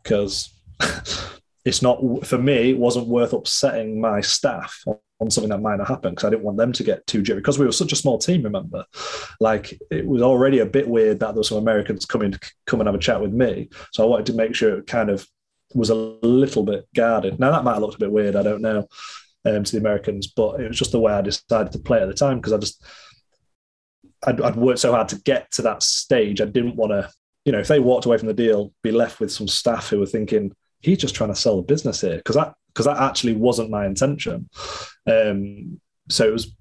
because 0.07 0.55
it's 1.65 1.83
not 1.83 2.01
for 2.25 2.39
me 2.39 2.71
it 2.71 2.79
wasn't 2.79 3.09
worth 3.09 3.33
upsetting 3.33 4.01
my 4.01 4.21
staff 4.21 4.83
on 5.19 5.31
something 5.31 5.49
that 5.49 5.63
might 5.63 5.77
not 5.77 5.89
happen 5.89 6.11
because 6.11 6.25
I 6.25 6.31
didn't 6.31 6.45
want 6.45 6.59
them 6.59 6.73
to 6.73 6.85
get 6.85 7.07
too 7.07 7.23
jittery 7.23 7.41
because 7.41 7.59
we 7.59 7.65
were 7.65 7.73
such 7.73 7.93
a 7.93 7.97
small 7.97 8.19
team. 8.19 8.43
Remember, 8.43 8.85
like 9.41 9.79
it 9.91 10.07
was 10.07 10.23
already 10.23 10.59
a 10.59 10.67
bit 10.67 10.87
weird 10.87 11.21
that 11.21 11.29
there 11.29 11.37
were 11.37 11.43
some 11.43 11.59
Americans 11.59 12.05
coming 12.05 12.33
to 12.33 12.41
come 12.67 12.81
and 12.81 12.87
have 12.87 12.95
a 12.95 12.99
chat 12.99 13.21
with 13.21 13.33
me. 13.33 13.71
So 13.93 14.05
I 14.05 14.07
wanted 14.07 14.27
to 14.27 14.35
make 14.35 14.55
sure 14.55 14.79
it 14.79 14.87
kind 14.87 15.11
of 15.11 15.27
was 15.75 15.91
a 15.91 15.95
little 15.95 16.63
bit 16.65 16.87
guarded. 16.95 17.41
Now 17.41 17.51
that 17.51 17.65
might 17.65 17.75
have 17.75 17.83
looked 17.83 17.97
a 17.97 17.99
bit 18.01 18.13
weird, 18.13 18.37
I 18.37 18.43
don't 18.43 18.63
know, 18.63 18.87
um, 19.47 19.65
to 19.65 19.73
the 19.73 19.79
Americans, 19.79 20.27
but 20.27 20.61
it 20.61 20.69
was 20.69 20.79
just 20.79 20.93
the 20.93 21.01
way 21.01 21.13
I 21.13 21.23
decided 21.23 21.73
to 21.73 21.79
play 21.79 22.03
at 22.03 22.09
the 22.09 22.15
time 22.15 22.39
because 22.39 22.53
I 22.53 22.59
just 22.59 22.85
I'd, 24.27 24.41
I'd, 24.41 24.57
worked 24.57 24.81
so 24.81 24.93
hard 24.93 25.09
to 25.09 25.21
get 25.21 25.51
to 25.53 25.63
that 25.63 25.83
stage. 25.83 26.41
I 26.41 26.47
didn't 26.47 26.77
want 26.77 26.93
to, 26.93 27.11
you 27.47 27.53
know, 27.53 27.61
if 27.61 27.69
they 27.69 27.79
walked 27.79 28.05
away 28.05 28.19
from 28.19 28.27
the 28.29 28.35
deal, 28.35 28.73
be 28.83 28.91
left 28.91 29.21
with 29.21 29.33
some 29.33 29.49
staff 29.49 29.89
who 29.89 30.01
were 30.01 30.07
thinking 30.07 30.53
he's 30.81 30.99
just 30.99 31.15
trying 31.15 31.31
to 31.31 31.37
sell 31.37 31.57
the 31.57 31.63
business 31.63 32.01
here 32.01 32.17
because 32.17 32.37
that 32.37 32.55
because 32.69 32.85
that 32.85 32.99
actually 32.99 33.35
wasn't 33.35 33.71
my 33.71 33.87
intention. 33.87 34.51
Um, 35.11 35.81
so 36.11 36.29
it 36.29 36.33
was, 36.33 36.55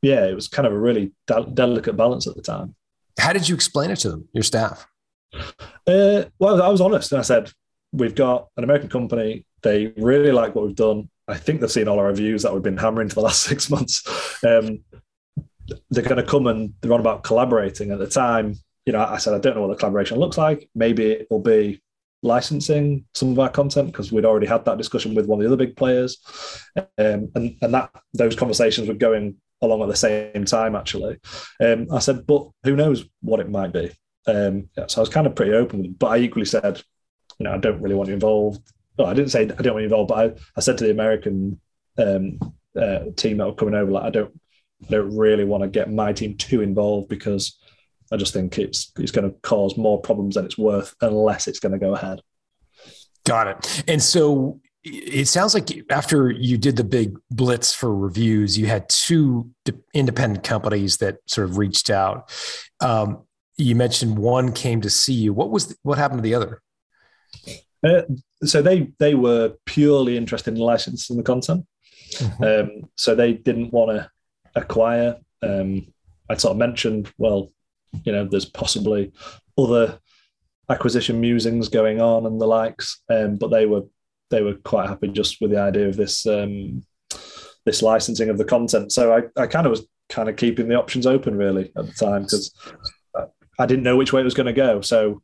yeah, 0.00 0.24
it 0.24 0.34
was 0.34 0.48
kind 0.48 0.66
of 0.66 0.72
a 0.72 0.78
really 0.78 1.12
de- 1.26 1.50
delicate 1.52 1.94
balance 1.94 2.26
at 2.26 2.36
the 2.36 2.42
time. 2.42 2.74
How 3.18 3.34
did 3.34 3.46
you 3.46 3.54
explain 3.54 3.90
it 3.90 3.96
to 3.96 4.10
them, 4.10 4.28
your 4.32 4.44
staff? 4.44 4.86
Uh, 5.86 6.24
well, 6.38 6.62
I 6.62 6.68
was 6.68 6.80
honest 6.80 7.12
and 7.12 7.18
I 7.18 7.22
said, 7.22 7.52
we've 7.92 8.14
got 8.14 8.48
an 8.56 8.64
American 8.64 8.88
company. 8.88 9.44
They 9.62 9.92
really 9.98 10.32
like 10.32 10.54
what 10.54 10.64
we've 10.64 10.74
done. 10.74 11.10
I 11.26 11.36
think 11.36 11.60
they've 11.60 11.70
seen 11.70 11.86
all 11.86 11.98
our 11.98 12.06
reviews 12.06 12.44
that 12.44 12.54
we've 12.54 12.62
been 12.62 12.78
hammering 12.78 13.10
for 13.10 13.16
the 13.16 13.22
last 13.22 13.42
six 13.50 13.68
months. 13.68 14.06
Um, 14.42 14.84
they're 15.90 16.02
going 16.02 16.16
to 16.16 16.22
come 16.22 16.46
and 16.46 16.72
they're 16.80 16.94
on 16.94 17.00
about 17.00 17.24
collaborating. 17.24 17.90
At 17.90 17.98
the 17.98 18.06
time, 18.06 18.54
you 18.88 18.92
know, 18.92 19.04
I 19.04 19.18
said 19.18 19.34
I 19.34 19.38
don't 19.38 19.54
know 19.54 19.60
what 19.60 19.68
the 19.68 19.78
collaboration 19.78 20.18
looks 20.18 20.38
like. 20.38 20.70
Maybe 20.74 21.10
it 21.10 21.26
will 21.28 21.42
be 21.42 21.82
licensing 22.22 23.04
some 23.12 23.30
of 23.32 23.38
our 23.38 23.50
content 23.50 23.92
because 23.92 24.10
we'd 24.10 24.24
already 24.24 24.46
had 24.46 24.64
that 24.64 24.78
discussion 24.78 25.14
with 25.14 25.26
one 25.26 25.38
of 25.38 25.42
the 25.42 25.52
other 25.52 25.62
big 25.62 25.76
players, 25.76 26.16
um, 26.74 27.28
and 27.34 27.58
and 27.60 27.74
that 27.74 27.90
those 28.14 28.34
conversations 28.34 28.88
were 28.88 28.94
going 28.94 29.36
along 29.60 29.82
at 29.82 29.88
the 29.88 29.94
same 29.94 30.46
time. 30.46 30.74
Actually, 30.74 31.18
um, 31.60 31.86
I 31.92 31.98
said, 31.98 32.26
but 32.26 32.48
who 32.64 32.76
knows 32.76 33.04
what 33.20 33.40
it 33.40 33.50
might 33.50 33.74
be. 33.74 33.90
Um, 34.26 34.70
yeah, 34.74 34.86
so 34.86 35.00
I 35.00 35.02
was 35.02 35.10
kind 35.10 35.26
of 35.26 35.34
pretty 35.34 35.52
open, 35.52 35.94
but 35.98 36.06
I 36.06 36.16
equally 36.20 36.46
said, 36.46 36.80
you 37.38 37.44
know, 37.44 37.52
I 37.52 37.58
don't 37.58 37.82
really 37.82 37.94
want 37.94 38.08
you 38.08 38.14
involved. 38.14 38.72
Well, 38.96 39.08
I 39.08 39.12
didn't 39.12 39.32
say 39.32 39.42
I 39.42 39.62
don't 39.62 39.74
want 39.74 39.82
you 39.82 39.92
involved, 39.92 40.08
but 40.08 40.18
I, 40.18 40.40
I 40.56 40.60
said 40.60 40.78
to 40.78 40.84
the 40.84 40.92
American 40.92 41.60
um, 41.98 42.38
uh, 42.74 43.00
team 43.16 43.36
that 43.36 43.48
were 43.48 43.54
coming 43.54 43.74
over, 43.74 43.90
like, 43.90 44.04
I 44.04 44.10
don't, 44.10 44.32
I 44.82 44.92
don't 44.92 45.14
really 45.14 45.44
want 45.44 45.62
to 45.62 45.68
get 45.68 45.92
my 45.92 46.14
team 46.14 46.38
too 46.38 46.62
involved 46.62 47.10
because 47.10 47.58
I 48.12 48.16
just 48.16 48.32
think 48.32 48.58
it's 48.58 48.92
it's 48.98 49.12
going 49.12 49.30
to 49.30 49.36
cause 49.40 49.76
more 49.76 50.00
problems 50.00 50.34
than 50.34 50.44
it's 50.44 50.58
worth 50.58 50.94
unless 51.00 51.46
it's 51.46 51.60
going 51.60 51.72
to 51.72 51.78
go 51.78 51.94
ahead. 51.94 52.20
Got 53.24 53.48
it. 53.48 53.84
And 53.86 54.02
so 54.02 54.60
it 54.84 55.28
sounds 55.28 55.54
like 55.54 55.68
after 55.90 56.30
you 56.30 56.56
did 56.56 56.76
the 56.76 56.84
big 56.84 57.16
blitz 57.30 57.74
for 57.74 57.94
reviews, 57.94 58.56
you 58.56 58.66
had 58.66 58.88
two 58.88 59.50
independent 59.92 60.44
companies 60.44 60.98
that 60.98 61.18
sort 61.26 61.48
of 61.48 61.58
reached 61.58 61.90
out. 61.90 62.30
Um, 62.80 63.24
you 63.56 63.74
mentioned 63.74 64.18
one 64.18 64.52
came 64.52 64.80
to 64.82 64.90
see 64.90 65.12
you. 65.12 65.32
What 65.32 65.50
was 65.50 65.66
the, 65.66 65.76
what 65.82 65.98
happened 65.98 66.18
to 66.18 66.22
the 66.22 66.34
other? 66.34 66.62
Uh, 67.84 68.02
so 68.44 68.62
they 68.62 68.92
they 68.98 69.14
were 69.14 69.54
purely 69.66 70.16
interested 70.16 70.54
in 70.54 70.60
licensing 70.60 71.16
the 71.16 71.22
content. 71.22 71.66
Mm-hmm. 72.14 72.44
Um, 72.44 72.90
so 72.96 73.14
they 73.14 73.34
didn't 73.34 73.72
want 73.72 73.90
to 73.90 74.10
acquire. 74.54 75.16
Um, 75.42 75.92
I 76.30 76.36
sort 76.36 76.52
of 76.52 76.58
mentioned, 76.58 77.12
well, 77.18 77.52
you 78.04 78.12
know, 78.12 78.26
there's 78.26 78.44
possibly 78.44 79.12
other 79.56 79.98
acquisition 80.68 81.20
musings 81.20 81.68
going 81.68 82.00
on 82.00 82.26
and 82.26 82.40
the 82.40 82.46
likes, 82.46 83.00
um, 83.08 83.36
but 83.36 83.48
they 83.48 83.66
were 83.66 83.82
they 84.30 84.42
were 84.42 84.54
quite 84.54 84.88
happy 84.88 85.08
just 85.08 85.40
with 85.40 85.50
the 85.50 85.60
idea 85.60 85.88
of 85.88 85.96
this 85.96 86.26
um, 86.26 86.82
this 87.64 87.82
licensing 87.82 88.28
of 88.28 88.38
the 88.38 88.44
content. 88.44 88.92
So 88.92 89.14
I, 89.14 89.42
I 89.42 89.46
kind 89.46 89.66
of 89.66 89.70
was 89.70 89.86
kind 90.08 90.28
of 90.28 90.36
keeping 90.36 90.68
the 90.68 90.78
options 90.78 91.06
open 91.06 91.36
really 91.36 91.72
at 91.76 91.86
the 91.86 91.92
time 91.92 92.22
because 92.22 92.54
I 93.58 93.66
didn't 93.66 93.82
know 93.84 93.96
which 93.96 94.12
way 94.12 94.20
it 94.20 94.24
was 94.24 94.34
going 94.34 94.46
to 94.46 94.52
go. 94.52 94.80
So 94.80 95.22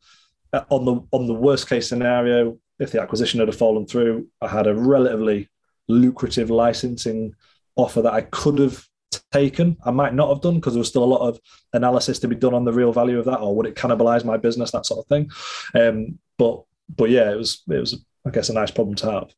uh, 0.53 0.65
on 0.71 0.85
the 0.85 1.01
on 1.13 1.27
the 1.27 1.35
worst 1.35 1.69
case 1.69 1.89
scenario, 1.89 2.59
if 2.79 2.91
the 2.91 3.01
acquisition 3.01 3.41
had 3.41 3.55
fallen 3.55 3.87
through, 3.87 4.29
I 4.41 4.49
had 4.49 4.67
a 4.67 4.75
relatively 4.75 5.49
lucrative 5.89 6.51
licensing 6.51 7.35
offer 7.77 8.03
that 8.03 8.13
I 8.13 8.23
could 8.23 8.59
have 8.59 8.85
taken. 9.33 9.77
I 9.85 9.91
might 9.91 10.15
not 10.15 10.29
have 10.29 10.41
done 10.41 10.57
because 10.57 10.75
there 10.75 10.81
was 10.81 10.89
still 10.89 11.05
a 11.05 11.07
lot 11.07 11.27
of 11.29 11.41
analysis 11.73 12.19
to 12.21 12.29
be 12.29 12.37
done 12.37 12.55
on 12.55 12.65
the 12.65 12.73
real 12.73 12.93
value 12.93 13.19
of 13.19 13.25
that, 13.27 13.41
or 13.41 13.55
would 13.55 13.67
it 13.67 13.75
cannibalize 13.75 14.25
my 14.25 14.37
business, 14.37 14.71
that 14.73 14.87
sort 14.87 15.01
of 15.01 15.07
thing. 15.07 15.31
Um, 15.75 16.19
but 16.39 16.65
but 16.95 17.11
yeah, 17.11 17.31
it 17.31 17.37
was 17.37 17.63
it 17.69 17.79
was 17.79 18.05
I 18.27 18.31
guess 18.31 18.49
a 18.49 18.55
nice 18.55 18.71
problem 18.71 18.97
to 18.97 19.11
have. 19.11 19.35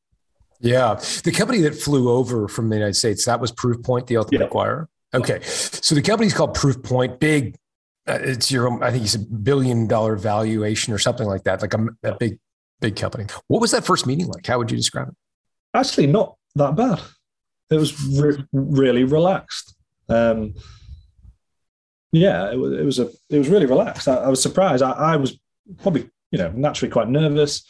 Yeah, 0.60 0.94
the 1.24 1.32
company 1.32 1.60
that 1.62 1.74
flew 1.74 2.10
over 2.10 2.48
from 2.48 2.70
the 2.70 2.76
United 2.76 2.94
States 2.94 3.24
that 3.26 3.40
was 3.40 3.52
Proofpoint, 3.52 4.06
the 4.06 4.16
ultimate 4.16 4.40
yeah. 4.40 4.48
acquirer. 4.48 4.86
Okay, 5.14 5.40
so 5.42 5.94
the 5.94 6.02
company's 6.02 6.34
called 6.34 6.56
Proofpoint, 6.56 7.18
big. 7.18 7.56
Uh, 8.08 8.18
it's 8.22 8.50
your, 8.50 8.82
I 8.84 8.90
think 8.90 9.04
it's 9.04 9.16
a 9.16 9.18
billion 9.18 9.86
dollar 9.86 10.16
valuation 10.16 10.92
or 10.94 10.98
something 10.98 11.26
like 11.26 11.42
that, 11.44 11.60
like 11.60 11.74
a, 11.74 11.86
a 12.04 12.14
big, 12.16 12.38
big 12.80 12.96
company. 12.96 13.26
What 13.48 13.60
was 13.60 13.72
that 13.72 13.84
first 13.84 14.06
meeting 14.06 14.28
like? 14.28 14.46
How 14.46 14.58
would 14.58 14.70
you 14.70 14.76
describe 14.76 15.08
it? 15.08 15.14
Actually, 15.74 16.06
not 16.06 16.36
that 16.54 16.76
bad. 16.76 17.00
It 17.70 17.76
was 17.76 18.20
re- 18.20 18.44
really 18.52 19.04
relaxed. 19.04 19.74
Um, 20.08 20.54
yeah, 22.12 22.50
it 22.50 22.56
was, 22.56 22.72
it 22.72 22.84
was 22.84 22.98
a 22.98 23.10
it 23.30 23.38
was 23.38 23.48
really 23.48 23.66
relaxed. 23.66 24.08
I, 24.08 24.16
I 24.16 24.28
was 24.28 24.42
surprised. 24.42 24.82
I, 24.82 24.92
I, 24.92 25.16
was 25.16 25.38
probably 25.82 26.08
you 26.30 26.38
know 26.38 26.50
naturally 26.52 26.90
quite 26.90 27.08
nervous. 27.08 27.64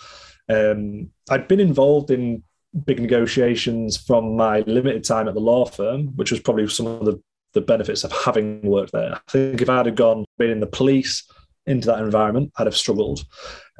Um, 0.48 1.10
I'd 1.30 1.48
been 1.48 1.60
involved 1.60 2.10
in 2.10 2.42
big 2.84 3.00
negotiations 3.00 3.96
from 3.96 4.36
my 4.36 4.60
limited 4.60 5.04
time 5.04 5.28
at 5.28 5.34
the 5.34 5.40
law 5.40 5.64
firm, 5.64 6.08
which 6.16 6.30
was 6.30 6.40
probably 6.40 6.68
some 6.68 6.86
of 6.86 7.04
the, 7.04 7.20
the 7.54 7.60
benefits 7.60 8.04
of 8.04 8.12
having 8.12 8.60
worked 8.62 8.92
there. 8.92 9.14
I 9.14 9.30
think 9.30 9.62
if 9.62 9.70
I'd 9.70 9.86
have 9.86 9.94
gone 9.94 10.24
been 10.38 10.50
in 10.50 10.60
the 10.60 10.66
police 10.66 11.28
into 11.66 11.86
that 11.88 12.00
environment, 12.00 12.52
I'd 12.58 12.66
have 12.66 12.76
struggled. 12.76 13.24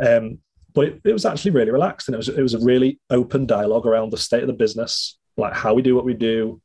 Um, 0.04 0.38
but 0.72 0.86
it, 0.86 1.00
it, 1.04 1.12
was 1.12 1.24
actually 1.24 1.52
really 1.52 1.70
relaxed, 1.70 2.08
and 2.08 2.14
it 2.14 2.18
was 2.18 2.28
it 2.28 2.42
was 2.42 2.54
a 2.54 2.60
really 2.60 2.98
open 3.10 3.46
dialogue 3.46 3.86
around 3.86 4.10
the 4.10 4.18
state 4.18 4.42
of 4.42 4.46
the 4.46 4.52
business, 4.52 5.18
like 5.36 5.54
how 5.54 5.74
we 5.74 5.82
do 5.82 5.94
what 5.94 6.04
we 6.04 6.14
do, 6.14 6.60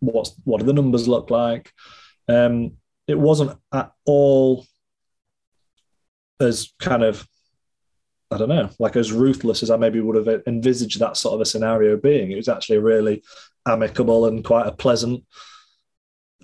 what's 0.00 0.34
what 0.44 0.60
do 0.60 0.66
the 0.66 0.72
numbers 0.72 1.08
look 1.08 1.30
like. 1.30 1.72
Um, 2.28 2.72
it 3.06 3.18
wasn't 3.18 3.58
at 3.72 3.92
all 4.04 4.66
as 6.40 6.72
kind 6.78 7.02
of 7.02 7.26
I 8.30 8.38
don't 8.38 8.48
know, 8.48 8.70
like 8.80 8.96
as 8.96 9.12
ruthless 9.12 9.62
as 9.62 9.70
I 9.70 9.76
maybe 9.76 10.00
would 10.00 10.16
have 10.16 10.42
envisaged 10.46 10.98
that 10.98 11.16
sort 11.16 11.34
of 11.34 11.40
a 11.40 11.46
scenario 11.46 11.96
being. 11.96 12.32
It 12.32 12.36
was 12.36 12.48
actually 12.48 12.78
really 12.78 13.22
amicable 13.66 14.26
and 14.26 14.44
quite 14.44 14.66
a 14.66 14.72
pleasant 14.72 15.24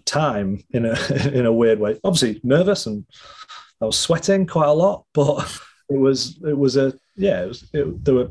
time 0.05 0.63
in 0.71 0.87
a 0.87 0.97
in 1.33 1.47
a 1.47 1.53
weird 1.53 1.81
way. 1.81 1.99
Obviously 2.05 2.41
nervous 2.45 2.87
and 2.87 3.05
I 3.81 3.87
was 3.87 3.99
sweating 3.99 4.47
quite 4.47 4.69
a 4.69 4.73
lot, 4.73 5.05
but 5.13 5.61
it 5.91 5.99
was 5.99 6.41
it 6.47 6.57
was 6.57 6.77
a 6.77 6.95
yeah, 7.17 7.43
it 7.43 7.49
was 7.49 7.71
it, 7.73 8.05
there 8.05 8.15
were 8.15 8.31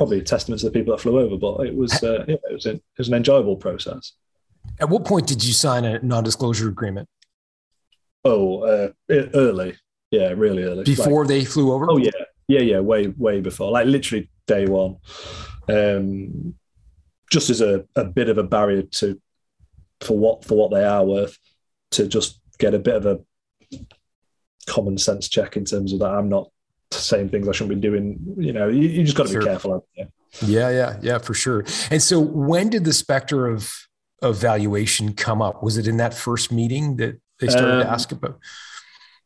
probably 0.00 0.18
a 0.18 0.22
testament 0.22 0.58
to 0.58 0.64
the 0.64 0.72
people 0.72 0.96
that 0.96 1.02
flew 1.02 1.18
over, 1.18 1.36
but 1.36 1.66
it 1.66 1.76
was 1.76 1.92
uh, 2.02 2.24
yeah, 2.26 2.36
it 2.50 2.54
was 2.54 2.64
a, 2.64 2.70
it 2.70 2.82
was 2.96 3.08
an 3.08 3.12
enjoyable 3.12 3.54
process. 3.54 4.14
At 4.80 4.88
what 4.88 5.04
point 5.04 5.26
did 5.26 5.44
you 5.44 5.52
sign 5.52 5.84
a 5.84 5.98
non-disclosure 5.98 6.70
agreement? 6.70 7.06
Oh, 8.24 8.62
uh, 8.62 8.92
early. 9.10 9.76
Yeah, 10.10 10.28
really 10.28 10.62
early. 10.62 10.84
Before 10.84 11.24
like, 11.24 11.28
they 11.28 11.44
flew 11.44 11.74
over? 11.74 11.86
Oh 11.90 11.98
yeah, 11.98 12.12
yeah, 12.48 12.60
yeah. 12.60 12.80
Way, 12.80 13.08
way 13.08 13.42
before. 13.42 13.70
Like 13.70 13.88
literally 13.88 14.30
day 14.46 14.64
one. 14.64 14.96
Um, 15.68 16.54
just 17.30 17.50
as 17.50 17.60
a, 17.60 17.84
a 17.94 18.04
bit 18.04 18.30
of 18.30 18.38
a 18.38 18.42
barrier 18.42 18.84
to 19.00 19.20
for 20.00 20.16
what 20.16 20.46
for 20.46 20.54
what 20.54 20.70
they 20.70 20.82
are 20.82 21.04
worth, 21.04 21.36
to 21.90 22.06
just 22.06 22.40
get 22.58 22.72
a 22.72 22.78
bit 22.78 22.94
of 22.94 23.04
a 23.04 23.20
common 24.66 24.96
sense 24.96 25.28
check 25.28 25.58
in 25.58 25.66
terms 25.66 25.92
of 25.92 25.98
that. 25.98 26.14
I'm 26.14 26.30
not 26.30 26.48
saying 26.92 27.28
things 27.30 27.48
I 27.48 27.52
shouldn't 27.52 27.80
be 27.80 27.88
doing. 27.88 28.18
You 28.36 28.52
know, 28.52 28.68
you, 28.68 28.88
you 28.88 29.04
just 29.04 29.16
got 29.16 29.26
to 29.26 29.32
sure. 29.32 29.40
be 29.40 29.46
careful. 29.46 29.86
Yeah. 29.96 30.04
yeah, 30.42 30.70
yeah, 30.70 30.98
yeah, 31.02 31.18
for 31.18 31.34
sure. 31.34 31.64
And 31.90 32.02
so, 32.02 32.20
when 32.20 32.70
did 32.70 32.84
the 32.84 32.92
specter 32.92 33.46
of 33.46 33.72
of 34.22 34.36
valuation 34.36 35.14
come 35.14 35.40
up? 35.40 35.62
Was 35.62 35.78
it 35.78 35.86
in 35.86 35.96
that 35.98 36.14
first 36.14 36.52
meeting 36.52 36.96
that 36.96 37.20
they 37.38 37.48
started 37.48 37.80
um, 37.80 37.82
to 37.82 37.90
ask 37.90 38.12
about? 38.12 38.38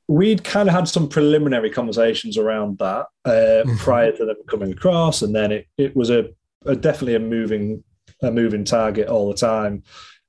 We'd 0.06 0.44
kind 0.44 0.68
of 0.68 0.74
had 0.74 0.86
some 0.86 1.08
preliminary 1.08 1.70
conversations 1.70 2.36
around 2.36 2.78
that 2.78 3.06
uh, 3.24 3.30
mm-hmm. 3.30 3.76
prior 3.76 4.12
to 4.12 4.24
them 4.26 4.36
coming 4.48 4.72
across, 4.72 5.22
and 5.22 5.34
then 5.34 5.50
it, 5.50 5.66
it 5.78 5.96
was 5.96 6.10
a, 6.10 6.28
a, 6.66 6.76
definitely 6.76 7.14
a 7.14 7.20
moving 7.20 7.82
a 8.22 8.30
moving 8.30 8.64
target 8.64 9.08
all 9.08 9.28
the 9.28 9.36
time. 9.36 9.82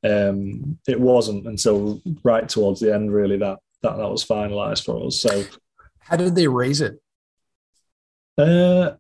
Um, 0.03 0.77
it 0.87 0.99
wasn't 0.99 1.47
until 1.47 2.01
right 2.23 2.47
towards 2.47 2.79
the 2.79 2.93
end 2.93 3.11
really 3.11 3.37
that 3.37 3.59
that 3.81 3.97
that 3.97 4.09
was 4.09 4.25
finalised 4.25 4.85
for 4.85 5.07
us. 5.07 5.19
So, 5.19 5.43
how 5.99 6.17
did 6.17 6.35
they 6.35 6.47
raise 6.47 6.81
it? 6.81 7.01
Uh, 8.37 8.91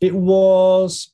it 0.00 0.14
was 0.14 1.12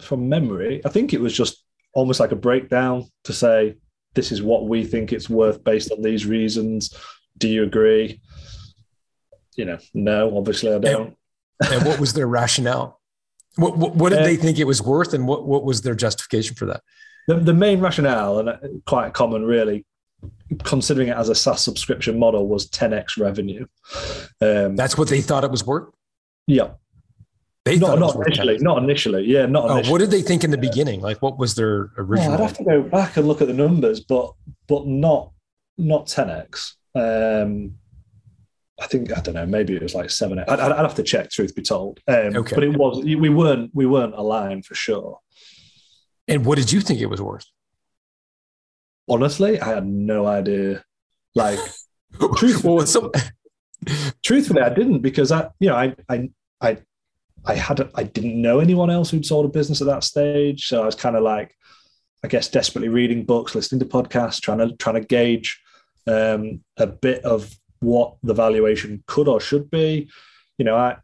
from 0.00 0.28
memory. 0.28 0.80
I 0.84 0.88
think 0.88 1.12
it 1.12 1.20
was 1.20 1.36
just 1.36 1.64
almost 1.92 2.20
like 2.20 2.32
a 2.32 2.36
breakdown 2.36 3.06
to 3.24 3.32
say 3.32 3.76
this 4.14 4.32
is 4.32 4.42
what 4.42 4.66
we 4.66 4.84
think 4.84 5.12
it's 5.12 5.30
worth 5.30 5.62
based 5.62 5.90
on 5.92 6.02
these 6.02 6.26
reasons. 6.26 6.94
Do 7.38 7.48
you 7.48 7.62
agree? 7.62 8.20
You 9.56 9.64
know, 9.66 9.78
no, 9.94 10.36
obviously 10.36 10.74
I 10.74 10.78
don't. 10.78 11.16
And, 11.60 11.72
and 11.72 11.86
what 11.86 12.00
was 12.00 12.12
their 12.12 12.26
rationale? 12.26 13.00
What, 13.56 13.76
what, 13.76 13.94
what 13.94 14.10
did 14.10 14.20
uh, 14.20 14.24
they 14.24 14.36
think 14.36 14.58
it 14.58 14.64
was 14.64 14.80
worth, 14.80 15.12
and 15.12 15.26
what, 15.26 15.46
what 15.46 15.64
was 15.64 15.82
their 15.82 15.94
justification 15.94 16.54
for 16.54 16.66
that? 16.66 16.82
The, 17.26 17.34
the 17.34 17.54
main 17.54 17.80
rationale, 17.80 18.38
and 18.38 18.84
quite 18.86 19.12
common 19.12 19.44
really, 19.44 19.84
considering 20.62 21.08
it 21.08 21.16
as 21.16 21.28
a 21.28 21.34
SaaS 21.34 21.60
subscription 21.60 22.18
model, 22.18 22.46
was 22.46 22.70
10x 22.70 23.18
revenue. 23.18 23.66
Um, 24.40 24.76
That's 24.76 24.96
what 24.96 25.08
they 25.08 25.20
thought 25.20 25.44
it 25.44 25.50
was 25.50 25.66
worth. 25.66 25.92
Yeah, 26.50 26.70
they 27.64 27.78
not, 27.78 27.98
not 27.98 28.16
initially, 28.16 28.58
not 28.58 28.82
initially. 28.82 29.24
Yeah, 29.24 29.46
not. 29.46 29.64
Oh, 29.64 29.72
initially. 29.74 29.92
what 29.92 29.98
did 29.98 30.10
they 30.10 30.22
think 30.22 30.44
in 30.44 30.50
the 30.50 30.58
beginning? 30.58 31.00
Like, 31.00 31.20
what 31.20 31.38
was 31.38 31.54
their 31.54 31.90
original? 31.98 32.32
Oh, 32.32 32.34
I'd 32.34 32.40
have 32.40 32.56
to 32.56 32.64
go 32.64 32.82
back 32.82 33.16
and 33.16 33.28
look 33.28 33.42
at 33.42 33.48
the 33.48 33.54
numbers, 33.54 34.00
but 34.00 34.32
but 34.66 34.86
not 34.86 35.32
not 35.76 36.06
10x. 36.06 36.72
Um, 36.94 37.74
I 38.80 38.86
think 38.86 39.16
I 39.16 39.20
don't 39.20 39.34
know. 39.34 39.46
Maybe 39.46 39.76
it 39.76 39.82
was 39.82 39.94
like 39.94 40.10
seven. 40.10 40.38
I'd, 40.38 40.48
I'd 40.48 40.78
have 40.78 40.94
to 40.94 41.02
check. 41.02 41.30
Truth 41.30 41.54
be 41.54 41.62
told, 41.62 42.00
um, 42.08 42.36
okay. 42.36 42.54
but 42.54 42.64
it 42.64 42.76
was 42.76 43.04
we 43.04 43.28
weren't 43.28 43.70
we 43.74 43.84
weren't 43.84 44.14
aligned 44.14 44.64
for 44.64 44.74
sure. 44.74 45.20
And 46.26 46.46
what 46.46 46.56
did 46.56 46.72
you 46.72 46.80
think 46.80 47.00
it 47.00 47.06
was 47.06 47.20
worth? 47.20 47.46
Honestly, 49.08 49.60
I 49.60 49.74
had 49.74 49.86
no 49.86 50.26
idea. 50.26 50.84
Like, 51.34 51.58
truthfully, 52.36 52.86
some... 52.86 53.10
truthfully, 54.24 54.62
I 54.62 54.70
didn't 54.70 55.00
because 55.00 55.32
I, 55.32 55.48
you 55.58 55.68
know, 55.68 55.74
I, 55.74 55.94
I, 56.08 56.30
I 56.60 56.78
I 57.44 57.54
had 57.54 57.90
I 57.94 58.02
didn't 58.02 58.40
know 58.40 58.60
anyone 58.60 58.90
else 58.90 59.10
who'd 59.10 59.26
sold 59.26 59.46
a 59.46 59.48
business 59.48 59.80
at 59.80 59.86
that 59.86 60.04
stage, 60.04 60.66
so 60.66 60.82
I 60.82 60.86
was 60.86 60.94
kind 60.94 61.16
of 61.16 61.22
like, 61.22 61.54
I 62.24 62.28
guess, 62.28 62.48
desperately 62.48 62.88
reading 62.88 63.24
books, 63.24 63.54
listening 63.54 63.80
to 63.80 63.86
podcasts, 63.86 64.40
trying 64.40 64.58
to 64.58 64.76
trying 64.76 65.00
to 65.00 65.06
gauge 65.06 65.60
um, 66.06 66.62
a 66.76 66.86
bit 66.86 67.24
of 67.24 67.54
what 67.80 68.16
the 68.22 68.34
valuation 68.34 69.02
could 69.06 69.28
or 69.28 69.40
should 69.40 69.70
be. 69.70 70.10
You 70.58 70.64
know, 70.64 70.76
I 70.76 70.98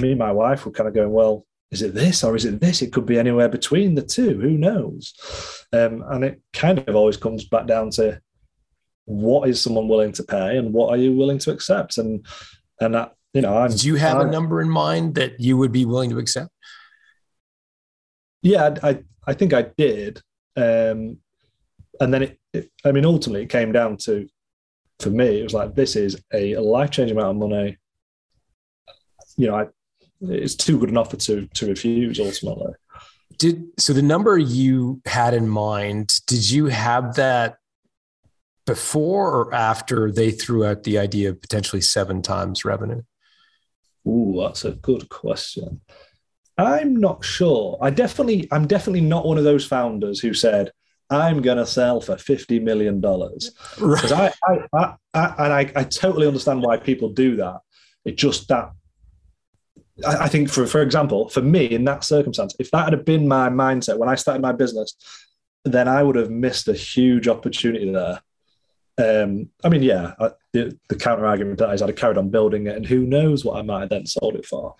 me 0.00 0.10
and 0.10 0.18
my 0.18 0.32
wife 0.32 0.64
were 0.64 0.72
kind 0.72 0.88
of 0.88 0.94
going, 0.94 1.12
well, 1.12 1.46
is 1.70 1.82
it 1.82 1.94
this 1.94 2.24
or 2.24 2.36
is 2.36 2.44
it 2.44 2.60
this? 2.60 2.82
It 2.82 2.92
could 2.92 3.06
be 3.06 3.18
anywhere 3.18 3.48
between 3.48 3.94
the 3.94 4.02
two. 4.02 4.38
Who 4.40 4.50
knows? 4.50 5.14
Um, 5.72 6.04
and 6.08 6.24
it 6.24 6.40
kind 6.52 6.78
of 6.78 6.94
always 6.94 7.16
comes 7.16 7.44
back 7.44 7.66
down 7.66 7.90
to 7.92 8.20
what 9.04 9.48
is 9.48 9.60
someone 9.60 9.88
willing 9.88 10.12
to 10.12 10.22
pay 10.22 10.56
and 10.56 10.72
what 10.72 10.90
are 10.90 10.96
you 10.96 11.14
willing 11.14 11.38
to 11.38 11.50
accept? 11.50 11.98
And 11.98 12.24
and 12.80 12.94
that 12.94 13.14
you 13.34 13.40
know, 13.40 13.56
I'm, 13.56 13.70
do 13.70 13.86
you 13.86 13.96
have 13.96 14.20
a 14.20 14.30
number 14.30 14.60
in 14.60 14.68
mind 14.68 15.14
that 15.14 15.40
you 15.40 15.56
would 15.56 15.72
be 15.72 15.84
willing 15.84 16.10
to 16.10 16.18
accept? 16.18 16.50
Yeah, 18.42 18.74
I 18.82 19.02
I 19.26 19.34
think 19.34 19.52
I 19.52 19.62
did. 19.62 20.20
Um, 20.56 21.18
and 22.00 22.12
then 22.12 22.22
it, 22.24 22.38
it, 22.52 22.70
I 22.84 22.92
mean, 22.92 23.04
ultimately, 23.04 23.44
it 23.44 23.48
came 23.48 23.72
down 23.72 23.96
to 23.98 24.28
for 24.98 25.10
me, 25.10 25.40
it 25.40 25.44
was 25.44 25.54
like 25.54 25.74
this 25.74 25.96
is 25.96 26.22
a 26.32 26.56
life 26.56 26.90
changing 26.90 27.16
amount 27.16 27.42
of 27.42 27.48
money. 27.48 27.76
You 29.36 29.48
know, 29.48 29.56
I, 29.56 29.66
it's 30.20 30.54
too 30.54 30.78
good 30.78 30.90
an 30.90 30.98
offer 30.98 31.16
to 31.16 31.46
to 31.46 31.66
refuse. 31.66 32.20
Ultimately, 32.20 32.74
did 33.38 33.64
so 33.78 33.92
the 33.92 34.02
number 34.02 34.38
you 34.38 35.00
had 35.06 35.34
in 35.34 35.48
mind? 35.48 36.20
Did 36.26 36.48
you 36.50 36.66
have 36.66 37.16
that 37.16 37.56
before 38.66 39.32
or 39.32 39.54
after 39.54 40.12
they 40.12 40.30
threw 40.30 40.64
out 40.64 40.84
the 40.84 40.98
idea 40.98 41.30
of 41.30 41.40
potentially 41.40 41.82
seven 41.82 42.22
times 42.22 42.64
revenue? 42.64 43.02
Ooh, 44.06 44.40
that's 44.40 44.64
a 44.64 44.72
good 44.72 45.08
question. 45.08 45.80
I'm 46.58 46.96
not 46.96 47.24
sure. 47.24 47.78
I 47.80 47.90
definitely, 47.90 48.48
I'm 48.52 48.66
definitely 48.66 49.00
not 49.00 49.26
one 49.26 49.38
of 49.38 49.44
those 49.44 49.64
founders 49.64 50.20
who 50.20 50.34
said, 50.34 50.70
I'm 51.10 51.42
going 51.42 51.58
to 51.58 51.66
sell 51.66 52.00
for 52.00 52.16
fifty 52.16 52.58
million 52.58 53.00
dollars. 53.00 53.52
Right. 53.78 54.12
I, 54.12 54.32
I, 54.44 54.58
I, 54.72 54.94
I, 55.12 55.34
and 55.44 55.52
I, 55.52 55.72
I 55.76 55.84
totally 55.84 56.26
understand 56.26 56.62
why 56.62 56.78
people 56.78 57.10
do 57.10 57.36
that. 57.36 57.60
It 58.04 58.16
just 58.16 58.48
that 58.48 58.72
I, 60.06 60.24
I 60.24 60.28
think, 60.28 60.48
for 60.48 60.66
for 60.66 60.80
example, 60.80 61.28
for 61.28 61.42
me 61.42 61.66
in 61.66 61.84
that 61.84 62.04
circumstance, 62.04 62.56
if 62.58 62.70
that 62.70 62.90
had 62.90 63.04
been 63.04 63.28
my 63.28 63.50
mindset 63.50 63.98
when 63.98 64.08
I 64.08 64.14
started 64.14 64.40
my 64.40 64.52
business, 64.52 64.96
then 65.64 65.86
I 65.86 66.02
would 66.02 66.16
have 66.16 66.30
missed 66.30 66.68
a 66.68 66.74
huge 66.74 67.28
opportunity 67.28 67.92
there. 67.92 68.22
Um, 68.98 69.50
I 69.62 69.68
mean, 69.68 69.82
yeah, 69.82 70.14
the, 70.52 70.78
the 70.88 70.96
counter 70.96 71.26
argument 71.26 71.58
that 71.58 71.72
is 71.72 71.82
I'd 71.82 71.88
have 71.88 71.96
carried 71.96 72.18
on 72.18 72.30
building 72.30 72.66
it, 72.66 72.76
and 72.76 72.86
who 72.86 73.06
knows 73.06 73.44
what 73.44 73.58
I 73.58 73.62
might 73.62 73.80
have 73.80 73.88
then 73.90 74.06
sold 74.06 74.36
it 74.36 74.46
for. 74.46 74.74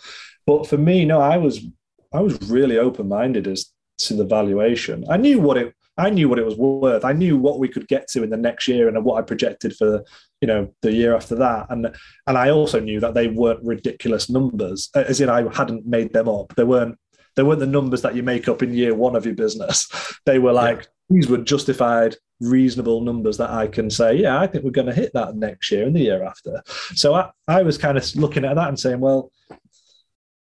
But 0.47 0.66
for 0.66 0.77
me, 0.77 1.05
no, 1.05 1.20
I 1.20 1.37
was 1.37 1.64
I 2.12 2.20
was 2.20 2.39
really 2.51 2.79
open 2.79 3.09
minded 3.09 3.47
as 3.47 3.73
to 3.99 4.14
the 4.14 4.25
valuation. 4.25 5.05
I 5.09 5.16
knew 5.16 5.41
what 5.41 5.57
it 5.57 5.75
I 5.99 6.09
knew 6.09 6.29
what 6.29 6.39
it 6.39 6.45
was 6.45 6.57
worth. 6.57 7.05
I 7.05 7.12
knew 7.12 7.37
what 7.37 7.59
we 7.59 7.68
could 7.68 7.87
get 7.87 8.09
to 8.09 8.23
in 8.23 8.31
the 8.31 8.37
next 8.37 8.66
year 8.66 8.89
and 8.89 9.05
what 9.05 9.18
I 9.18 9.23
projected 9.23 9.77
for 9.77 10.03
you 10.41 10.49
know 10.49 10.73
the 10.83 10.93
year 10.93 11.14
after 11.14 11.35
that. 11.37 11.66
And 11.70 11.95
and 12.27 12.39
I 12.39 12.51
also 12.51 12.81
knew 12.81 13.01
that 13.01 13.14
they 13.14 13.29
weren't 13.29 13.64
ridiculous 13.64 14.29
numbers, 14.29 14.91
as 14.95 15.20
in 15.20 15.29
I 15.29 15.53
hadn't 15.55 15.87
made 15.87 16.12
them 16.12 16.29
up. 16.29 16.55
They 16.57 16.64
weren't 16.64 16.99
they 17.37 17.43
weren't 17.43 17.61
the 17.61 17.66
numbers 17.66 18.03
that 18.03 18.14
you 18.14 18.23
make 18.23 18.49
up 18.49 18.62
in 18.62 18.75
year 18.75 18.95
one 18.95 19.16
of 19.16 19.25
your 19.25 19.35
business. 19.35 19.89
They 20.25 20.39
were 20.39 20.53
like 20.53 20.79
yeah. 20.79 20.85
these 21.11 21.29
were 21.29 21.39
justified, 21.39 22.14
reasonable 22.43 23.01
numbers 23.01 23.38
that 23.38 23.51
I 23.51 23.66
can 23.66 23.90
say, 23.90 24.16
yeah, 24.16 24.40
I 24.40 24.47
think 24.47 24.64
we're 24.64 24.70
going 24.70 24.88
to 24.88 24.95
hit 24.95 25.12
that 25.14 25.36
next 25.36 25.70
year 25.70 25.86
and 25.86 25.95
the 25.95 26.01
year 26.01 26.22
after. 26.24 26.62
So 26.95 27.14
I, 27.14 27.30
I 27.49 27.62
was 27.62 27.78
kind 27.78 27.97
of 27.97 28.16
looking 28.16 28.45
at 28.45 28.57
that 28.57 28.68
and 28.68 28.78
saying, 28.78 29.01
well, 29.01 29.30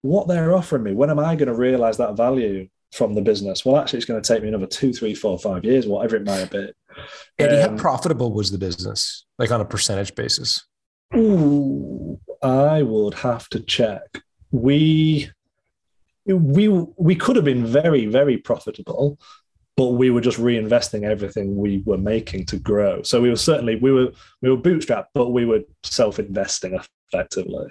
what 0.02 0.28
they're 0.28 0.54
offering 0.54 0.82
me, 0.82 0.92
when 0.92 1.10
am 1.10 1.18
I 1.18 1.36
going 1.36 1.48
to 1.48 1.54
realize 1.54 1.96
that 1.98 2.16
value? 2.16 2.68
from 2.94 3.14
the 3.14 3.22
business. 3.22 3.64
Well, 3.64 3.76
actually, 3.76 3.98
it's 3.98 4.06
going 4.06 4.22
to 4.22 4.26
take 4.26 4.42
me 4.42 4.48
another 4.48 4.66
two, 4.66 4.92
three, 4.92 5.14
four, 5.14 5.38
five 5.38 5.64
years, 5.64 5.86
whatever 5.86 6.16
it 6.16 6.24
might 6.24 6.50
be. 6.50 6.72
Eddie, 7.38 7.56
um, 7.56 7.76
how 7.76 7.82
profitable 7.82 8.32
was 8.32 8.52
the 8.52 8.58
business, 8.58 9.26
like 9.36 9.50
on 9.50 9.60
a 9.60 9.64
percentage 9.64 10.14
basis? 10.14 10.64
Ooh, 11.16 12.20
I 12.42 12.82
would 12.82 13.14
have 13.14 13.48
to 13.50 13.60
check. 13.60 14.22
We 14.52 15.30
we 16.26 16.68
we 16.68 17.16
could 17.16 17.36
have 17.36 17.44
been 17.44 17.66
very, 17.66 18.06
very 18.06 18.38
profitable, 18.38 19.18
but 19.76 19.88
we 19.88 20.10
were 20.10 20.20
just 20.20 20.38
reinvesting 20.38 21.02
everything 21.02 21.56
we 21.56 21.82
were 21.84 21.98
making 21.98 22.46
to 22.46 22.58
grow. 22.58 23.02
So 23.02 23.20
we 23.20 23.30
were 23.30 23.36
certainly 23.36 23.76
we 23.76 23.90
were 23.90 24.12
we 24.42 24.50
were 24.50 24.56
bootstrapped, 24.56 25.06
but 25.14 25.30
we 25.30 25.44
were 25.44 25.62
self-investing 25.82 26.78
effectively. 27.12 27.66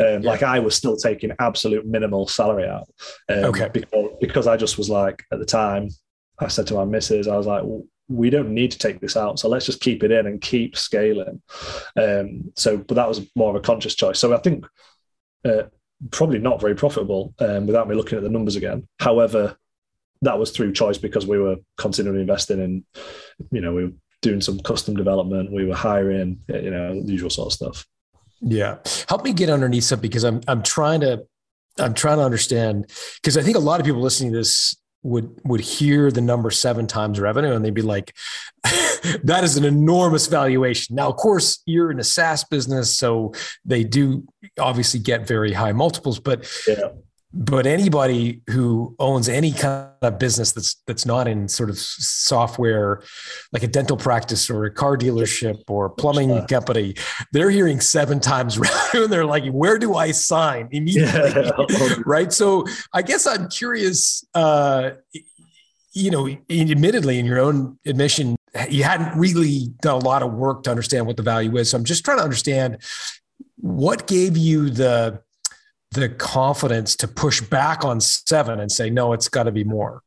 Um, 0.00 0.06
yeah. 0.06 0.18
Like 0.22 0.42
I 0.42 0.58
was 0.58 0.74
still 0.74 0.96
taking 0.96 1.32
absolute 1.38 1.86
minimal 1.86 2.28
salary 2.28 2.68
out. 2.68 2.88
Um, 3.28 3.44
okay. 3.44 3.70
Because, 3.72 4.10
because 4.20 4.46
I 4.46 4.56
just 4.56 4.78
was 4.78 4.90
like, 4.90 5.24
at 5.32 5.38
the 5.38 5.46
time, 5.46 5.88
I 6.38 6.48
said 6.48 6.66
to 6.68 6.74
my 6.74 6.84
missus, 6.84 7.28
I 7.28 7.36
was 7.36 7.46
like, 7.46 7.64
we 8.08 8.30
don't 8.30 8.50
need 8.50 8.70
to 8.70 8.78
take 8.78 9.00
this 9.00 9.16
out. 9.16 9.38
So 9.38 9.48
let's 9.48 9.66
just 9.66 9.80
keep 9.80 10.04
it 10.04 10.12
in 10.12 10.26
and 10.26 10.40
keep 10.40 10.76
scaling. 10.76 11.42
Um, 12.00 12.52
so, 12.54 12.76
but 12.76 12.94
that 12.94 13.08
was 13.08 13.26
more 13.34 13.50
of 13.50 13.56
a 13.56 13.60
conscious 13.60 13.94
choice. 13.94 14.18
So 14.18 14.34
I 14.34 14.38
think 14.38 14.64
uh, 15.44 15.64
probably 16.10 16.38
not 16.38 16.60
very 16.60 16.74
profitable 16.74 17.34
um, 17.38 17.66
without 17.66 17.88
me 17.88 17.94
looking 17.94 18.18
at 18.18 18.24
the 18.24 18.30
numbers 18.30 18.56
again. 18.56 18.86
However, 19.00 19.56
that 20.22 20.38
was 20.38 20.50
through 20.50 20.72
choice 20.72 20.98
because 20.98 21.26
we 21.26 21.38
were 21.38 21.56
continually 21.76 22.20
investing 22.20 22.60
in, 22.60 22.84
you 23.50 23.60
know, 23.60 23.74
we 23.74 23.84
were 23.84 23.92
doing 24.22 24.40
some 24.40 24.58
custom 24.60 24.96
development, 24.96 25.52
we 25.52 25.64
were 25.64 25.74
hiring, 25.74 26.40
you 26.48 26.70
know, 26.70 27.02
the 27.02 27.12
usual 27.12 27.30
sort 27.30 27.46
of 27.46 27.52
stuff. 27.52 27.86
Yeah. 28.40 28.78
Help 29.08 29.24
me 29.24 29.32
get 29.32 29.48
underneath 29.48 29.84
something 29.84 30.08
because 30.08 30.24
I'm 30.24 30.40
I'm 30.46 30.62
trying 30.62 31.00
to 31.00 31.24
I'm 31.78 31.94
trying 31.94 32.18
to 32.18 32.24
understand 32.24 32.90
because 33.16 33.36
I 33.36 33.42
think 33.42 33.56
a 33.56 33.60
lot 33.60 33.80
of 33.80 33.86
people 33.86 34.00
listening 34.00 34.32
to 34.32 34.38
this 34.38 34.76
would 35.02 35.40
would 35.44 35.60
hear 35.60 36.10
the 36.10 36.20
number 36.20 36.50
seven 36.50 36.86
times 36.86 37.20
revenue 37.20 37.52
and 37.52 37.64
they'd 37.64 37.74
be 37.74 37.82
like, 37.82 38.14
that 39.22 39.40
is 39.42 39.56
an 39.56 39.64
enormous 39.64 40.26
valuation. 40.26 40.96
Now, 40.96 41.08
of 41.08 41.16
course, 41.16 41.62
you're 41.66 41.90
in 41.90 42.00
a 42.00 42.04
SaaS 42.04 42.44
business, 42.44 42.96
so 42.96 43.32
they 43.64 43.84
do 43.84 44.26
obviously 44.58 45.00
get 45.00 45.26
very 45.26 45.52
high 45.52 45.72
multiples, 45.72 46.18
but 46.18 46.50
yeah 46.66 46.88
but 47.38 47.66
anybody 47.66 48.40
who 48.48 48.96
owns 48.98 49.28
any 49.28 49.52
kind 49.52 49.90
of 50.00 50.18
business 50.18 50.52
that's 50.52 50.76
that's 50.86 51.04
not 51.04 51.28
in 51.28 51.46
sort 51.48 51.68
of 51.68 51.78
software 51.78 53.02
like 53.52 53.62
a 53.62 53.66
dental 53.66 53.96
practice 53.96 54.48
or 54.48 54.64
a 54.64 54.70
car 54.70 54.96
dealership 54.96 55.62
or 55.68 55.90
plumbing 55.90 56.46
company 56.46 56.94
they're 57.32 57.50
hearing 57.50 57.78
seven 57.78 58.18
times 58.18 58.58
revenue 58.58 59.04
and 59.04 59.12
they're 59.12 59.26
like 59.26 59.46
where 59.52 59.78
do 59.78 59.94
i 59.94 60.10
sign 60.10 60.66
immediately? 60.72 61.50
Yeah. 61.68 61.94
right? 62.06 62.32
So 62.32 62.64
i 62.94 63.02
guess 63.02 63.26
i'm 63.26 63.48
curious 63.48 64.24
uh, 64.34 64.92
you 65.92 66.10
know 66.10 66.28
admittedly 66.48 67.18
in 67.18 67.26
your 67.26 67.38
own 67.38 67.78
admission 67.86 68.34
you 68.70 68.82
hadn't 68.82 69.18
really 69.18 69.68
done 69.82 69.96
a 69.96 70.04
lot 70.04 70.22
of 70.22 70.32
work 70.32 70.62
to 70.62 70.70
understand 70.70 71.06
what 71.06 71.18
the 71.18 71.22
value 71.22 71.54
is. 71.58 71.70
So 71.70 71.76
i'm 71.76 71.84
just 71.84 72.02
trying 72.02 72.18
to 72.18 72.24
understand 72.24 72.78
what 73.56 74.06
gave 74.06 74.38
you 74.38 74.70
the 74.70 75.20
the 76.00 76.08
confidence 76.08 76.96
to 76.96 77.08
push 77.08 77.40
back 77.40 77.84
on 77.84 78.00
seven 78.00 78.60
and 78.60 78.70
say, 78.70 78.90
no, 78.90 79.12
it's 79.12 79.28
got 79.28 79.44
to 79.44 79.52
be 79.52 79.64
more? 79.64 80.02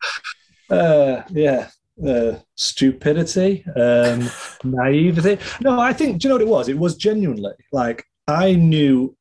Uh, 0.70 1.24
yeah. 1.30 1.70
Uh, 2.06 2.40
stupidity, 2.56 3.66
um, 3.76 4.30
naivety. 4.64 5.38
No, 5.60 5.80
I 5.80 5.92
think, 5.92 6.22
do 6.22 6.28
you 6.28 6.30
know 6.30 6.36
what 6.36 6.42
it 6.42 6.48
was? 6.48 6.70
It 6.70 6.80
was 6.80 6.96
genuinely 6.96 7.52
like 7.74 8.06
I 8.26 8.54
knew 8.54 9.18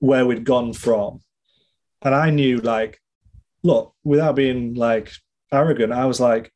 where 0.00 0.26
we'd 0.26 0.44
gone 0.44 0.72
from. 0.72 1.20
And 2.02 2.14
I 2.14 2.30
knew, 2.30 2.58
like, 2.58 3.00
look, 3.62 3.94
without 4.04 4.36
being 4.36 4.74
like 4.74 5.12
arrogant, 5.52 5.92
I 5.92 6.06
was 6.06 6.20
like, 6.20 6.52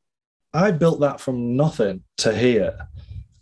I 0.55 0.71
built 0.71 1.01
that 1.01 1.21
from 1.21 1.57
nothing 1.57 2.03
to 2.19 2.35
here. 2.35 2.89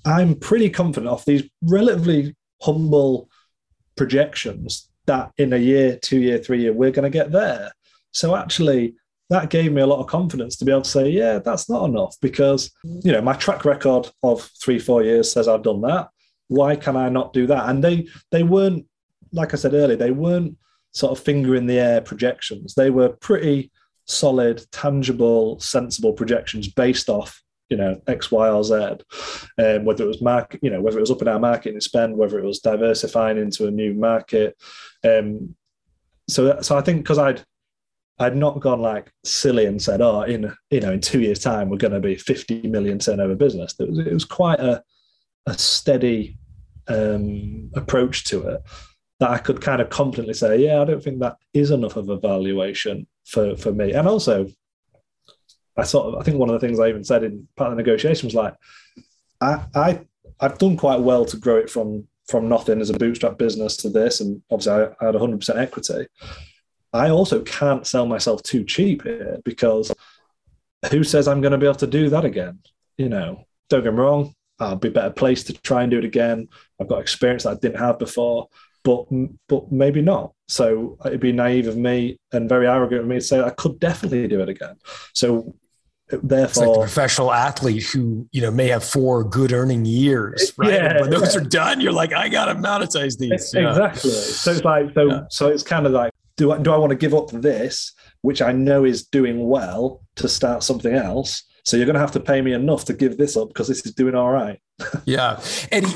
I'm 0.05 0.35
pretty 0.35 0.71
confident 0.71 1.11
off 1.11 1.25
these 1.25 1.49
relatively 1.63 2.35
humble 2.63 3.29
projections 3.97 4.90
that 5.11 5.33
in 5.37 5.53
a 5.53 5.57
year, 5.57 5.99
two 6.01 6.21
year, 6.21 6.39
three 6.39 6.61
year, 6.63 6.73
we're 6.73 6.97
going 6.97 7.11
to 7.11 7.19
get 7.19 7.33
there. 7.33 7.73
So 8.13 8.37
actually, 8.37 8.95
that 9.29 9.51
gave 9.51 9.73
me 9.73 9.83
a 9.83 9.87
lot 9.87 10.01
of 10.01 10.07
confidence 10.07 10.57
to 10.57 10.65
be 10.65 10.73
able 10.73 10.83
to 10.83 10.91
say, 10.91 11.09
yeah, 11.09 11.39
that's 11.39 11.69
not 11.69 11.85
enough 11.85 12.17
because, 12.21 12.71
you 12.83 13.13
know, 13.13 13.21
my 13.21 13.35
track 13.35 13.65
record 13.65 14.09
of 14.23 14.49
three, 14.63 14.79
four 14.79 15.03
years 15.03 15.33
says 15.33 15.49
I've 15.49 15.63
done 15.63 15.81
that. 15.83 16.09
Why 16.49 16.77
can 16.77 16.97
I 16.97 17.09
not 17.09 17.33
do 17.33 17.47
that? 17.47 17.69
And 17.69 17.83
they 17.83 18.09
they 18.33 18.43
weren't, 18.43 18.87
like 19.33 19.55
I 19.55 19.57
said 19.57 19.75
earlier, 19.75 19.97
they 19.97 20.11
weren't 20.11 20.57
sort 20.93 21.13
of 21.17 21.25
finger 21.25 21.55
in 21.55 21.67
the 21.67 21.79
air 21.79 22.01
projections. 22.01 22.75
They 22.75 22.91
were 22.91 23.11
pretty 23.11 23.71
solid, 24.07 24.65
tangible, 24.73 25.61
sensible 25.61 26.13
projections 26.13 26.67
based 26.69 27.09
off 27.09 27.41
you 27.71 27.77
know 27.77 28.01
X, 28.07 28.31
Y, 28.31 28.49
or 28.49 28.65
Z. 28.65 28.75
Um, 29.59 29.85
whether 29.85 30.05
it 30.05 30.09
was 30.09 30.21
market, 30.21 30.61
you 30.63 30.71
know, 30.71 30.81
whether 30.81 30.99
it 30.99 31.03
was 31.03 31.11
up 31.11 31.23
in 31.23 31.29
our 31.29 31.39
marketing 31.39 31.81
spend, 31.81 32.17
whether 32.17 32.39
it 32.39 32.45
was 32.45 32.59
diversifying 32.59 33.39
into 33.39 33.67
a 33.67 33.71
new 33.71 33.95
market. 33.95 34.57
Um, 35.05 35.55
so, 36.29 36.61
so 36.61 36.77
I 36.77 36.83
think 36.83 36.99
because 36.99 37.19
I'd 37.19 37.45
I'd 38.19 38.37
not 38.37 38.61
gone 38.61 38.81
like 38.81 39.11
silly 39.25 39.65
and 39.65 39.81
said, 39.81 40.03
oh, 40.03 40.23
in 40.23 40.53
you 40.71 40.81
know, 40.81 40.93
in 40.93 41.01
two 41.01 41.21
years' 41.21 41.39
time 41.39 41.71
we're 41.71 41.79
going 41.79 41.95
to 41.95 42.01
be 42.01 42.17
50 42.17 42.69
million 42.69 42.99
turnover 42.99 43.35
business. 43.35 43.75
It 43.79 43.89
was 43.89 43.99
it 43.99 44.13
was 44.13 44.25
quite 44.25 44.61
a 44.61 44.83
a 45.47 45.57
steady 45.57 46.37
um, 46.89 47.71
approach 47.75 48.25
to 48.25 48.47
it 48.49 48.63
that 49.21 49.31
I 49.31 49.39
could 49.39 49.61
kind 49.61 49.81
of 49.81 49.91
confidently 49.91 50.35
say, 50.35 50.59
yeah, 50.59 50.81
I 50.81 50.85
don't 50.85 51.03
think 51.03 51.21
that 51.21 51.37
is 51.55 51.71
enough 51.71 51.97
of 51.97 52.09
a 52.09 52.19
valuation 52.19 53.07
for 53.27 53.57
for 53.57 53.73
me. 53.73 53.93
And 53.93 54.09
also, 54.09 54.49
I 55.77 55.85
sort 55.85 56.07
of 56.07 56.21
I 56.21 56.25
think 56.25 56.39
one 56.39 56.51
of 56.51 56.61
the 56.61 56.67
things 56.67 56.79
I 56.79 56.89
even 56.89 57.05
said 57.05 57.25
in 57.25 57.47
part 57.57 57.71
of 57.71 57.77
the 57.77 57.83
negotiation 57.83 58.27
was 58.27 58.35
like 58.35 58.55
I 59.41 59.65
I 59.75 60.01
I've 60.41 60.59
done 60.59 60.77
quite 60.77 61.01
well 61.01 61.25
to 61.27 61.37
grow 61.37 61.57
it 61.57 61.71
from 61.71 62.07
from 62.29 62.49
nothing 62.49 62.81
as 62.81 62.91
a 62.91 62.99
bootstrap 62.99 63.39
business 63.39 63.77
to 63.79 63.91
this, 63.91 64.21
and 64.21 64.41
obviously 64.51 64.73
I, 64.73 64.85
I 65.01 65.07
had 65.07 65.17
100% 65.17 65.57
equity. 65.59 66.07
I 66.93 67.11
also 67.11 67.43
can't 67.43 67.87
sell 67.87 68.07
myself 68.07 68.43
too 68.43 68.65
cheap 68.65 69.03
here 69.03 69.39
because 69.45 69.93
who 70.91 71.03
says 71.03 71.27
I'm 71.27 71.41
going 71.41 71.53
to 71.53 71.59
be 71.59 71.67
able 71.67 71.75
to 71.77 71.87
do 71.89 72.09
that 72.11 72.25
again? 72.25 72.61
You 72.99 73.09
know, 73.09 73.47
don't 73.69 73.83
get 73.83 73.93
me 73.93 73.99
wrong, 73.99 74.35
I'll 74.61 74.77
be 74.77 74.91
better 74.91 75.11
placed 75.11 75.49
to 75.49 75.55
try 75.55 75.83
and 75.83 75.91
do 75.91 75.99
it 75.99 76.05
again. 76.05 76.49
I've 76.81 76.89
got 76.89 77.01
experience 77.01 77.45
that 77.45 77.51
I 77.51 77.55
didn't 77.55 77.81
have 77.81 77.99
before, 77.99 78.49
but 78.83 79.07
but 79.49 79.71
maybe 79.71 80.01
not. 80.03 80.33
So 80.49 80.99
it'd 81.05 81.21
be 81.21 81.33
naive 81.33 81.69
of 81.69 81.77
me 81.77 82.19
and 82.33 82.49
very 82.49 82.67
arrogant 82.67 83.03
of 83.03 83.07
me 83.07 83.17
to 83.17 83.21
say 83.21 83.41
I 83.41 83.51
could 83.51 83.79
definitely 83.79 84.27
do 84.29 84.41
it 84.41 84.49
again. 84.49 84.77
So 85.15 85.55
therefore, 86.11 86.45
it's 86.45 86.57
like 86.57 86.73
the 86.73 86.81
professional 86.81 87.33
athlete 87.33 87.85
who 87.85 88.29
you 88.33 88.41
know 88.41 88.51
may 88.51 88.69
have 88.69 88.85
four 88.85 89.23
good 89.25 89.53
earning 89.53 89.85
years, 89.85 90.53
right? 90.57 90.73
Yeah, 90.73 91.01
when 91.01 91.11
those 91.11 91.35
yeah. 91.35 91.41
are 91.41 91.45
done, 91.45 91.81
you're 91.81 91.93
like, 91.93 92.13
I 92.13 92.29
got 92.29 92.47
to 92.47 92.55
monetize 92.55 93.19
these. 93.19 93.53
Yeah. 93.55 93.71
Exactly. 93.71 94.11
So 94.11 94.51
it's 94.53 94.65
like 94.65 94.93
so 94.95 95.09
yeah. 95.09 95.21
so 95.31 95.49
it's 95.49 95.63
kind 95.63 95.87
of 95.87 95.93
like 95.93 96.13
do 96.37 96.53
I, 96.53 96.59
do 96.59 96.73
I 96.73 96.77
want 96.79 96.91
to 96.91 96.97
give 96.97 97.15
up 97.15 97.31
this, 97.31 97.93
which 98.23 98.41
I 98.41 98.53
know 98.53 98.85
is 98.85 99.07
doing 99.07 99.47
well, 99.47 100.01
to 100.17 100.29
start 100.29 100.63
something 100.63 100.95
else? 100.95 101.45
So 101.65 101.77
you're 101.77 101.87
going 101.87 101.95
to 101.95 102.01
have 102.01 102.13
to 102.13 102.21
pay 102.21 102.41
me 102.41 102.53
enough 102.53 102.85
to 102.87 102.95
give 102.95 103.17
this 103.17 103.37
up 103.37 103.49
because 103.49 103.69
this 103.69 103.85
is 103.85 103.95
doing 103.95 104.15
all 104.15 104.31
right. 104.31 104.61
yeah, 105.05 105.41
Eddie, 105.71 105.93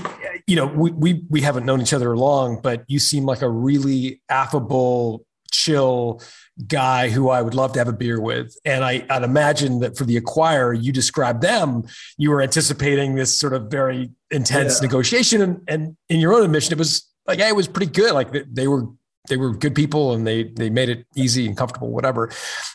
you 0.47 0.57
know 0.57 0.67
we 0.67 0.91
we 0.91 1.25
we 1.31 1.41
haven't 1.41 1.65
known 1.65 1.81
each 1.81 1.95
other 1.95 2.17
long, 2.17 2.61
but 2.63 2.85
you 2.87 2.99
seem 2.99 3.25
like 3.25 3.41
a 3.41 3.49
really 3.49 4.21
affable, 4.29 5.25
chill 5.51 6.21
guy 6.67 7.09
who 7.09 7.31
I 7.31 7.43
would 7.43 7.55
love 7.55 7.73
to 7.73 7.79
have 7.81 7.89
a 7.89 7.93
beer 7.93 8.21
with. 8.21 8.57
And 8.65 8.85
I, 8.85 9.05
would 9.11 9.23
imagine 9.23 9.81
that 9.81 9.97
for 9.97 10.05
the 10.05 10.21
acquirer, 10.21 10.81
you 10.81 10.93
described 10.93 11.43
them, 11.43 11.85
you 12.17 12.31
were 12.31 12.43
anticipating 12.43 13.15
this 13.15 13.37
sort 13.37 13.55
of 13.55 13.71
very 13.71 14.11
intense 14.31 14.79
yeah. 14.79 14.87
negotiation. 14.87 15.43
And, 15.43 15.61
and 15.67 15.97
in 16.09 16.21
your 16.21 16.35
own 16.35 16.45
admission, 16.45 16.73
it 16.73 16.79
was 16.79 17.09
like, 17.27 17.39
hey, 17.39 17.49
it 17.49 17.57
was 17.57 17.69
pretty 17.69 17.91
good. 17.91 18.13
Like 18.13 18.31
they 18.53 18.69
were 18.69 18.87
they 19.29 19.37
were 19.37 19.55
good 19.55 19.75
people 19.75 20.13
and 20.13 20.27
they 20.27 20.45
they 20.45 20.71
made 20.71 20.89
it 20.89 21.07
easy 21.17 21.47
and 21.47 21.57
comfortable 21.57 21.91
whatever. 21.91 22.31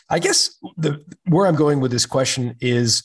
I 0.08 0.18
guess 0.18 0.56
the 0.76 1.02
where 1.28 1.46
i'm 1.46 1.56
going 1.56 1.80
with 1.80 1.90
this 1.90 2.06
question 2.06 2.56
is 2.60 3.02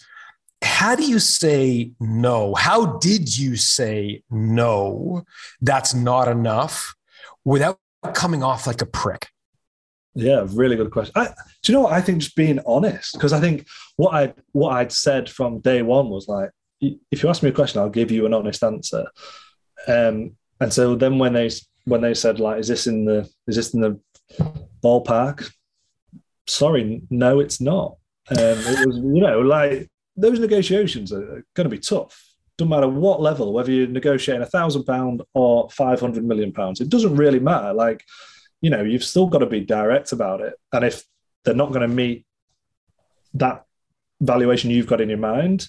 how 0.62 0.96
do 0.96 1.04
you 1.04 1.20
say 1.20 1.92
no? 2.00 2.56
How 2.56 2.98
did 2.98 3.38
you 3.38 3.56
say 3.56 4.24
no? 4.32 5.24
That's 5.62 5.94
not 5.94 6.28
enough 6.28 6.96
without 7.44 7.80
coming 8.14 8.42
off 8.42 8.66
like 8.66 8.82
a 8.82 8.86
prick. 8.86 9.28
Yeah 10.16 10.46
really 10.50 10.76
good 10.76 10.92
question. 10.92 11.14
I, 11.16 11.26
do 11.26 11.72
you 11.72 11.74
know 11.74 11.82
what? 11.82 11.94
I 11.94 12.02
think 12.02 12.20
just 12.20 12.36
being 12.36 12.60
honest 12.66 13.14
because 13.14 13.34
i 13.34 13.40
think 13.40 13.68
what 13.98 14.14
i 14.14 14.34
what 14.54 14.74
i'd 14.74 14.92
said 14.92 15.30
from 15.30 15.60
day 15.60 15.82
one 15.82 16.10
was 16.10 16.28
like 16.28 16.50
if 16.82 17.22
you 17.22 17.30
ask 17.30 17.44
me 17.44 17.50
a 17.50 17.54
question 17.54 17.82
i'll 17.82 17.90
give 17.90 18.12
you 18.12 18.26
an 18.26 18.34
honest 18.34 18.64
answer. 18.64 19.06
Um, 19.88 20.36
and 20.60 20.72
so 20.72 20.96
then 20.96 21.20
when 21.20 21.34
they 21.34 21.50
when 21.86 22.02
they 22.02 22.14
said 22.14 22.40
like, 22.40 22.60
"Is 22.60 22.68
this 22.68 22.88
in 22.88 23.06
the 23.06 23.30
is 23.48 23.56
this 23.56 23.74
in 23.74 23.82
the 23.82 24.00
ballpark?" 24.84 25.50
Sorry, 26.48 27.02
no, 27.10 27.40
it's 27.40 27.62
not. 27.62 27.98
Um, 28.30 28.38
it 28.40 28.88
was 28.88 28.98
you 28.98 29.22
know 29.22 29.42
like 29.42 29.90
those 30.18 30.40
negotiations 30.40 31.12
are 31.12 31.44
going 31.54 31.70
to 31.70 31.70
be 31.70 31.80
tough. 31.80 32.22
Doesn't 32.58 32.70
matter 32.70 32.88
what 32.88 33.22
level, 33.22 33.52
whether 33.52 33.72
you're 33.72 33.88
negotiating 33.88 34.42
a 34.42 34.48
thousand 34.48 34.86
pound 34.86 35.22
or 35.34 35.70
five 35.70 36.00
hundred 36.00 36.26
million 36.26 36.52
pounds, 36.52 36.82
it 36.82 36.90
doesn't 36.90 37.16
really 37.16 37.40
matter. 37.40 37.74
Like 37.74 38.04
you 38.62 38.70
know, 38.70 38.84
you've 38.84 39.04
still 39.04 39.28
got 39.28 39.40
to 39.40 39.46
be 39.46 39.62
direct 39.62 40.12
about 40.12 40.42
it. 40.42 40.56
And 40.74 40.84
if 40.84 41.04
they're 41.44 41.54
not 41.54 41.70
going 41.70 41.88
to 41.88 41.88
meet 41.88 42.26
that 43.36 43.66
valuation 44.22 44.72
you've 44.72 44.88
got 44.88 45.02
in 45.02 45.10
your 45.10 45.18
mind, 45.18 45.68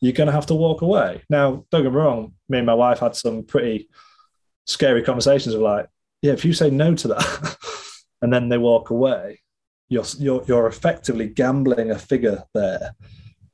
you're 0.00 0.12
going 0.12 0.28
to 0.28 0.32
have 0.32 0.46
to 0.46 0.54
walk 0.54 0.82
away. 0.82 1.22
Now, 1.28 1.64
don't 1.70 1.82
get 1.82 1.92
me 1.92 1.98
wrong, 1.98 2.34
me 2.48 2.58
and 2.58 2.66
my 2.66 2.74
wife 2.74 3.00
had 3.00 3.16
some 3.16 3.44
pretty 3.44 3.88
scary 4.66 5.02
conversations 5.02 5.54
of 5.54 5.60
like, 5.60 5.88
yeah, 6.22 6.32
if 6.32 6.44
you 6.44 6.52
say 6.52 6.70
no 6.70 6.94
to 6.94 7.08
that 7.08 7.56
and 8.22 8.32
then 8.32 8.48
they 8.48 8.58
walk 8.58 8.90
away, 8.90 9.40
you're, 9.88 10.04
you're, 10.18 10.44
you're 10.46 10.66
effectively 10.66 11.28
gambling 11.28 11.90
a 11.90 11.98
figure 11.98 12.44
there 12.54 12.94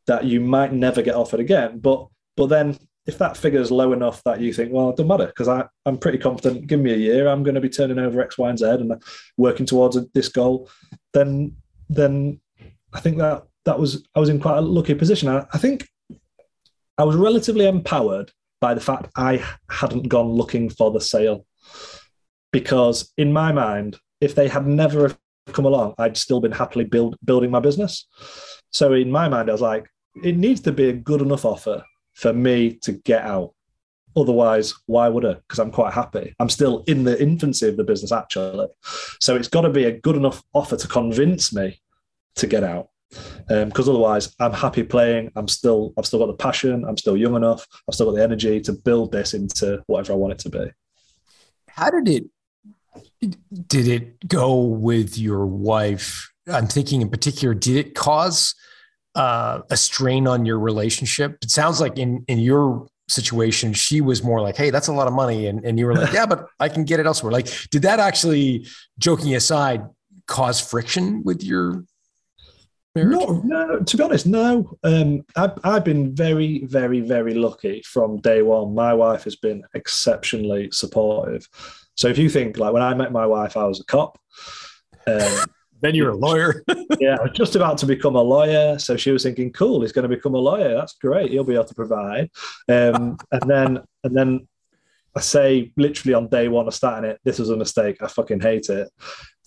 that 0.06 0.24
you 0.24 0.40
might 0.40 0.72
never 0.72 1.02
get 1.02 1.14
offered 1.14 1.40
again. 1.40 1.78
But, 1.78 2.06
but 2.36 2.46
then 2.46 2.78
if 3.06 3.18
that 3.18 3.36
figure 3.36 3.60
is 3.60 3.70
low 3.70 3.92
enough 3.92 4.22
that 4.24 4.40
you 4.40 4.52
think, 4.52 4.72
well, 4.72 4.90
it 4.90 4.96
doesn't 4.96 5.08
matter 5.08 5.26
because 5.26 5.48
I'm 5.48 5.98
pretty 5.98 6.18
confident, 6.18 6.66
give 6.66 6.80
me 6.80 6.92
a 6.92 6.96
year, 6.96 7.28
I'm 7.28 7.42
going 7.42 7.54
to 7.54 7.60
be 7.60 7.68
turning 7.68 7.98
over 7.98 8.20
X, 8.20 8.36
Y, 8.36 8.48
and 8.50 8.58
Z 8.58 8.66
and 8.66 9.02
working 9.36 9.66
towards 9.66 9.96
this 10.12 10.28
goal, 10.28 10.68
then, 11.12 11.56
then 11.88 12.40
I 12.92 13.00
think 13.00 13.18
that 13.18 13.44
that 13.64 13.78
was, 13.78 14.06
I 14.14 14.20
was 14.20 14.28
in 14.28 14.40
quite 14.40 14.58
a 14.58 14.62
lucky 14.62 14.94
position. 14.94 15.28
I, 15.28 15.46
I 15.52 15.58
think 15.58 15.88
I 16.98 17.04
was 17.04 17.16
relatively 17.16 17.66
empowered 17.66 18.32
by 18.60 18.74
the 18.74 18.80
fact 18.80 19.10
I 19.16 19.44
hadn't 19.70 20.08
gone 20.08 20.28
looking 20.28 20.70
for 20.70 20.90
the 20.90 21.00
sale. 21.00 21.46
Because 22.52 23.12
in 23.16 23.32
my 23.32 23.52
mind, 23.52 23.96
if 24.20 24.34
they 24.34 24.48
had 24.48 24.66
never 24.66 25.16
come 25.52 25.64
along, 25.64 25.94
I'd 25.98 26.16
still 26.16 26.40
been 26.40 26.52
happily 26.52 26.84
build, 26.84 27.16
building 27.24 27.50
my 27.50 27.60
business. 27.60 28.06
So 28.72 28.92
in 28.92 29.10
my 29.10 29.28
mind, 29.28 29.48
I 29.48 29.52
was 29.52 29.60
like, 29.60 29.88
it 30.24 30.36
needs 30.36 30.60
to 30.62 30.72
be 30.72 30.88
a 30.88 30.94
good 30.94 31.20
enough 31.20 31.44
offer 31.44 31.84
for 32.14 32.32
me 32.32 32.78
to 32.82 32.92
get 32.92 33.22
out. 33.22 33.52
Otherwise, 34.16 34.74
why 34.86 35.08
would 35.08 35.26
I? 35.26 35.34
Because 35.34 35.58
I'm 35.58 35.70
quite 35.70 35.92
happy. 35.92 36.34
I'm 36.40 36.48
still 36.48 36.82
in 36.86 37.04
the 37.04 37.20
infancy 37.20 37.68
of 37.68 37.76
the 37.76 37.84
business, 37.84 38.12
actually. 38.12 38.68
So 39.20 39.36
it's 39.36 39.48
got 39.48 39.62
to 39.62 39.70
be 39.70 39.84
a 39.84 40.00
good 40.00 40.16
enough 40.16 40.42
offer 40.54 40.76
to 40.76 40.88
convince 40.88 41.52
me 41.52 41.82
to 42.36 42.46
get 42.46 42.64
out 42.64 42.88
because 43.10 43.88
um, 43.88 43.94
otherwise 43.94 44.34
I'm 44.40 44.52
happy 44.52 44.82
playing. 44.82 45.30
I'm 45.36 45.48
still 45.48 45.92
I've 45.96 46.06
still 46.06 46.18
got 46.18 46.26
the 46.26 46.34
passion. 46.34 46.84
I'm 46.84 46.96
still 46.96 47.16
young 47.16 47.36
enough. 47.36 47.66
I've 47.88 47.94
still 47.94 48.06
got 48.06 48.16
the 48.16 48.22
energy 48.22 48.60
to 48.60 48.72
build 48.72 49.12
this 49.12 49.34
into 49.34 49.82
whatever 49.86 50.12
I 50.12 50.16
want 50.16 50.32
it 50.32 50.38
to 50.40 50.50
be. 50.50 50.70
How 51.68 51.90
did 51.90 52.08
it 52.08 52.24
did 53.68 53.88
it 53.88 54.28
go 54.28 54.62
with 54.62 55.18
your 55.18 55.46
wife? 55.46 56.30
I'm 56.52 56.66
thinking 56.66 57.02
in 57.02 57.10
particular, 57.10 57.54
did 57.54 57.76
it 57.76 57.94
cause 57.94 58.54
uh, 59.14 59.60
a 59.70 59.76
strain 59.76 60.26
on 60.26 60.46
your 60.46 60.58
relationship? 60.58 61.38
It 61.42 61.50
sounds 61.50 61.80
like 61.80 61.98
in 61.98 62.24
in 62.28 62.38
your 62.38 62.86
situation, 63.08 63.72
she 63.72 64.00
was 64.00 64.22
more 64.22 64.40
like, 64.40 64.56
"Hey, 64.56 64.70
that's 64.70 64.88
a 64.88 64.92
lot 64.92 65.06
of 65.06 65.12
money," 65.12 65.46
and 65.46 65.64
and 65.64 65.78
you 65.78 65.86
were 65.86 65.94
like, 65.94 66.12
"Yeah, 66.12 66.26
but 66.26 66.46
I 66.60 66.68
can 66.68 66.84
get 66.84 67.00
it 67.00 67.06
elsewhere." 67.06 67.32
Like, 67.32 67.48
did 67.70 67.82
that 67.82 68.00
actually, 68.00 68.66
joking 68.98 69.34
aside, 69.34 69.82
cause 70.26 70.60
friction 70.60 71.22
with 71.24 71.42
your 71.42 71.84
no, 73.04 73.40
no. 73.44 73.80
To 73.80 73.96
be 73.96 74.02
honest, 74.02 74.26
no. 74.26 74.76
Um, 74.82 75.24
I've, 75.36 75.58
I've 75.64 75.84
been 75.84 76.14
very, 76.14 76.64
very, 76.64 77.00
very 77.00 77.34
lucky 77.34 77.82
from 77.82 78.18
day 78.18 78.42
one. 78.42 78.74
My 78.74 78.94
wife 78.94 79.24
has 79.24 79.36
been 79.36 79.64
exceptionally 79.74 80.70
supportive. 80.72 81.48
So 81.94 82.08
if 82.08 82.18
you 82.18 82.28
think 82.28 82.58
like 82.58 82.72
when 82.72 82.82
I 82.82 82.94
met 82.94 83.12
my 83.12 83.26
wife, 83.26 83.56
I 83.56 83.64
was 83.64 83.80
a 83.80 83.84
cop. 83.84 84.18
Um, 85.06 85.44
then 85.80 85.94
you're 85.94 86.10
a 86.10 86.16
lawyer. 86.16 86.62
yeah, 87.00 87.16
I 87.18 87.22
was 87.22 87.32
just 87.34 87.56
about 87.56 87.78
to 87.78 87.86
become 87.86 88.16
a 88.16 88.22
lawyer. 88.22 88.78
So 88.78 88.96
she 88.96 89.10
was 89.10 89.22
thinking, 89.22 89.52
cool, 89.52 89.82
he's 89.82 89.92
going 89.92 90.08
to 90.08 90.14
become 90.14 90.34
a 90.34 90.38
lawyer. 90.38 90.74
That's 90.74 90.94
great. 90.94 91.30
He'll 91.30 91.44
be 91.44 91.54
able 91.54 91.64
to 91.64 91.74
provide. 91.74 92.30
Um, 92.68 93.18
and 93.32 93.50
then, 93.50 93.78
and 94.04 94.16
then 94.16 94.48
I 95.14 95.20
say 95.20 95.72
literally 95.76 96.14
on 96.14 96.28
day 96.28 96.48
one 96.48 96.66
of 96.66 96.74
starting 96.74 97.10
it, 97.10 97.20
this 97.24 97.38
was 97.38 97.50
a 97.50 97.56
mistake. 97.56 98.02
I 98.02 98.08
fucking 98.08 98.40
hate 98.40 98.68
it. 98.68 98.90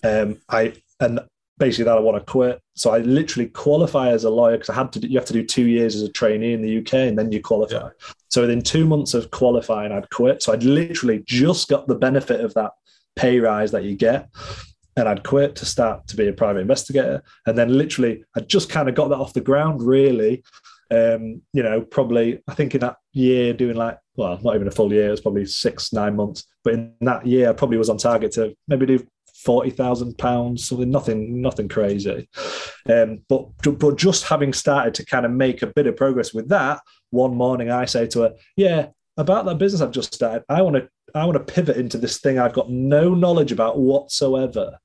Um, 0.02 0.38
I 0.48 0.74
and 0.98 1.20
basically 1.60 1.84
that 1.84 1.96
I 1.96 2.00
want 2.00 2.16
to 2.16 2.32
quit. 2.32 2.60
So 2.74 2.90
I 2.90 2.98
literally 2.98 3.48
qualify 3.50 4.08
as 4.08 4.24
a 4.24 4.30
lawyer 4.30 4.56
because 4.56 4.70
I 4.70 4.74
had 4.74 4.92
to. 4.94 4.98
Do, 4.98 5.06
you 5.06 5.16
have 5.18 5.26
to 5.26 5.32
do 5.32 5.44
two 5.44 5.66
years 5.66 5.94
as 5.94 6.02
a 6.02 6.10
trainee 6.10 6.54
in 6.54 6.62
the 6.62 6.78
UK, 6.78 6.94
and 6.94 7.16
then 7.16 7.30
you 7.30 7.40
qualify. 7.40 7.76
Yeah. 7.76 7.88
So 8.28 8.40
within 8.40 8.62
two 8.62 8.86
months 8.86 9.14
of 9.14 9.30
qualifying, 9.30 9.92
I'd 9.92 10.10
quit. 10.10 10.42
So 10.42 10.52
I'd 10.52 10.64
literally 10.64 11.22
just 11.26 11.68
got 11.68 11.86
the 11.86 11.94
benefit 11.94 12.40
of 12.40 12.54
that 12.54 12.72
pay 13.14 13.38
rise 13.38 13.70
that 13.70 13.84
you 13.84 13.94
get. 13.94 14.28
And 14.96 15.08
I'd 15.08 15.22
quit 15.22 15.54
to 15.56 15.66
start 15.66 16.08
to 16.08 16.16
be 16.16 16.26
a 16.26 16.32
private 16.32 16.60
investigator. 16.60 17.22
And 17.46 17.56
then 17.56 17.76
literally, 17.76 18.24
I 18.36 18.40
just 18.40 18.68
kind 18.68 18.88
of 18.88 18.94
got 18.94 19.08
that 19.08 19.18
off 19.18 19.34
the 19.34 19.40
ground, 19.40 19.82
really. 19.82 20.42
Um, 20.90 21.42
you 21.52 21.62
know, 21.62 21.80
probably, 21.80 22.42
I 22.48 22.54
think 22.54 22.74
in 22.74 22.80
that 22.80 22.96
year 23.12 23.52
doing 23.52 23.76
like, 23.76 23.98
well, 24.16 24.38
not 24.42 24.56
even 24.56 24.66
a 24.66 24.72
full 24.72 24.92
year, 24.92 25.08
it 25.08 25.12
was 25.12 25.20
probably 25.20 25.46
six, 25.46 25.92
nine 25.92 26.16
months. 26.16 26.44
But 26.64 26.74
in 26.74 26.94
that 27.02 27.24
year, 27.26 27.48
I 27.48 27.52
probably 27.52 27.78
was 27.78 27.88
on 27.88 27.98
target 27.98 28.32
to 28.32 28.54
maybe 28.66 28.86
do 28.86 29.06
forty 29.44 29.70
thousand 29.70 30.18
pounds, 30.18 30.68
something 30.68 30.90
nothing, 30.90 31.40
nothing 31.40 31.68
crazy. 31.68 32.28
Um, 32.88 33.22
but 33.28 33.48
but 33.62 33.96
just 33.96 34.24
having 34.24 34.52
started 34.52 34.94
to 34.94 35.06
kind 35.06 35.24
of 35.26 35.32
make 35.32 35.62
a 35.62 35.66
bit 35.66 35.86
of 35.86 35.96
progress 35.96 36.34
with 36.34 36.48
that, 36.48 36.80
one 37.10 37.34
morning 37.34 37.70
I 37.70 37.84
say 37.84 38.06
to 38.08 38.22
her, 38.22 38.34
"Yeah, 38.56 38.88
about 39.16 39.44
that 39.46 39.58
business 39.58 39.80
I've 39.80 39.90
just 39.90 40.14
started, 40.14 40.44
I 40.48 40.62
want 40.62 40.76
to 40.76 40.88
I 41.14 41.24
want 41.24 41.36
to 41.38 41.52
pivot 41.52 41.76
into 41.76 41.98
this 41.98 42.18
thing 42.20 42.38
I've 42.38 42.52
got 42.52 42.70
no 42.70 43.14
knowledge 43.14 43.52
about 43.52 43.78
whatsoever." 43.78 44.78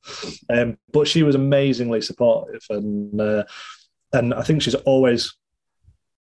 Um, 0.50 0.78
but 0.92 1.08
she 1.08 1.24
was 1.24 1.36
amazingly 1.36 2.02
supportive, 2.02 2.62
and 2.70 3.20
uh, 3.20 3.44
and 4.14 4.34
I 4.34 4.44
think 4.44 4.62
she's 4.62 4.76
always 4.76 5.36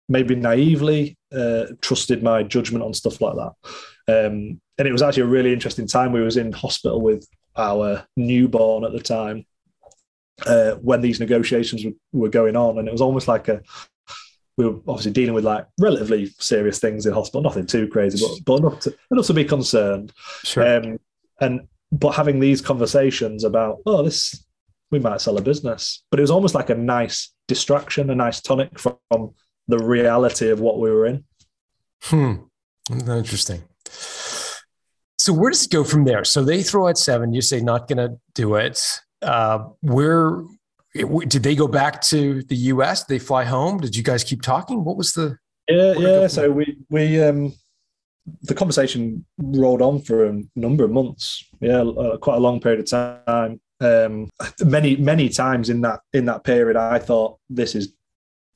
maybe 0.09 0.35
naively 0.35 1.17
uh, 1.33 1.65
trusted 1.81 2.23
my 2.23 2.43
judgment 2.43 2.85
on 2.85 2.93
stuff 2.93 3.21
like 3.21 3.37
that. 3.37 3.53
Um, 4.07 4.61
and 4.77 4.89
it 4.89 4.93
was 4.93 5.03
actually 5.03 5.23
a 5.23 5.27
really 5.27 5.53
interesting 5.53 5.87
time. 5.87 6.13
We 6.13 6.21
was 6.21 6.37
in 6.37 6.53
hospital 6.53 7.01
with 7.01 7.27
our 7.57 8.07
newborn 8.17 8.85
at 8.85 8.93
the 8.93 9.01
time 9.01 9.47
uh, 10.47 10.73
when 10.75 11.01
these 11.01 11.21
negotiations 11.21 11.85
were, 11.85 11.93
were 12.13 12.29
going 12.29 12.57
on, 12.57 12.79
and 12.79 12.89
it 12.89 12.93
was 12.93 13.01
almost 13.01 13.29
like 13.29 13.49
a 13.49 13.63
we 14.57 14.67
were 14.67 14.79
obviously 14.87 15.13
dealing 15.13 15.35
with 15.35 15.45
like 15.45 15.67
relatively 15.81 16.27
serious 16.39 16.79
things 16.79 17.07
in 17.07 17.13
hospital, 17.13 17.43
nothing 17.43 17.67
too 17.67 17.89
crazy, 17.89 18.25
but 18.25 18.45
but 18.45 18.61
enough 18.61 18.81
to 18.81 18.97
enough 19.11 19.27
to 19.27 19.35
be 19.35 19.45
concerned. 19.45 20.13
Sure. 20.43 20.77
Um, 20.77 20.99
and 21.41 21.69
but 21.91 22.13
having 22.13 22.41
these 22.41 22.61
conversations 22.61 23.45
about 23.45 23.79
oh 23.87 24.03
this 24.03 24.45
we 24.91 25.01
might 25.01 25.21
sell 25.21 25.37
a 25.37 25.43
business. 25.43 26.05
But 26.11 26.21
it 26.21 26.23
was 26.23 26.31
almost 26.31 26.55
like 26.55 26.71
a 26.71 26.75
nice 26.75 27.33
distraction, 27.49 28.11
a 28.11 28.15
nice 28.15 28.41
tonic 28.41 28.79
from 28.79 29.35
the 29.67 29.79
reality 29.79 30.51
of 30.51 30.61
what 30.61 30.79
we 30.79 30.91
were 30.91 31.07
in. 31.07 31.25
Hmm. 32.03 32.35
Interesting. 32.91 33.65
So 35.25 35.33
where 35.33 35.49
does 35.49 35.65
it 35.65 35.71
go 35.71 35.85
from 35.85 36.05
there? 36.05 36.23
So 36.23 36.45
they 36.45 36.63
throw 36.63 36.87
out 36.87 36.99
seven. 36.99 37.33
You 37.33 37.41
say 37.41 37.59
not 37.59 37.89
going 37.89 37.97
to 37.97 38.19
do 38.35 38.57
it. 38.57 39.01
Uh, 39.23 39.71
where 39.81 40.43
did 40.93 41.43
they 41.43 41.55
go 41.55 41.67
back 41.67 42.03
to 42.03 42.43
the 42.43 42.57
U.S.? 42.75 43.05
Did 43.05 43.15
they 43.15 43.19
fly 43.19 43.45
home? 43.45 43.81
Did 43.81 43.97
you 43.97 44.03
guys 44.03 44.23
keep 44.23 44.43
talking? 44.43 44.85
What 44.85 44.99
was 44.99 45.15
the? 45.15 45.39
Yeah, 45.67 45.95
yeah. 45.95 46.27
So 46.27 46.51
we 46.51 46.77
we 46.91 47.23
um, 47.23 47.55
the 48.43 48.55
conversation 48.55 49.25
rolled 49.39 49.81
on 49.81 50.03
for 50.03 50.27
a 50.27 50.43
number 50.57 50.85
of 50.85 50.91
months. 50.91 51.43
Yeah, 51.59 51.81
uh, 51.81 52.19
quite 52.19 52.37
a 52.37 52.41
long 52.41 52.61
period 52.61 52.81
of 52.81 52.91
time. 52.91 53.63
Um, 53.81 54.29
many 54.63 54.97
many 54.97 55.31
times 55.31 55.71
in 55.71 55.81
that 55.81 56.01
in 56.13 56.27
that 56.27 56.45
period, 56.45 56.77
I 56.77 56.99
thought 56.99 57.39
this 57.49 57.75
is 57.75 57.95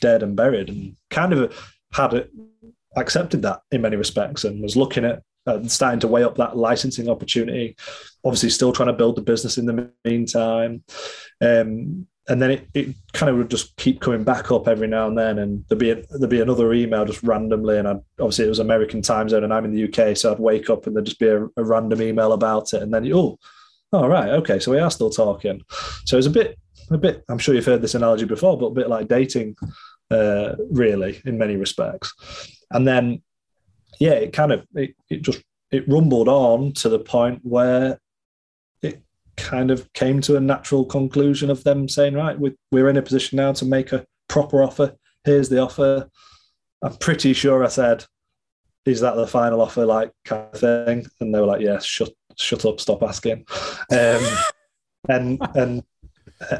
dead 0.02 0.22
and 0.22 0.36
buried, 0.36 0.68
and 0.68 0.96
kind 1.08 1.32
of 1.32 1.72
had 1.94 2.12
it, 2.12 2.30
accepted 2.94 3.40
that 3.40 3.62
in 3.70 3.80
many 3.80 3.96
respects, 3.96 4.44
and 4.44 4.62
was 4.62 4.76
looking 4.76 5.06
at 5.06 5.22
uh, 5.48 5.66
starting 5.66 6.00
to 6.00 6.08
weigh 6.08 6.24
up 6.24 6.36
that 6.36 6.56
licensing 6.56 7.08
opportunity. 7.08 7.76
Obviously, 8.24 8.50
still 8.50 8.72
trying 8.72 8.88
to 8.88 8.92
build 8.92 9.16
the 9.16 9.22
business 9.22 9.58
in 9.58 9.66
the 9.66 9.90
meantime. 10.04 10.84
Um, 11.40 12.06
and 12.28 12.42
then 12.42 12.50
it, 12.50 12.68
it 12.74 12.94
kind 13.14 13.30
of 13.30 13.36
would 13.38 13.50
just 13.50 13.74
keep 13.76 14.00
coming 14.00 14.22
back 14.22 14.52
up 14.52 14.68
every 14.68 14.86
now 14.86 15.08
and 15.08 15.16
then, 15.16 15.38
and 15.38 15.64
there'd 15.68 15.78
be 15.78 15.90
a, 15.90 16.02
there'd 16.10 16.28
be 16.28 16.42
another 16.42 16.74
email 16.74 17.06
just 17.06 17.22
randomly, 17.22 17.78
and 17.78 17.88
I'd, 17.88 18.00
obviously 18.20 18.44
it 18.44 18.50
was 18.50 18.58
American 18.58 19.00
time 19.00 19.28
zone, 19.30 19.44
and 19.44 19.54
I'm 19.54 19.64
in 19.64 19.72
the 19.72 19.84
UK, 19.84 20.14
so 20.14 20.30
I'd 20.30 20.38
wake 20.38 20.68
up 20.68 20.86
and 20.86 20.94
there'd 20.94 21.06
just 21.06 21.18
be 21.18 21.28
a, 21.28 21.44
a 21.56 21.64
random 21.64 22.02
email 22.02 22.34
about 22.34 22.74
it, 22.74 22.82
and 22.82 22.92
then 22.92 23.10
oh, 23.12 23.38
all 23.92 24.04
oh, 24.04 24.08
right, 24.08 24.28
okay, 24.28 24.58
so 24.58 24.70
we 24.70 24.78
are 24.78 24.90
still 24.90 25.08
talking. 25.08 25.62
So 26.04 26.18
it's 26.18 26.26
a 26.26 26.30
bit, 26.30 26.58
a 26.90 26.98
bit. 26.98 27.24
I'm 27.30 27.38
sure 27.38 27.54
you've 27.54 27.64
heard 27.64 27.80
this 27.80 27.94
analogy 27.94 28.26
before, 28.26 28.58
but 28.58 28.66
a 28.66 28.74
bit 28.74 28.90
like 28.90 29.08
dating, 29.08 29.56
uh, 30.10 30.56
really, 30.70 31.22
in 31.24 31.38
many 31.38 31.56
respects. 31.56 32.12
And 32.70 32.86
then, 32.86 33.22
yeah, 33.98 34.12
it 34.12 34.32
kind 34.32 34.52
of 34.52 34.66
it, 34.74 34.94
it 35.10 35.22
just 35.22 35.42
it 35.70 35.88
rumbled 35.88 36.28
on 36.28 36.72
to 36.72 36.88
the 36.88 36.98
point 36.98 37.40
where 37.42 37.98
it 38.82 39.02
kind 39.36 39.70
of 39.70 39.92
came 39.92 40.20
to 40.22 40.36
a 40.36 40.40
natural 40.40 40.84
conclusion 40.84 41.50
of 41.50 41.64
them 41.64 41.88
saying, 41.88 42.14
right, 42.14 42.38
we're 42.70 42.88
in 42.88 42.96
a 42.96 43.02
position 43.02 43.36
now 43.36 43.52
to 43.52 43.64
make 43.64 43.92
a 43.92 44.06
proper 44.28 44.62
offer. 44.62 44.94
Here's 45.24 45.48
the 45.48 45.60
offer. 45.60 46.08
I'm 46.82 46.96
pretty 46.96 47.32
sure 47.32 47.64
I 47.64 47.68
said, 47.68 48.04
is 48.86 49.00
that 49.00 49.16
the 49.16 49.26
final 49.26 49.60
offer, 49.60 49.84
like 49.84 50.12
kind 50.24 50.48
of 50.52 50.60
thing? 50.60 51.06
And 51.20 51.34
they 51.34 51.40
were 51.40 51.46
like, 51.46 51.60
yes, 51.60 51.84
shut, 51.84 52.10
shut 52.36 52.64
up, 52.64 52.80
stop 52.80 53.02
asking. 53.02 53.44
Um, 53.90 54.22
and, 55.08 55.42
and, 55.54 55.82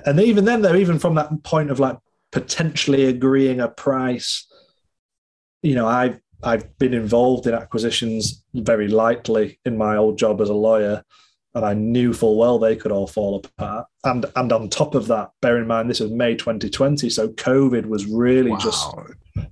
and 0.04 0.20
even 0.20 0.44
then, 0.44 0.60
though, 0.62 0.74
even 0.74 0.98
from 0.98 1.14
that 1.14 1.42
point 1.44 1.70
of 1.70 1.80
like 1.80 1.96
potentially 2.32 3.06
agreeing 3.06 3.60
a 3.60 3.68
price, 3.68 4.46
you 5.62 5.74
know, 5.74 5.86
I've, 5.86 6.20
I've 6.42 6.78
been 6.78 6.94
involved 6.94 7.46
in 7.46 7.54
acquisitions 7.54 8.44
very 8.54 8.88
lightly 8.88 9.58
in 9.64 9.76
my 9.76 9.96
old 9.96 10.18
job 10.18 10.40
as 10.40 10.48
a 10.48 10.54
lawyer 10.54 11.04
and 11.54 11.64
I 11.64 11.74
knew 11.74 12.12
full 12.12 12.36
well 12.38 12.58
they 12.58 12.76
could 12.76 12.92
all 12.92 13.06
fall 13.06 13.36
apart. 13.36 13.86
And 14.04 14.26
and 14.36 14.52
on 14.52 14.68
top 14.68 14.94
of 14.94 15.06
that, 15.08 15.30
bear 15.40 15.58
in 15.58 15.66
mind 15.66 15.90
this 15.90 16.00
was 16.00 16.10
May 16.10 16.36
2020, 16.36 17.10
so 17.10 17.28
COVID 17.28 17.86
was 17.86 18.06
really 18.06 18.52
wow. 18.52 18.58
just 18.58 18.94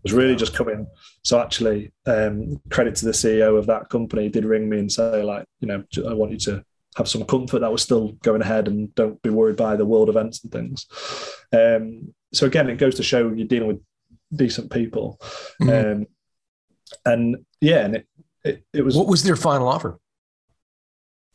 was 0.03 0.13
really 0.13 0.37
just 0.37 0.55
coming. 0.55 0.87
So 1.23 1.41
actually, 1.41 1.93
um, 2.07 2.61
credit 2.71 2.97
to 2.97 3.07
the 3.07 3.13
CEO 3.13 3.59
of 3.59 3.67
that 3.67 3.89
company 3.89 4.29
did 4.29 4.45
ring 4.45 4.69
me 4.69 4.79
and 4.79 4.91
say 4.93 5.23
like, 5.23 5.47
you 5.61 5.69
know, 5.69 5.83
I 6.09 6.13
want 6.15 6.33
you 6.33 6.39
to 6.39 6.65
have 6.97 7.09
some 7.09 7.25
comfort 7.25 7.61
that 7.61 7.73
was 7.73 7.83
still 7.83 8.13
going 8.23 8.41
ahead 8.41 8.69
and 8.69 8.95
don't 8.95 9.21
be 9.23 9.31
worried 9.31 9.57
by 9.57 9.77
the 9.77 9.85
world 9.85 10.09
events 10.09 10.43
and 10.43 10.53
things. 10.53 10.87
Um, 11.53 12.15
so 12.33 12.47
again, 12.47 12.71
it 12.71 12.79
goes 12.79 12.95
to 12.97 13.03
show 13.03 13.33
you're 13.33 13.47
dealing 13.47 13.69
with 13.69 13.81
decent 14.35 14.71
people. 14.71 15.21
Mm-hmm. 15.61 16.03
Um, 16.03 16.07
and 17.05 17.45
yeah, 17.61 17.85
and 17.85 17.97
it, 17.97 18.07
it, 18.45 18.65
it 18.73 18.83
was. 18.83 18.97
What 18.97 19.09
was 19.09 19.23
their 19.23 19.37
final 19.37 19.69
offer? 19.69 19.99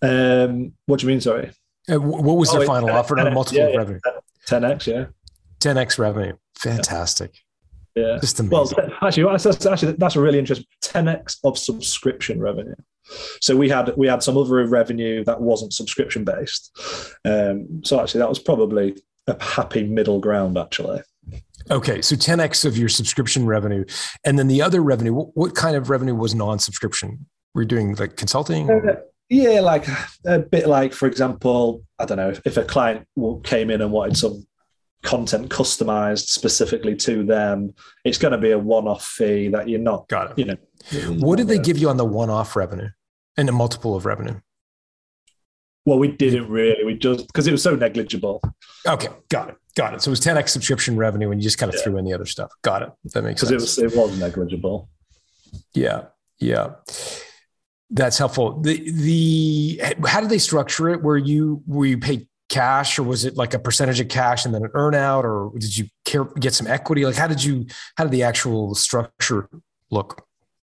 Um, 0.01 0.73
what 0.85 0.99
do 0.99 1.05
you 1.05 1.11
mean? 1.11 1.21
Sorry. 1.21 1.51
Uh, 1.91 1.99
what 1.99 2.37
was 2.37 2.53
oh, 2.53 2.59
their 2.59 2.67
final 2.67 2.87
10, 2.89 2.97
offer 2.97 3.19
on 3.19 3.33
multiple 3.33 3.69
yeah, 3.69 3.75
revenue? 3.75 3.99
Ten 4.45 4.63
x, 4.63 4.87
yeah. 4.87 5.05
Ten 5.59 5.77
x 5.77 5.97
revenue. 5.97 6.33
Fantastic. 6.57 7.31
Yeah. 7.95 8.17
Just 8.21 8.39
amazing. 8.39 8.77
Well, 9.01 9.07
actually, 9.07 9.23
that's, 9.23 9.65
actually 9.65 9.93
that's 9.93 10.15
a 10.15 10.21
really 10.21 10.39
interesting. 10.39 10.67
Ten 10.81 11.07
x 11.07 11.39
of 11.43 11.57
subscription 11.57 12.39
revenue. 12.39 12.75
So 13.41 13.55
we 13.55 13.67
had 13.69 13.93
we 13.97 14.07
had 14.07 14.23
some 14.23 14.37
other 14.37 14.65
revenue 14.67 15.23
that 15.25 15.41
wasn't 15.41 15.73
subscription 15.73 16.23
based. 16.23 16.71
Um, 17.25 17.81
so 17.83 17.99
actually, 17.99 18.19
that 18.19 18.29
was 18.29 18.39
probably 18.39 18.95
a 19.27 19.41
happy 19.43 19.83
middle 19.83 20.19
ground. 20.19 20.57
Actually. 20.57 21.01
Okay, 21.69 22.01
so 22.01 22.15
10x 22.15 22.65
of 22.65 22.77
your 22.77 22.89
subscription 22.89 23.45
revenue, 23.45 23.85
and 24.25 24.39
then 24.39 24.47
the 24.47 24.61
other 24.61 24.81
revenue. 24.81 25.13
What, 25.13 25.29
what 25.35 25.55
kind 25.55 25.75
of 25.75 25.89
revenue 25.89 26.15
was 26.15 26.33
non-subscription? 26.33 27.25
Were 27.53 27.63
you 27.63 27.67
doing 27.67 27.95
like 27.95 28.15
consulting? 28.15 28.69
Uh, 28.69 28.95
yeah, 29.29 29.59
like 29.61 29.87
a 30.25 30.39
bit 30.39 30.67
like, 30.67 30.93
for 30.93 31.07
example, 31.07 31.83
I 31.99 32.05
don't 32.05 32.17
know, 32.17 32.33
if 32.43 32.57
a 32.57 32.63
client 32.63 33.07
came 33.43 33.69
in 33.69 33.81
and 33.81 33.91
wanted 33.91 34.17
some 34.17 34.45
content 35.03 35.49
customized 35.49 36.27
specifically 36.27 36.95
to 36.95 37.23
them, 37.23 37.73
it's 38.03 38.17
going 38.17 38.33
to 38.33 38.37
be 38.37 38.51
a 38.51 38.59
one-off 38.59 39.05
fee 39.05 39.47
that 39.49 39.67
you're 39.67 39.79
not. 39.79 40.07
Got 40.09 40.31
it. 40.31 40.39
You 40.39 40.45
know. 40.45 40.57
What 41.19 41.37
did 41.37 41.47
they 41.47 41.59
give 41.59 41.77
you 41.77 41.89
on 41.89 41.97
the 41.97 42.05
one-off 42.05 42.55
revenue 42.55 42.89
and 43.37 43.49
a 43.49 43.51
multiple 43.51 43.95
of 43.95 44.05
revenue? 44.05 44.39
Well, 45.85 45.97
we 45.97 46.09
didn't 46.09 46.47
really. 46.47 46.83
We 46.83 46.95
just 46.95 47.27
because 47.27 47.47
it 47.47 47.51
was 47.51 47.63
so 47.63 47.75
negligible. 47.75 48.41
Okay, 48.87 49.07
got 49.29 49.49
it, 49.49 49.55
got 49.75 49.93
it. 49.93 50.01
So 50.01 50.09
it 50.09 50.13
was 50.13 50.21
10x 50.21 50.49
subscription 50.49 50.97
revenue, 50.97 51.31
and 51.31 51.41
you 51.41 51.43
just 51.43 51.57
kind 51.57 51.69
of 51.71 51.77
yeah. 51.77 51.83
threw 51.83 51.97
in 51.97 52.05
the 52.05 52.13
other 52.13 52.25
stuff. 52.25 52.51
Got 52.61 52.83
it. 52.83 52.91
That 53.13 53.23
makes 53.23 53.41
sense. 53.41 53.51
Because 53.51 53.77
it 53.77 53.83
was 53.83 53.93
it 53.93 53.97
was 53.97 54.19
negligible. 54.19 54.89
Yeah, 55.73 56.05
yeah. 56.39 56.75
That's 57.89 58.17
helpful. 58.17 58.61
The 58.61 58.91
the 58.91 59.81
how 60.05 60.21
did 60.21 60.29
they 60.29 60.37
structure 60.37 60.89
it? 60.89 61.01
Were 61.01 61.17
you 61.17 61.61
were 61.67 61.85
you 61.85 61.97
paid 61.97 62.27
cash 62.51 62.99
or 62.99 63.03
was 63.03 63.23
it 63.23 63.37
like 63.37 63.53
a 63.53 63.59
percentage 63.59 63.99
of 64.01 64.09
cash 64.09 64.45
and 64.45 64.53
then 64.53 64.63
an 64.63 64.71
earnout 64.71 65.23
or 65.23 65.57
did 65.57 65.75
you 65.75 65.87
care, 66.05 66.25
get 66.25 66.53
some 66.53 66.67
equity? 66.67 67.05
Like 67.05 67.15
how 67.15 67.27
did 67.27 67.43
you 67.43 67.65
how 67.95 68.03
did 68.03 68.11
the 68.11 68.23
actual 68.23 68.75
structure 68.75 69.49
look? 69.89 70.25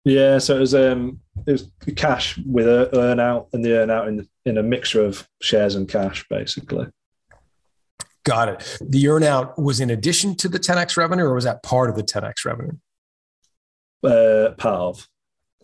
Yeah, 0.04 0.38
so 0.38 0.56
it 0.56 0.60
was 0.60 0.74
um 0.74 1.20
it 1.46 1.52
was 1.52 1.70
cash 1.96 2.38
with 2.46 2.66
a 2.66 2.90
earnout 2.92 3.46
and 3.52 3.64
the 3.64 3.70
earnout 3.70 4.08
in 4.08 4.28
in 4.44 4.58
a 4.58 4.62
mixture 4.62 5.04
of 5.04 5.26
shares 5.40 5.76
and 5.76 5.88
cash 5.88 6.26
basically. 6.28 6.86
Got 8.24 8.48
it. 8.48 8.78
The 8.80 9.04
earnout 9.04 9.58
was 9.58 9.80
in 9.80 9.90
addition 9.90 10.34
to 10.36 10.48
the 10.48 10.58
10x 10.58 10.96
revenue 10.96 11.24
or 11.24 11.34
was 11.34 11.44
that 11.44 11.62
part 11.62 11.88
of 11.88 11.96
the 11.96 12.02
10x 12.02 12.44
revenue? 12.44 12.72
Uh, 14.02 14.54
part 14.56 14.80
of. 14.80 15.08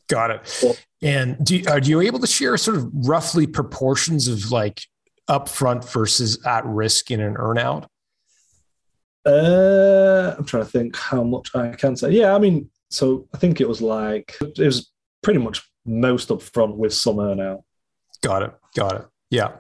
Got 0.09 0.31
it. 0.31 0.81
And 1.03 1.45
do 1.45 1.57
you, 1.57 1.65
are 1.69 1.79
you 1.79 2.01
able 2.01 2.19
to 2.21 2.27
share 2.27 2.57
sort 2.57 2.77
of 2.77 2.91
roughly 2.93 3.47
proportions 3.47 4.29
of 4.29 4.51
like 4.51 4.83
upfront 5.29 5.91
versus 5.91 6.45
at 6.45 6.65
risk 6.67 7.11
in 7.11 7.21
an 7.21 7.35
earnout? 7.35 7.87
Uh, 9.27 10.35
I'm 10.37 10.45
trying 10.45 10.65
to 10.65 10.71
think 10.71 10.97
how 10.97 11.23
much 11.23 11.55
I 11.55 11.69
can 11.71 11.97
say. 11.97 12.11
Yeah, 12.11 12.35
I 12.35 12.39
mean, 12.39 12.71
so 12.91 13.27
I 13.33 13.39
think 13.39 13.61
it 13.61 13.69
was 13.69 13.81
like 13.81 14.37
it 14.41 14.59
was 14.59 14.91
pretty 15.23 15.41
much 15.41 15.63
most 15.87 16.29
upfront 16.29 16.77
with 16.77 16.93
some 16.93 17.17
earnout. 17.17 17.63
Got 18.23 18.43
it. 18.43 18.53
Got 18.75 18.97
it. 18.97 19.07
Yeah. 19.35 19.53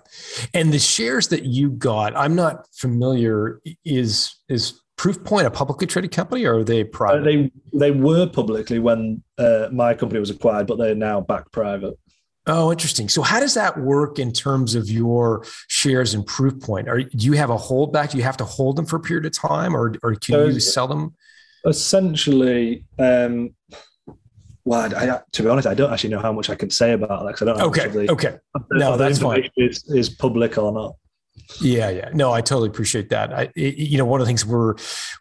And 0.53 0.72
the 0.72 0.79
shares 0.79 1.29
that 1.29 1.45
you 1.45 1.70
got, 1.70 2.16
I'm 2.16 2.35
not 2.35 2.66
familiar. 2.75 3.61
Is 3.85 4.37
is 4.49 4.81
Proofpoint 4.97 5.45
a 5.45 5.51
publicly 5.51 5.89
traded 5.89 6.12
company 6.12 6.45
or 6.45 6.59
are 6.59 6.64
they 6.64 6.85
private? 6.85 7.20
Uh, 7.20 7.25
they 7.25 7.53
they 7.72 7.91
were 7.91 8.29
publicly 8.29 8.79
when 8.79 9.22
uh, 9.39 9.68
my 9.72 9.95
company 9.95 10.20
was 10.20 10.31
acquired, 10.31 10.68
but 10.68 10.79
they're 10.79 10.95
now 10.95 11.20
back 11.20 11.51
private. 11.51 11.99
Oh, 12.47 12.70
interesting. 12.70 13.09
So, 13.09 13.22
how 13.22 13.41
does 13.41 13.55
that 13.55 13.79
work 13.79 14.18
in 14.18 14.31
terms 14.31 14.75
of 14.75 14.89
your 14.89 15.45
shares 15.68 16.14
in 16.14 16.22
Proofpoint? 16.22 16.89
Are 16.89 17.03
do 17.03 17.27
you 17.27 17.33
have 17.33 17.51
a 17.51 17.57
holdback? 17.57 18.11
Do 18.11 18.18
you 18.18 18.22
have 18.22 18.37
to 18.37 18.45
hold 18.45 18.77
them 18.77 18.87
for 18.87 18.97
a 18.97 19.01
period 19.01 19.27
of 19.27 19.33
time, 19.33 19.75
or 19.75 19.95
or 20.03 20.14
can 20.14 20.35
so 20.35 20.45
you 20.47 20.61
sell 20.61 20.87
them? 20.87 21.14
Essentially, 21.66 22.85
um, 22.99 23.55
well, 24.65 24.95
I, 24.97 25.21
to 25.33 25.43
be 25.43 25.49
honest, 25.49 25.67
I 25.67 25.75
don't 25.75 25.93
actually 25.93 26.11
know 26.11 26.21
how 26.21 26.33
much 26.33 26.49
I 26.49 26.55
can 26.55 26.71
say 26.71 26.93
about 26.93 27.25
that 27.25 27.33
because 27.33 27.43
I 27.43 27.45
don't 27.47 27.59
know. 27.59 27.67
Okay. 27.67 27.89
The, 27.89 28.11
okay. 28.12 28.39
No, 28.73 28.97
that's 28.97 29.19
fine. 29.19 29.49
Is, 29.57 29.85
is 29.89 30.09
public 30.09 30.57
or 30.57 30.73
not? 30.73 30.97
Yeah, 31.61 31.91
yeah. 31.91 32.11
No, 32.15 32.33
I 32.33 32.41
totally 32.41 32.69
appreciate 32.69 33.11
that. 33.11 33.33
I, 33.33 33.43
it, 33.55 33.77
you 33.77 33.99
know, 33.99 34.05
one 34.05 34.21
of 34.21 34.27
the 34.27 34.29
things 34.29 34.47
we're 34.47 34.75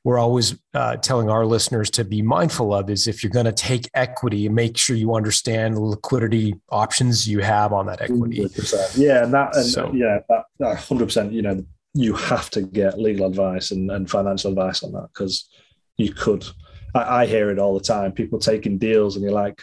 we're 0.03 0.19
always 0.19 0.55
uh, 0.73 0.95
telling 0.97 1.29
our 1.29 1.45
listeners 1.45 1.89
to 1.91 2.05
be 2.05 2.21
mindful 2.21 2.73
of 2.73 2.89
is 2.89 3.07
if 3.07 3.23
you're 3.23 3.31
going 3.31 3.45
to 3.45 3.51
take 3.51 3.89
equity, 3.93 4.47
make 4.47 4.77
sure 4.77 4.95
you 4.95 5.15
understand 5.15 5.75
the 5.75 5.81
liquidity 5.81 6.55
options 6.69 7.27
you 7.27 7.39
have 7.39 7.73
on 7.73 7.87
that 7.87 8.01
equity. 8.01 8.39
100%. 8.41 8.97
Yeah, 8.97 9.23
and 9.23 9.33
that, 9.33 9.55
and 9.55 9.65
so, 9.65 9.91
yeah, 9.93 10.19
that 10.59 10.77
hundred 10.77 11.05
percent. 11.05 11.33
You 11.33 11.41
know, 11.41 11.65
you 11.93 12.13
have 12.13 12.49
to 12.51 12.61
get 12.61 12.99
legal 12.99 13.27
advice 13.27 13.71
and, 13.71 13.91
and 13.91 14.09
financial 14.09 14.51
advice 14.51 14.83
on 14.83 14.93
that 14.93 15.09
because 15.13 15.49
you 15.97 16.13
could. 16.13 16.45
I, 16.93 17.21
I 17.21 17.25
hear 17.25 17.49
it 17.49 17.59
all 17.59 17.73
the 17.73 17.83
time. 17.83 18.11
People 18.11 18.39
taking 18.39 18.77
deals, 18.77 19.15
and 19.15 19.23
you're 19.23 19.33
like, 19.33 19.61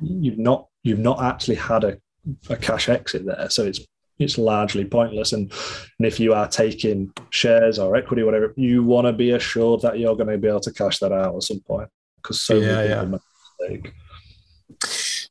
you've 0.00 0.38
not 0.38 0.68
you've 0.82 0.98
not 0.98 1.22
actually 1.22 1.56
had 1.56 1.84
a, 1.84 1.98
a 2.48 2.56
cash 2.56 2.88
exit 2.88 3.24
there, 3.26 3.48
so 3.50 3.64
it's 3.64 3.80
it's 4.18 4.38
largely 4.38 4.84
pointless. 4.84 5.32
And, 5.32 5.52
and 5.98 6.06
if 6.06 6.18
you 6.18 6.34
are 6.34 6.48
taking 6.48 7.12
shares 7.30 7.78
or 7.78 7.94
equity, 7.96 8.22
whatever, 8.24 8.52
you 8.56 8.82
want 8.82 9.06
to 9.06 9.12
be 9.12 9.30
assured 9.30 9.82
that 9.82 9.98
you're 9.98 10.16
going 10.16 10.28
to 10.28 10.38
be 10.38 10.48
able 10.48 10.60
to 10.60 10.72
cash 10.72 10.98
that 10.98 11.12
out 11.12 11.36
at 11.36 11.42
some 11.42 11.60
point 11.60 11.88
because 12.16 12.40
so 12.40 12.56
yeah, 12.56 12.66
many 12.66 12.88
people 12.88 13.20
yeah. 13.60 13.68
make 13.68 13.94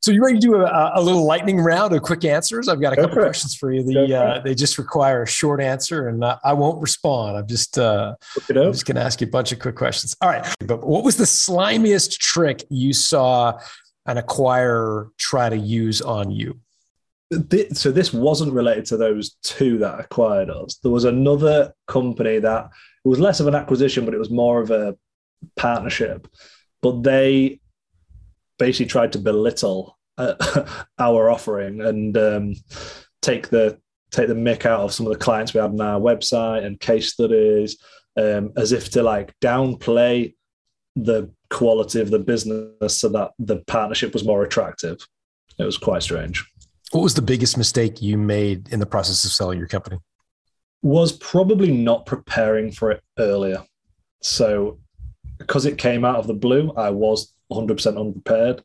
so 0.00 0.12
you 0.12 0.24
ready 0.24 0.38
to 0.38 0.40
do 0.40 0.54
a, 0.56 0.92
a, 0.94 1.02
little 1.02 1.24
lightning 1.24 1.60
round 1.60 1.92
of 1.92 2.02
quick 2.02 2.24
answers? 2.24 2.68
I've 2.68 2.80
got 2.80 2.92
a 2.92 2.96
couple 2.96 3.16
questions 3.16 3.54
for 3.54 3.72
you. 3.72 3.82
The, 3.82 4.16
uh, 4.16 4.40
they 4.40 4.54
just 4.54 4.78
require 4.78 5.22
a 5.22 5.26
short 5.26 5.60
answer, 5.60 6.08
and 6.08 6.24
I, 6.24 6.38
I 6.44 6.52
won't 6.52 6.80
respond. 6.80 7.36
I'm 7.36 7.46
just 7.46 7.78
uh, 7.78 8.14
I'm 8.48 8.72
just 8.72 8.86
going 8.86 8.96
to 8.96 9.02
ask 9.02 9.20
you 9.20 9.26
a 9.26 9.30
bunch 9.30 9.52
of 9.52 9.58
quick 9.58 9.76
questions. 9.76 10.16
All 10.20 10.28
right, 10.28 10.46
but 10.66 10.86
what 10.86 11.04
was 11.04 11.16
the 11.16 11.24
slimiest 11.24 12.18
trick 12.18 12.64
you 12.70 12.92
saw 12.92 13.58
an 14.06 14.16
acquirer 14.16 15.10
try 15.18 15.48
to 15.48 15.56
use 15.56 16.00
on 16.00 16.30
you? 16.30 16.58
So 17.74 17.90
this 17.90 18.12
wasn't 18.12 18.54
related 18.54 18.86
to 18.86 18.96
those 18.96 19.36
two 19.42 19.78
that 19.78 20.00
acquired 20.00 20.48
us. 20.48 20.76
There 20.76 20.92
was 20.92 21.04
another 21.04 21.74
company 21.86 22.38
that 22.38 22.70
was 23.04 23.20
less 23.20 23.40
of 23.40 23.46
an 23.46 23.54
acquisition, 23.54 24.04
but 24.04 24.14
it 24.14 24.18
was 24.18 24.30
more 24.30 24.62
of 24.62 24.70
a 24.70 24.96
partnership. 25.56 26.28
But 26.80 27.02
they 27.02 27.60
basically 28.58 28.86
tried 28.86 29.12
to 29.12 29.18
belittle 29.18 29.98
uh, 30.18 30.34
our 30.98 31.30
offering 31.30 31.80
and 31.80 32.16
um, 32.16 32.54
take 33.22 33.48
the 33.48 33.78
take 34.10 34.28
the 34.28 34.34
mick 34.34 34.64
out 34.64 34.80
of 34.80 34.92
some 34.92 35.06
of 35.06 35.12
the 35.12 35.18
clients 35.18 35.52
we 35.52 35.60
had 35.60 35.70
on 35.70 35.80
our 35.80 36.00
website 36.00 36.64
and 36.64 36.80
case 36.80 37.12
studies, 37.12 37.76
um, 38.16 38.52
as 38.56 38.72
if 38.72 38.90
to 38.90 39.02
like 39.02 39.34
downplay 39.40 40.34
the 40.96 41.30
quality 41.50 42.00
of 42.00 42.10
the 42.10 42.18
business 42.18 42.98
so 42.98 43.08
that 43.08 43.32
the 43.38 43.58
partnership 43.66 44.12
was 44.12 44.24
more 44.24 44.42
attractive. 44.42 44.98
It 45.58 45.64
was 45.64 45.78
quite 45.78 46.02
strange. 46.02 46.44
What 46.92 47.02
was 47.02 47.14
the 47.14 47.22
biggest 47.22 47.58
mistake 47.58 48.00
you 48.00 48.16
made 48.16 48.68
in 48.70 48.80
the 48.80 48.86
process 48.86 49.24
of 49.24 49.32
selling 49.32 49.58
your 49.58 49.68
company? 49.68 49.98
Was 50.82 51.12
probably 51.12 51.70
not 51.70 52.06
preparing 52.06 52.72
for 52.72 52.90
it 52.92 53.02
earlier. 53.18 53.62
So, 54.22 54.78
because 55.38 55.66
it 55.66 55.76
came 55.76 56.04
out 56.04 56.16
of 56.16 56.26
the 56.26 56.34
blue, 56.34 56.72
I 56.76 56.90
was 56.90 57.34
100% 57.52 58.00
unprepared. 58.00 58.62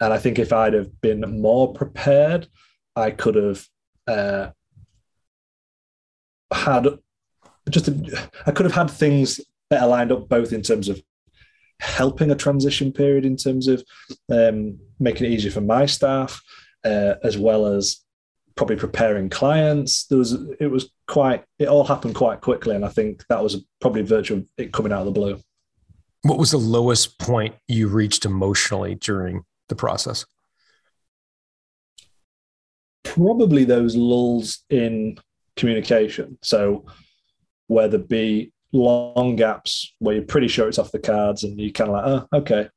And 0.00 0.12
I 0.12 0.18
think 0.18 0.38
if 0.38 0.52
I'd 0.52 0.74
have 0.74 1.00
been 1.00 1.40
more 1.40 1.72
prepared, 1.72 2.48
I 2.96 3.10
could 3.10 3.34
have 3.36 3.66
uh, 4.06 4.50
had 6.52 6.98
just 7.70 7.88
a, 7.88 8.28
I 8.46 8.50
could 8.50 8.66
have 8.66 8.74
had 8.74 8.90
things 8.90 9.40
better 9.70 9.86
lined 9.86 10.12
up, 10.12 10.28
both 10.28 10.52
in 10.52 10.62
terms 10.62 10.88
of 10.88 11.00
helping 11.80 12.30
a 12.30 12.36
transition 12.36 12.92
period, 12.92 13.24
in 13.24 13.36
terms 13.36 13.68
of 13.68 13.82
um, 14.30 14.78
making 15.00 15.26
it 15.26 15.32
easier 15.32 15.50
for 15.50 15.60
my 15.60 15.86
staff, 15.86 16.40
uh, 16.84 17.14
as 17.22 17.38
well 17.38 17.66
as 17.66 18.00
probably 18.56 18.76
preparing 18.76 19.28
clients. 19.28 20.06
There 20.06 20.18
was 20.18 20.32
it 20.60 20.70
was 20.70 20.90
quite 21.06 21.44
it 21.58 21.68
all 21.68 21.84
happened 21.84 22.14
quite 22.14 22.40
quickly, 22.40 22.76
and 22.76 22.84
I 22.84 22.88
think 22.88 23.24
that 23.28 23.42
was 23.42 23.64
probably 23.80 24.02
virtual 24.02 24.44
it 24.56 24.72
coming 24.72 24.92
out 24.92 25.00
of 25.00 25.06
the 25.06 25.20
blue. 25.20 25.40
What 26.24 26.38
was 26.38 26.52
the 26.52 26.58
lowest 26.58 27.18
point 27.18 27.54
you 27.68 27.86
reached 27.86 28.24
emotionally 28.24 28.94
during 28.94 29.44
the 29.68 29.74
process? 29.74 30.24
Probably 33.02 33.64
those 33.64 33.94
lulls 33.94 34.60
in 34.70 35.18
communication. 35.54 36.38
So, 36.42 36.86
whether 37.66 37.98
be 37.98 38.54
long 38.72 39.36
gaps 39.36 39.94
where 39.98 40.14
you're 40.14 40.24
pretty 40.24 40.48
sure 40.48 40.66
it's 40.66 40.78
off 40.78 40.92
the 40.92 40.98
cards 40.98 41.44
and 41.44 41.60
you 41.60 41.70
kind 41.70 41.90
of 41.90 41.94
like, 41.94 42.06
oh, 42.06 42.38
okay, 42.38 42.68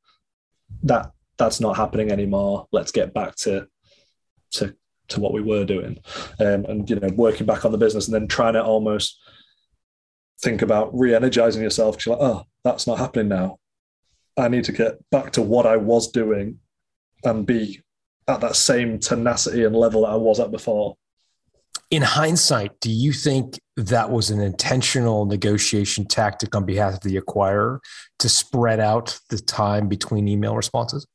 that 0.82 1.12
that's 1.38 1.58
not 1.58 1.78
happening 1.78 2.12
anymore. 2.12 2.66
Let's 2.70 2.92
get 2.92 3.14
back 3.14 3.34
to 3.36 3.66
to 4.52 4.76
to 5.08 5.20
what 5.20 5.32
we 5.32 5.40
were 5.40 5.64
doing, 5.64 5.98
um, 6.38 6.66
and 6.66 6.90
you 6.90 6.96
know, 6.96 7.08
working 7.16 7.46
back 7.46 7.64
on 7.64 7.72
the 7.72 7.78
business, 7.78 8.08
and 8.08 8.14
then 8.14 8.28
trying 8.28 8.52
to 8.52 8.62
almost 8.62 9.18
think 10.42 10.60
about 10.60 10.90
re-energizing 10.92 11.62
yourself. 11.62 11.96
Because 11.96 12.06
you're 12.06 12.16
like, 12.16 12.30
oh, 12.30 12.44
that's 12.68 12.86
not 12.86 12.98
happening 12.98 13.28
now. 13.28 13.58
I 14.36 14.48
need 14.48 14.64
to 14.64 14.72
get 14.72 14.98
back 15.10 15.32
to 15.32 15.42
what 15.42 15.66
I 15.66 15.76
was 15.76 16.10
doing 16.10 16.58
and 17.24 17.46
be 17.46 17.80
at 18.28 18.40
that 18.42 18.56
same 18.56 18.98
tenacity 18.98 19.64
and 19.64 19.74
level 19.74 20.02
that 20.02 20.08
I 20.08 20.16
was 20.16 20.38
at 20.38 20.50
before. 20.50 20.96
In 21.90 22.02
hindsight, 22.02 22.78
do 22.80 22.90
you 22.90 23.12
think 23.12 23.58
that 23.76 24.10
was 24.10 24.28
an 24.28 24.40
intentional 24.40 25.24
negotiation 25.24 26.04
tactic 26.06 26.54
on 26.54 26.66
behalf 26.66 26.94
of 26.94 27.00
the 27.00 27.18
acquirer 27.18 27.78
to 28.18 28.28
spread 28.28 28.78
out 28.78 29.18
the 29.30 29.38
time 29.38 29.88
between 29.88 30.28
email 30.28 30.54
responses? 30.54 31.06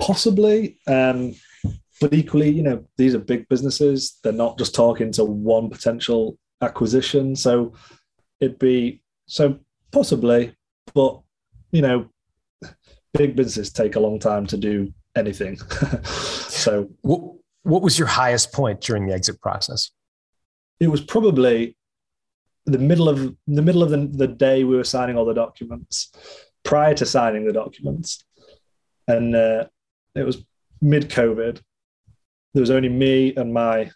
Possibly. 0.00 0.78
Um, 0.86 1.34
but 2.00 2.14
equally, 2.14 2.48
you 2.48 2.62
know, 2.62 2.84
these 2.96 3.14
are 3.14 3.18
big 3.18 3.46
businesses. 3.48 4.18
They're 4.22 4.32
not 4.32 4.56
just 4.56 4.74
talking 4.74 5.12
to 5.12 5.24
one 5.24 5.68
potential 5.68 6.38
acquisition. 6.62 7.36
So 7.36 7.74
it'd 8.40 8.58
be 8.58 9.02
so 9.26 9.58
possibly, 9.92 10.54
but 10.94 11.20
you 11.72 11.82
know, 11.82 12.08
big 13.14 13.36
businesses 13.36 13.72
take 13.72 13.96
a 13.96 14.00
long 14.00 14.18
time 14.18 14.46
to 14.46 14.56
do 14.56 14.92
anything. 15.16 15.58
so, 16.04 16.88
what, 17.02 17.34
what 17.62 17.82
was 17.82 17.98
your 17.98 18.08
highest 18.08 18.52
point 18.52 18.80
during 18.80 19.06
the 19.06 19.14
exit 19.14 19.40
process? 19.40 19.90
It 20.80 20.88
was 20.88 21.00
probably 21.00 21.76
the 22.66 22.78
middle 22.78 23.08
of 23.08 23.34
the 23.46 23.62
middle 23.62 23.82
of 23.82 23.90
the, 23.90 24.08
the 24.12 24.28
day 24.28 24.64
we 24.64 24.76
were 24.76 24.84
signing 24.84 25.16
all 25.16 25.24
the 25.24 25.34
documents. 25.34 26.12
Prior 26.64 26.94
to 26.94 27.06
signing 27.06 27.46
the 27.46 27.52
documents, 27.52 28.24
and 29.06 29.34
uh, 29.34 29.64
it 30.14 30.24
was 30.24 30.44
mid 30.80 31.08
COVID. 31.08 31.60
There 32.54 32.60
was 32.60 32.70
only 32.70 32.88
me 32.88 33.34
and 33.36 33.52
my, 33.52 33.90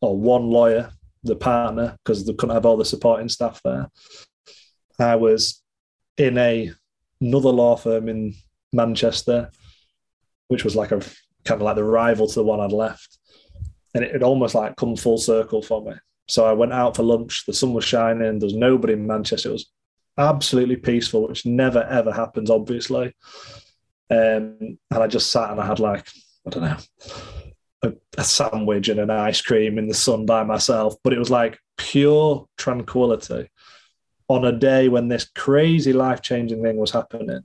or 0.00 0.16
one 0.16 0.50
lawyer, 0.50 0.90
the 1.22 1.36
partner, 1.36 1.96
because 2.04 2.26
they 2.26 2.34
couldn't 2.34 2.54
have 2.54 2.66
all 2.66 2.76
the 2.76 2.84
supporting 2.84 3.28
staff 3.28 3.60
there. 3.64 3.90
I 4.98 5.16
was 5.16 5.62
in 6.16 6.38
a 6.38 6.72
another 7.20 7.50
law 7.50 7.76
firm 7.76 8.08
in 8.08 8.34
Manchester, 8.72 9.50
which 10.48 10.64
was 10.64 10.76
like 10.76 10.92
a 10.92 11.00
kind 11.44 11.60
of 11.60 11.62
like 11.62 11.76
the 11.76 11.84
rival 11.84 12.26
to 12.26 12.34
the 12.34 12.44
one 12.44 12.60
I'd 12.60 12.72
left. 12.72 13.18
And 13.94 14.04
it 14.04 14.12
had 14.12 14.22
almost 14.22 14.54
like 14.54 14.76
come 14.76 14.96
full 14.96 15.18
circle 15.18 15.62
for 15.62 15.82
me. 15.82 15.94
So 16.28 16.44
I 16.44 16.52
went 16.52 16.72
out 16.72 16.96
for 16.96 17.02
lunch. 17.02 17.44
The 17.46 17.54
sun 17.54 17.72
was 17.72 17.84
shining. 17.84 18.38
There 18.38 18.46
was 18.46 18.54
nobody 18.54 18.94
in 18.94 19.06
Manchester. 19.06 19.50
It 19.50 19.52
was 19.52 19.70
absolutely 20.18 20.76
peaceful, 20.76 21.28
which 21.28 21.46
never 21.46 21.82
ever 21.84 22.12
happens, 22.12 22.50
obviously. 22.50 23.14
Um, 24.10 24.78
and 24.90 25.02
I 25.02 25.06
just 25.06 25.30
sat 25.30 25.50
and 25.50 25.60
I 25.60 25.66
had 25.66 25.80
like 25.80 26.06
I 26.46 26.50
don't 26.50 26.62
know 26.62 26.76
a, 27.82 27.92
a 28.18 28.24
sandwich 28.24 28.88
and 28.88 29.00
an 29.00 29.10
ice 29.10 29.40
cream 29.40 29.78
in 29.78 29.88
the 29.88 29.94
sun 29.94 30.26
by 30.26 30.42
myself. 30.42 30.94
But 31.02 31.12
it 31.12 31.18
was 31.18 31.30
like 31.30 31.58
pure 31.76 32.46
tranquility 32.56 33.48
on 34.28 34.44
a 34.44 34.52
day 34.52 34.88
when 34.88 35.08
this 35.08 35.30
crazy 35.34 35.92
life 35.92 36.22
changing 36.22 36.62
thing 36.62 36.76
was 36.76 36.90
happening. 36.90 37.42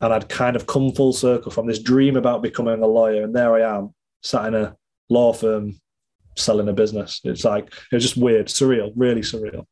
And 0.00 0.12
I'd 0.12 0.28
kind 0.28 0.56
of 0.56 0.66
come 0.66 0.92
full 0.92 1.12
circle 1.12 1.50
from 1.50 1.66
this 1.66 1.78
dream 1.78 2.16
about 2.16 2.42
becoming 2.42 2.82
a 2.82 2.86
lawyer. 2.86 3.22
And 3.22 3.34
there 3.34 3.54
I 3.54 3.76
am, 3.78 3.94
sat 4.22 4.46
in 4.46 4.54
a 4.54 4.76
law 5.08 5.32
firm 5.32 5.80
selling 6.36 6.68
a 6.68 6.72
business. 6.72 7.20
It's 7.24 7.44
like, 7.44 7.66
it 7.66 7.94
was 7.94 8.02
just 8.02 8.16
weird, 8.16 8.48
surreal, 8.48 8.92
really 8.96 9.20
surreal. 9.20 9.66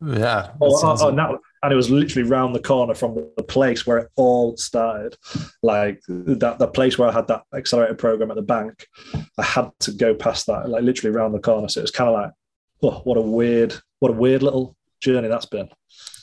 Yeah. 0.00 0.50
Oh, 0.60 0.76
oh, 0.76 0.80
oh, 0.84 1.06
oh, 1.06 1.10
now, 1.10 1.38
and 1.62 1.72
it 1.72 1.76
was 1.76 1.90
literally 1.90 2.28
round 2.28 2.54
the 2.54 2.60
corner 2.60 2.94
from 2.94 3.14
the 3.36 3.42
place 3.42 3.86
where 3.86 3.98
it 3.98 4.10
all 4.16 4.56
started. 4.56 5.16
Like 5.62 6.02
that, 6.08 6.58
the 6.58 6.68
place 6.68 6.98
where 6.98 7.08
I 7.08 7.12
had 7.12 7.26
that 7.28 7.42
accelerated 7.54 7.98
program 7.98 8.30
at 8.30 8.36
the 8.36 8.42
bank, 8.42 8.86
I 9.38 9.42
had 9.42 9.70
to 9.80 9.92
go 9.92 10.14
past 10.14 10.46
that, 10.46 10.68
like 10.68 10.82
literally 10.82 11.16
round 11.16 11.34
the 11.34 11.40
corner. 11.40 11.68
So 11.68 11.80
it 11.80 11.84
was 11.84 11.90
kind 11.90 12.08
of 12.08 12.14
like, 12.14 12.30
oh, 12.82 13.00
what 13.04 13.18
a 13.18 13.22
weird, 13.22 13.74
what 13.98 14.10
a 14.10 14.14
weird 14.14 14.42
little 14.42 14.76
journey 15.04 15.28
that's 15.28 15.46
been. 15.46 15.68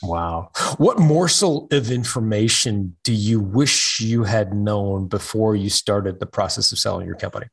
Wow. 0.02 0.50
What 0.78 0.98
morsel 0.98 1.68
of 1.70 1.90
information 1.90 2.96
do 3.04 3.12
you 3.12 3.40
wish 3.40 4.00
you 4.00 4.24
had 4.24 4.52
known 4.52 5.08
before 5.08 5.54
you 5.54 5.70
started 5.70 6.18
the 6.18 6.26
process 6.26 6.72
of 6.72 6.78
selling 6.78 7.06
your 7.06 7.16
company? 7.16 7.46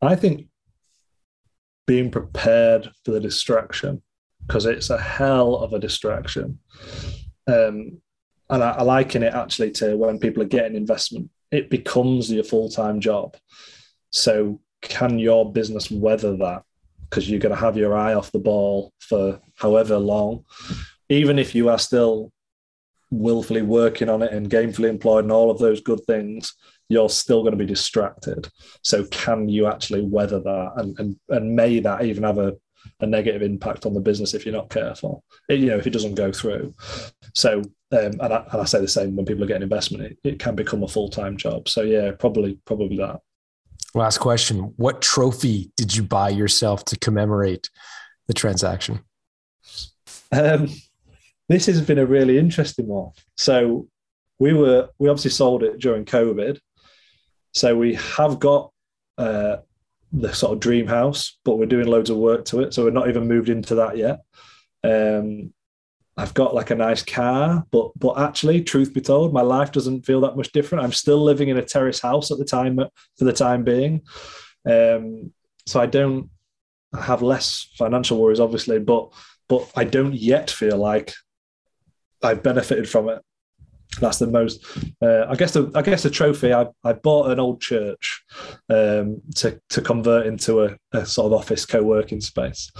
I 0.00 0.14
think 0.16 0.46
being 1.86 2.10
prepared 2.10 2.90
for 3.04 3.10
the 3.10 3.20
distraction, 3.20 4.02
because 4.46 4.66
it's 4.66 4.90
a 4.90 4.98
hell 4.98 5.56
of 5.56 5.72
a 5.72 5.78
distraction. 5.78 6.60
Um, 7.46 8.00
and 8.48 8.62
I, 8.62 8.70
I 8.70 8.82
liken 8.82 9.22
it 9.22 9.34
actually 9.34 9.72
to 9.72 9.96
when 9.96 10.18
people 10.18 10.42
are 10.42 10.46
getting 10.46 10.76
investment, 10.76 11.30
it 11.50 11.70
becomes 11.70 12.30
your 12.30 12.44
full 12.44 12.68
time 12.68 13.00
job. 13.00 13.36
So, 14.10 14.60
can 14.82 15.18
your 15.18 15.52
business 15.52 15.90
weather 15.90 16.36
that? 16.36 16.62
Because 17.10 17.28
you're 17.28 17.40
going 17.40 17.54
to 17.54 17.60
have 17.60 17.76
your 17.76 17.96
eye 17.96 18.14
off 18.14 18.32
the 18.32 18.38
ball 18.38 18.92
for 19.00 19.40
however 19.56 19.98
long 19.98 20.44
even 21.10 21.38
if 21.38 21.54
you 21.54 21.68
are 21.68 21.78
still 21.78 22.32
willfully 23.10 23.62
working 23.62 24.08
on 24.08 24.22
it 24.22 24.32
and 24.32 24.48
gainfully 24.48 24.88
employed 24.88 25.24
and 25.24 25.32
all 25.32 25.50
of 25.50 25.58
those 25.58 25.80
good 25.80 26.00
things, 26.06 26.54
you're 26.88 27.10
still 27.10 27.42
going 27.42 27.52
to 27.52 27.58
be 27.58 27.66
distracted. 27.66 28.48
So 28.82 29.04
can 29.06 29.48
you 29.48 29.66
actually 29.66 30.02
weather 30.02 30.40
that 30.40 30.72
and 30.76 30.98
and, 30.98 31.16
and 31.28 31.54
may 31.54 31.80
that 31.80 32.04
even 32.04 32.22
have 32.22 32.38
a, 32.38 32.54
a 33.00 33.06
negative 33.06 33.42
impact 33.42 33.84
on 33.84 33.94
the 33.94 34.00
business 34.00 34.32
if 34.32 34.46
you're 34.46 34.54
not 34.54 34.70
careful? 34.70 35.24
It, 35.48 35.58
you 35.58 35.66
know, 35.66 35.78
if 35.78 35.86
it 35.86 35.92
doesn't 35.92 36.14
go 36.14 36.32
through. 36.32 36.74
So 37.34 37.58
um, 37.92 38.12
and, 38.20 38.32
I, 38.32 38.46
and 38.52 38.60
I 38.60 38.64
say 38.64 38.80
the 38.80 38.88
same 38.88 39.16
when 39.16 39.26
people 39.26 39.42
are 39.42 39.48
getting 39.48 39.64
investment, 39.64 40.04
it, 40.04 40.18
it 40.22 40.38
can 40.38 40.54
become 40.54 40.84
a 40.84 40.88
full 40.88 41.08
time 41.08 41.36
job. 41.36 41.68
So 41.68 41.82
yeah, 41.82 42.12
probably 42.12 42.58
probably 42.64 42.96
that. 42.98 43.20
Last 43.94 44.18
question. 44.18 44.72
What 44.76 45.02
trophy 45.02 45.72
did 45.76 45.94
you 45.96 46.02
buy 46.02 46.28
yourself 46.28 46.84
to 46.86 46.98
commemorate 46.98 47.70
the 48.28 48.34
transaction? 48.34 49.00
Um, 50.32 50.68
this 51.48 51.66
has 51.66 51.80
been 51.80 51.98
a 51.98 52.06
really 52.06 52.38
interesting 52.38 52.86
one. 52.86 53.10
So 53.36 53.88
we 54.38 54.52
were 54.52 54.88
we 54.98 55.08
obviously 55.08 55.32
sold 55.32 55.62
it 55.62 55.78
during 55.80 56.04
COVID. 56.04 56.58
So 57.52 57.76
we 57.76 57.94
have 57.94 58.38
got 58.38 58.70
uh, 59.18 59.56
the 60.12 60.32
sort 60.32 60.52
of 60.52 60.60
dream 60.60 60.86
house, 60.86 61.38
but 61.44 61.56
we're 61.56 61.66
doing 61.66 61.86
loads 61.86 62.10
of 62.10 62.16
work 62.16 62.44
to 62.46 62.60
it. 62.60 62.72
So 62.72 62.84
we're 62.84 62.90
not 62.90 63.08
even 63.08 63.26
moved 63.26 63.48
into 63.48 63.74
that 63.76 63.96
yet. 63.96 64.20
Um, 64.84 65.52
I've 66.20 66.34
got 66.34 66.54
like 66.54 66.70
a 66.70 66.74
nice 66.74 67.02
car, 67.02 67.64
but 67.70 67.92
but 67.98 68.18
actually, 68.18 68.62
truth 68.62 68.92
be 68.92 69.00
told, 69.00 69.32
my 69.32 69.40
life 69.40 69.72
doesn't 69.72 70.04
feel 70.04 70.20
that 70.20 70.36
much 70.36 70.52
different. 70.52 70.84
I'm 70.84 70.92
still 70.92 71.22
living 71.22 71.48
in 71.48 71.56
a 71.56 71.64
terrace 71.64 71.98
house 71.98 72.30
at 72.30 72.36
the 72.36 72.44
time 72.44 72.76
for 72.76 73.24
the 73.24 73.32
time 73.32 73.64
being. 73.64 74.02
Um, 74.68 75.32
so 75.66 75.80
I 75.80 75.86
don't 75.86 76.28
have 76.92 77.22
less 77.22 77.70
financial 77.78 78.20
worries, 78.20 78.38
obviously, 78.38 78.78
but 78.78 79.10
but 79.48 79.70
I 79.74 79.84
don't 79.84 80.14
yet 80.14 80.50
feel 80.50 80.76
like 80.76 81.14
I've 82.22 82.42
benefited 82.42 82.86
from 82.86 83.08
it. 83.08 83.22
That's 83.98 84.18
the 84.18 84.26
most. 84.26 84.64
Uh, 85.00 85.24
I 85.26 85.36
guess 85.36 85.52
the 85.52 85.72
I 85.74 85.80
guess 85.80 86.02
the 86.02 86.10
trophy. 86.10 86.52
I, 86.52 86.66
I 86.84 86.92
bought 86.92 87.30
an 87.30 87.40
old 87.40 87.62
church 87.62 88.22
um, 88.68 89.22
to 89.36 89.58
to 89.70 89.80
convert 89.80 90.26
into 90.26 90.64
a, 90.64 90.76
a 90.92 91.06
sort 91.06 91.32
of 91.32 91.38
office 91.38 91.64
co 91.64 91.82
working 91.82 92.20
space. 92.20 92.70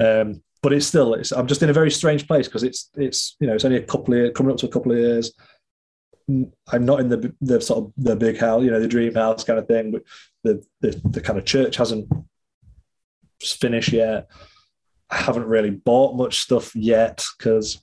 Um, 0.00 0.42
but 0.66 0.72
it's 0.72 0.86
still 0.88 1.14
it's, 1.14 1.30
I'm 1.30 1.46
just 1.46 1.62
in 1.62 1.70
a 1.70 1.72
very 1.72 1.92
strange 1.92 2.26
place 2.26 2.48
because 2.48 2.64
it's 2.64 2.90
it's 2.96 3.36
you 3.38 3.46
know 3.46 3.54
it's 3.54 3.64
only 3.64 3.76
a 3.76 3.82
couple 3.82 4.12
of 4.14 4.18
years, 4.18 4.32
coming 4.34 4.50
up 4.50 4.58
to 4.58 4.66
a 4.66 4.68
couple 4.68 4.90
of 4.90 4.98
years. 4.98 5.32
I'm 6.28 6.84
not 6.84 6.98
in 6.98 7.08
the 7.08 7.32
the 7.40 7.60
sort 7.60 7.84
of 7.84 7.92
the 7.96 8.16
big 8.16 8.36
house, 8.36 8.64
you 8.64 8.72
know, 8.72 8.80
the 8.80 8.88
dream 8.88 9.14
house 9.14 9.44
kind 9.44 9.60
of 9.60 9.68
thing. 9.68 9.92
But 9.92 10.02
the 10.42 10.66
the, 10.80 11.00
the 11.10 11.20
kind 11.20 11.38
of 11.38 11.44
church 11.44 11.76
hasn't 11.76 12.12
finished 13.40 13.92
yet. 13.92 14.28
I 15.08 15.18
haven't 15.18 15.46
really 15.46 15.70
bought 15.70 16.16
much 16.16 16.40
stuff 16.40 16.74
yet 16.74 17.24
because 17.38 17.80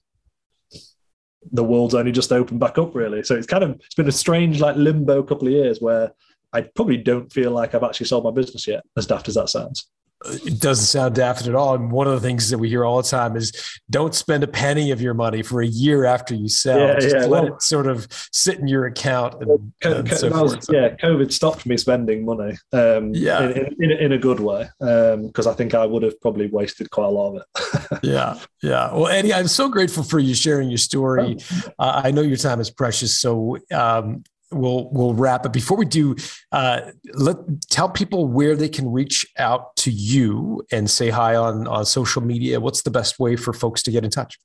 the 1.54 1.64
world's 1.64 1.96
only 1.96 2.12
just 2.12 2.34
opened 2.34 2.60
back 2.60 2.78
up, 2.78 2.94
really. 2.94 3.24
So 3.24 3.36
it's 3.36 3.48
kind 3.48 3.64
of 3.64 3.80
it's 3.80 3.96
been 3.96 4.10
a 4.10 4.12
strange 4.12 4.60
like 4.60 4.76
limbo 4.76 5.24
couple 5.24 5.48
of 5.48 5.54
years 5.54 5.80
where 5.80 6.12
I 6.52 6.64
probably 6.64 6.98
don't 6.98 7.32
feel 7.32 7.52
like 7.52 7.76
I've 7.76 7.84
actually 7.84 8.08
sold 8.08 8.26
my 8.26 8.32
business 8.32 8.68
yet, 8.68 8.84
as 8.98 9.08
daft 9.08 9.30
as 9.30 9.36
that 9.36 9.48
sounds 9.48 9.88
it 10.26 10.60
doesn't 10.60 10.86
sound 10.86 11.16
daft 11.16 11.48
at 11.48 11.56
all. 11.56 11.76
And 11.76 11.92
one 11.92 12.08
of 12.08 12.14
the 12.14 12.20
things 12.20 12.50
that 12.50 12.58
we 12.58 12.70
hear 12.70 12.86
all 12.86 13.02
the 13.02 13.08
time 13.08 13.36
is 13.36 13.52
don't 13.90 14.16
spend 14.16 14.44
a 14.44 14.48
penny 14.48 14.92
of 14.92 15.02
your 15.02 15.14
money 15.14 15.42
for 15.42 15.62
a 15.62 15.68
year 15.68 16.06
after 16.06 16.34
you 16.34 16.48
sell. 16.48 16.80
Yeah, 16.80 17.00
Just 17.00 17.16
yeah. 17.16 17.26
let 17.26 17.46
it 17.46 17.62
sort 17.62 17.88
of 17.88 18.08
sit 18.32 18.60
in 18.60 18.68
your 18.68 18.86
account. 18.86 19.36
And, 19.42 19.74
co- 19.82 19.94
and 19.94 20.10
so 20.12 20.30
was, 20.30 20.68
yeah, 20.70 20.96
COVID 20.96 21.32
stopped 21.32 21.66
me 21.66 21.78
spending 21.78 22.26
money. 22.26 22.58
Um, 22.72 23.14
yeah, 23.14 23.50
in, 23.50 23.76
in, 23.80 23.92
in, 23.92 24.12
a 24.12 24.18
good 24.18 24.40
way 24.40 24.70
because 24.80 25.48
um, 25.48 25.52
I 25.52 25.56
think 25.56 25.74
I 25.74 25.86
would 25.86 26.04
have 26.04 26.20
probably 26.22 26.48
wasted 26.48 26.90
quite 26.92 27.06
a 27.06 27.10
lot 27.10 27.36
of 27.36 27.42
it. 27.42 28.00
yeah, 28.04 28.40
yeah. 28.62 28.94
Well, 28.94 29.08
Eddie, 29.08 29.34
I'm 29.34 29.48
so 29.48 29.70
grateful 29.70 30.04
for 30.04 30.20
you 30.20 30.34
sharing 30.34 30.70
your 30.70 30.78
story. 30.78 31.38
Oh. 31.40 31.72
Uh, 31.80 32.02
I 32.06 32.12
know 32.12 32.22
your 32.22 32.38
time 32.38 32.60
is 32.60 32.70
precious, 32.70 33.20
so 33.20 33.58
um, 33.72 34.24
we'll 34.54 34.90
we'll 34.92 35.14
wrap. 35.14 35.44
But 35.44 35.54
before 35.54 35.78
we 35.78 35.86
do, 35.86 36.16
uh, 36.52 36.92
let 37.14 37.38
tell 37.70 37.90
people 37.90 38.28
where 38.28 38.56
they 38.56 38.70
can 38.70 38.92
reach 38.92 39.26
out 39.38 39.76
to 39.78 39.92
you 39.92 40.66
and 40.72 40.90
say 40.90 41.10
hi 41.10 41.36
on 41.36 41.68
on 41.68 41.86
social 41.86 42.22
media. 42.22 42.60
What's 42.60 42.84
the 42.84 42.92
best 42.92 43.20
way 43.20 43.36
for 43.36 43.54
folks 43.54 43.84
to 43.84 43.92
get 43.92 44.04
in 44.04 44.12
touch? 44.12 44.38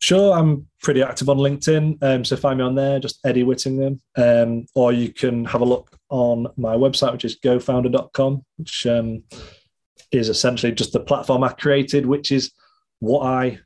Sure, 0.00 0.36
I'm 0.36 0.66
pretty 0.82 1.00
active 1.00 1.28
on 1.28 1.36
LinkedIn, 1.36 2.02
um, 2.02 2.24
so 2.24 2.36
find 2.36 2.58
me 2.58 2.64
on 2.64 2.74
there, 2.74 2.98
just 2.98 3.20
Eddie 3.24 3.44
Whittingham, 3.44 4.00
um, 4.16 4.66
or 4.74 4.92
you 4.92 5.12
can 5.12 5.44
have 5.44 5.60
a 5.60 5.64
look 5.64 5.96
on 6.08 6.48
my 6.56 6.74
website, 6.74 7.12
which 7.12 7.24
is 7.24 7.38
gofounder.com, 7.38 8.44
which 8.56 8.84
um, 8.86 9.22
is 10.10 10.28
essentially 10.28 10.72
just 10.72 10.92
the 10.92 10.98
platform 10.98 11.44
I 11.44 11.52
created, 11.52 12.04
which 12.04 12.32
is 12.32 12.50
what 12.98 13.24
I 13.24 13.60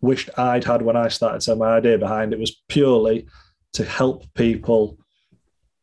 wished 0.00 0.28
I'd 0.36 0.64
had 0.64 0.82
when 0.82 0.96
I 0.96 1.06
started. 1.06 1.42
So 1.42 1.54
my 1.54 1.76
idea 1.76 1.98
behind 1.98 2.32
it 2.32 2.40
was 2.40 2.62
purely 2.68 3.28
to 3.74 3.84
help 3.84 4.24
people 4.34 4.98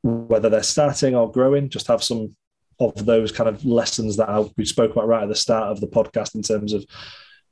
whether 0.04 0.50
they're 0.50 0.64
starting 0.64 1.16
or 1.16 1.32
growing, 1.32 1.70
just 1.70 1.88
have 1.88 2.04
some 2.04 2.36
of 2.80 3.06
those 3.06 3.32
kind 3.32 3.50
of 3.50 3.66
lessons 3.66 4.18
that 4.18 4.30
I, 4.30 4.46
we 4.58 4.66
spoke 4.66 4.92
about 4.92 5.08
right 5.08 5.24
at 5.24 5.30
the 5.30 5.36
start 5.36 5.72
of 5.72 5.80
the 5.80 5.88
podcast 5.88 6.36
in 6.36 6.42
terms 6.42 6.74
of 6.74 6.86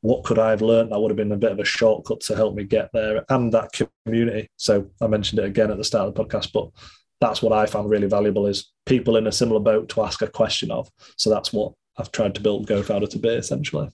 what 0.01 0.23
could 0.23 0.39
I 0.39 0.49
have 0.49 0.61
learned 0.61 0.91
that 0.91 0.99
would 0.99 1.11
have 1.11 1.17
been 1.17 1.31
a 1.31 1.37
bit 1.37 1.51
of 1.51 1.59
a 1.59 1.65
shortcut 1.65 2.21
to 2.21 2.35
help 2.35 2.55
me 2.55 2.63
get 2.63 2.89
there 2.91 3.23
and 3.29 3.53
that 3.53 3.71
community. 4.03 4.49
So 4.57 4.89
I 4.99 5.07
mentioned 5.07 5.39
it 5.39 5.45
again 5.45 5.71
at 5.71 5.77
the 5.77 5.83
start 5.83 6.07
of 6.07 6.15
the 6.15 6.23
podcast, 6.23 6.51
but 6.51 6.69
that's 7.21 7.41
what 7.41 7.53
I 7.53 7.67
found 7.67 7.89
really 7.89 8.07
valuable 8.07 8.47
is 8.47 8.71
people 8.85 9.15
in 9.15 9.27
a 9.27 9.31
similar 9.31 9.59
boat 9.59 9.89
to 9.89 10.01
ask 10.01 10.21
a 10.23 10.27
question 10.27 10.71
of. 10.71 10.89
So 11.17 11.29
that's 11.29 11.53
what 11.53 11.73
I've 11.97 12.11
tried 12.11 12.33
to 12.35 12.41
build 12.41 12.67
GoFounder 12.67 13.09
to 13.11 13.19
be 13.19 13.29
essentially. 13.29 13.89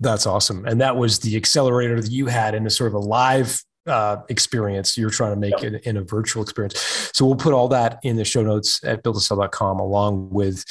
That's 0.00 0.26
awesome. 0.26 0.64
And 0.64 0.80
that 0.80 0.96
was 0.96 1.20
the 1.20 1.36
accelerator 1.36 2.00
that 2.00 2.10
you 2.10 2.26
had 2.26 2.54
in 2.54 2.66
a 2.66 2.70
sort 2.70 2.88
of 2.88 2.94
a 2.94 2.98
live 2.98 3.62
uh, 3.86 4.18
experience 4.28 4.96
you're 4.96 5.10
trying 5.10 5.32
to 5.32 5.40
make 5.40 5.60
yep. 5.60 5.72
it 5.72 5.86
in 5.86 5.96
a 5.96 6.02
virtual 6.02 6.42
experience. 6.42 6.78
So 7.14 7.26
we'll 7.26 7.36
put 7.36 7.52
all 7.52 7.68
that 7.68 7.98
in 8.02 8.16
the 8.16 8.24
show 8.24 8.42
notes 8.42 8.82
at 8.84 9.02
builttosell.com 9.02 9.80
along 9.80 10.30
with 10.30 10.64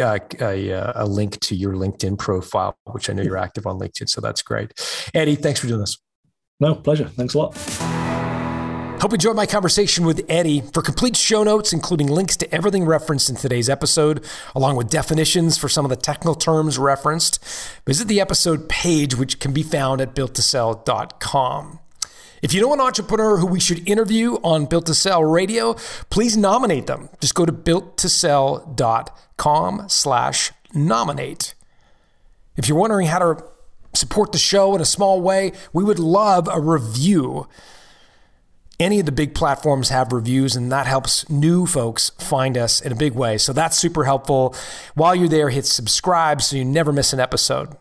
uh, 0.00 0.18
a, 0.40 0.70
a, 0.70 1.04
link 1.04 1.40
to 1.40 1.54
your 1.54 1.74
LinkedIn 1.74 2.18
profile, 2.18 2.76
which 2.84 3.10
I 3.10 3.12
know 3.12 3.22
you're 3.22 3.36
active 3.36 3.66
on 3.66 3.78
LinkedIn. 3.78 4.08
So 4.08 4.20
that's 4.20 4.42
great. 4.42 4.72
Eddie, 5.14 5.36
thanks 5.36 5.60
for 5.60 5.66
doing 5.66 5.80
this. 5.80 5.98
No, 6.60 6.74
pleasure. 6.74 7.08
Thanks 7.08 7.34
a 7.34 7.38
lot. 7.38 7.56
Hope 9.00 9.10
you 9.10 9.16
enjoyed 9.16 9.36
my 9.36 9.44
conversation 9.44 10.06
with 10.06 10.24
Eddie. 10.30 10.62
For 10.72 10.80
complete 10.80 11.14
show 11.14 11.42
notes, 11.42 11.74
including 11.74 12.06
links 12.06 12.38
to 12.38 12.54
everything 12.54 12.86
referenced 12.86 13.28
in 13.28 13.36
today's 13.36 13.68
episode, 13.68 14.24
along 14.54 14.76
with 14.76 14.88
definitions 14.88 15.58
for 15.58 15.68
some 15.68 15.84
of 15.84 15.90
the 15.90 15.96
technical 15.96 16.34
terms 16.34 16.78
referenced, 16.78 17.44
visit 17.86 18.08
the 18.08 18.18
episode 18.18 18.66
page, 18.70 19.14
which 19.14 19.40
can 19.40 19.52
be 19.52 19.62
found 19.62 20.00
at 20.00 20.14
builttosell.com. 20.14 21.80
If 22.44 22.52
you 22.52 22.60
know 22.60 22.72
an 22.74 22.80
entrepreneur 22.80 23.38
who 23.38 23.46
we 23.46 23.58
should 23.58 23.88
interview 23.88 24.34
on 24.44 24.66
Built 24.66 24.84
to 24.86 24.94
Sell 24.94 25.24
Radio, 25.24 25.74
please 26.10 26.36
nominate 26.36 26.86
them. 26.86 27.08
Just 27.18 27.34
go 27.34 27.46
to 27.46 27.52
builttosell.com 27.52 29.88
slash 29.88 30.52
nominate. 30.74 31.54
If 32.58 32.68
you're 32.68 32.76
wondering 32.76 33.06
how 33.06 33.20
to 33.20 33.42
support 33.94 34.32
the 34.32 34.38
show 34.38 34.74
in 34.74 34.82
a 34.82 34.84
small 34.84 35.22
way, 35.22 35.52
we 35.72 35.84
would 35.84 35.98
love 35.98 36.46
a 36.52 36.60
review. 36.60 37.48
Any 38.78 39.00
of 39.00 39.06
the 39.06 39.12
big 39.12 39.34
platforms 39.34 39.88
have 39.88 40.12
reviews, 40.12 40.54
and 40.54 40.70
that 40.70 40.86
helps 40.86 41.26
new 41.30 41.64
folks 41.64 42.10
find 42.18 42.58
us 42.58 42.78
in 42.78 42.92
a 42.92 42.96
big 42.96 43.14
way. 43.14 43.38
So 43.38 43.54
that's 43.54 43.78
super 43.78 44.04
helpful. 44.04 44.54
While 44.94 45.14
you're 45.14 45.28
there, 45.28 45.48
hit 45.48 45.64
subscribe 45.64 46.42
so 46.42 46.56
you 46.56 46.64
never 46.66 46.92
miss 46.92 47.14
an 47.14 47.20
episode. 47.20 47.74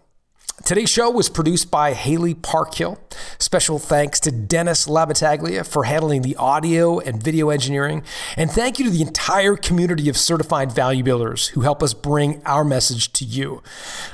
Today's 0.62 0.90
show 0.90 1.10
was 1.10 1.30
produced 1.30 1.72
by 1.72 1.94
Haley 1.94 2.36
Parkhill. 2.36 2.98
Special 3.38 3.80
thanks 3.80 4.20
to 4.22 4.32
Dennis 4.32 4.88
Labataglia 4.88 5.66
for 5.66 5.84
handling 5.84 6.22
the 6.22 6.36
audio 6.38 7.00
and 7.00 7.22
video 7.22 7.50
engineering. 7.50 8.04
And 8.38 8.50
thank 8.50 8.80
you 8.80 8.86
to 8.86 8.92
the 8.92 9.02
entire 9.02 9.58
community 9.58 10.08
of 10.10 10.16
certified 10.16 10.72
value 10.72 11.04
builders 11.04 11.48
who 11.48 11.62
help 11.62 11.84
us 11.84 11.94
bring 11.94 12.42
our 12.46 12.64
message 12.64 13.12
to 13.14 13.26
you. 13.26 13.62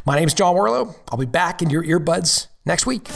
My 0.05 0.15
name 0.15 0.27
is 0.27 0.33
John 0.33 0.55
Warrillow. 0.55 0.95
I'll 1.11 1.19
be 1.19 1.25
back 1.25 1.61
in 1.61 1.69
your 1.69 1.83
earbuds 1.83 2.47
next 2.65 2.85
week. 2.87 3.09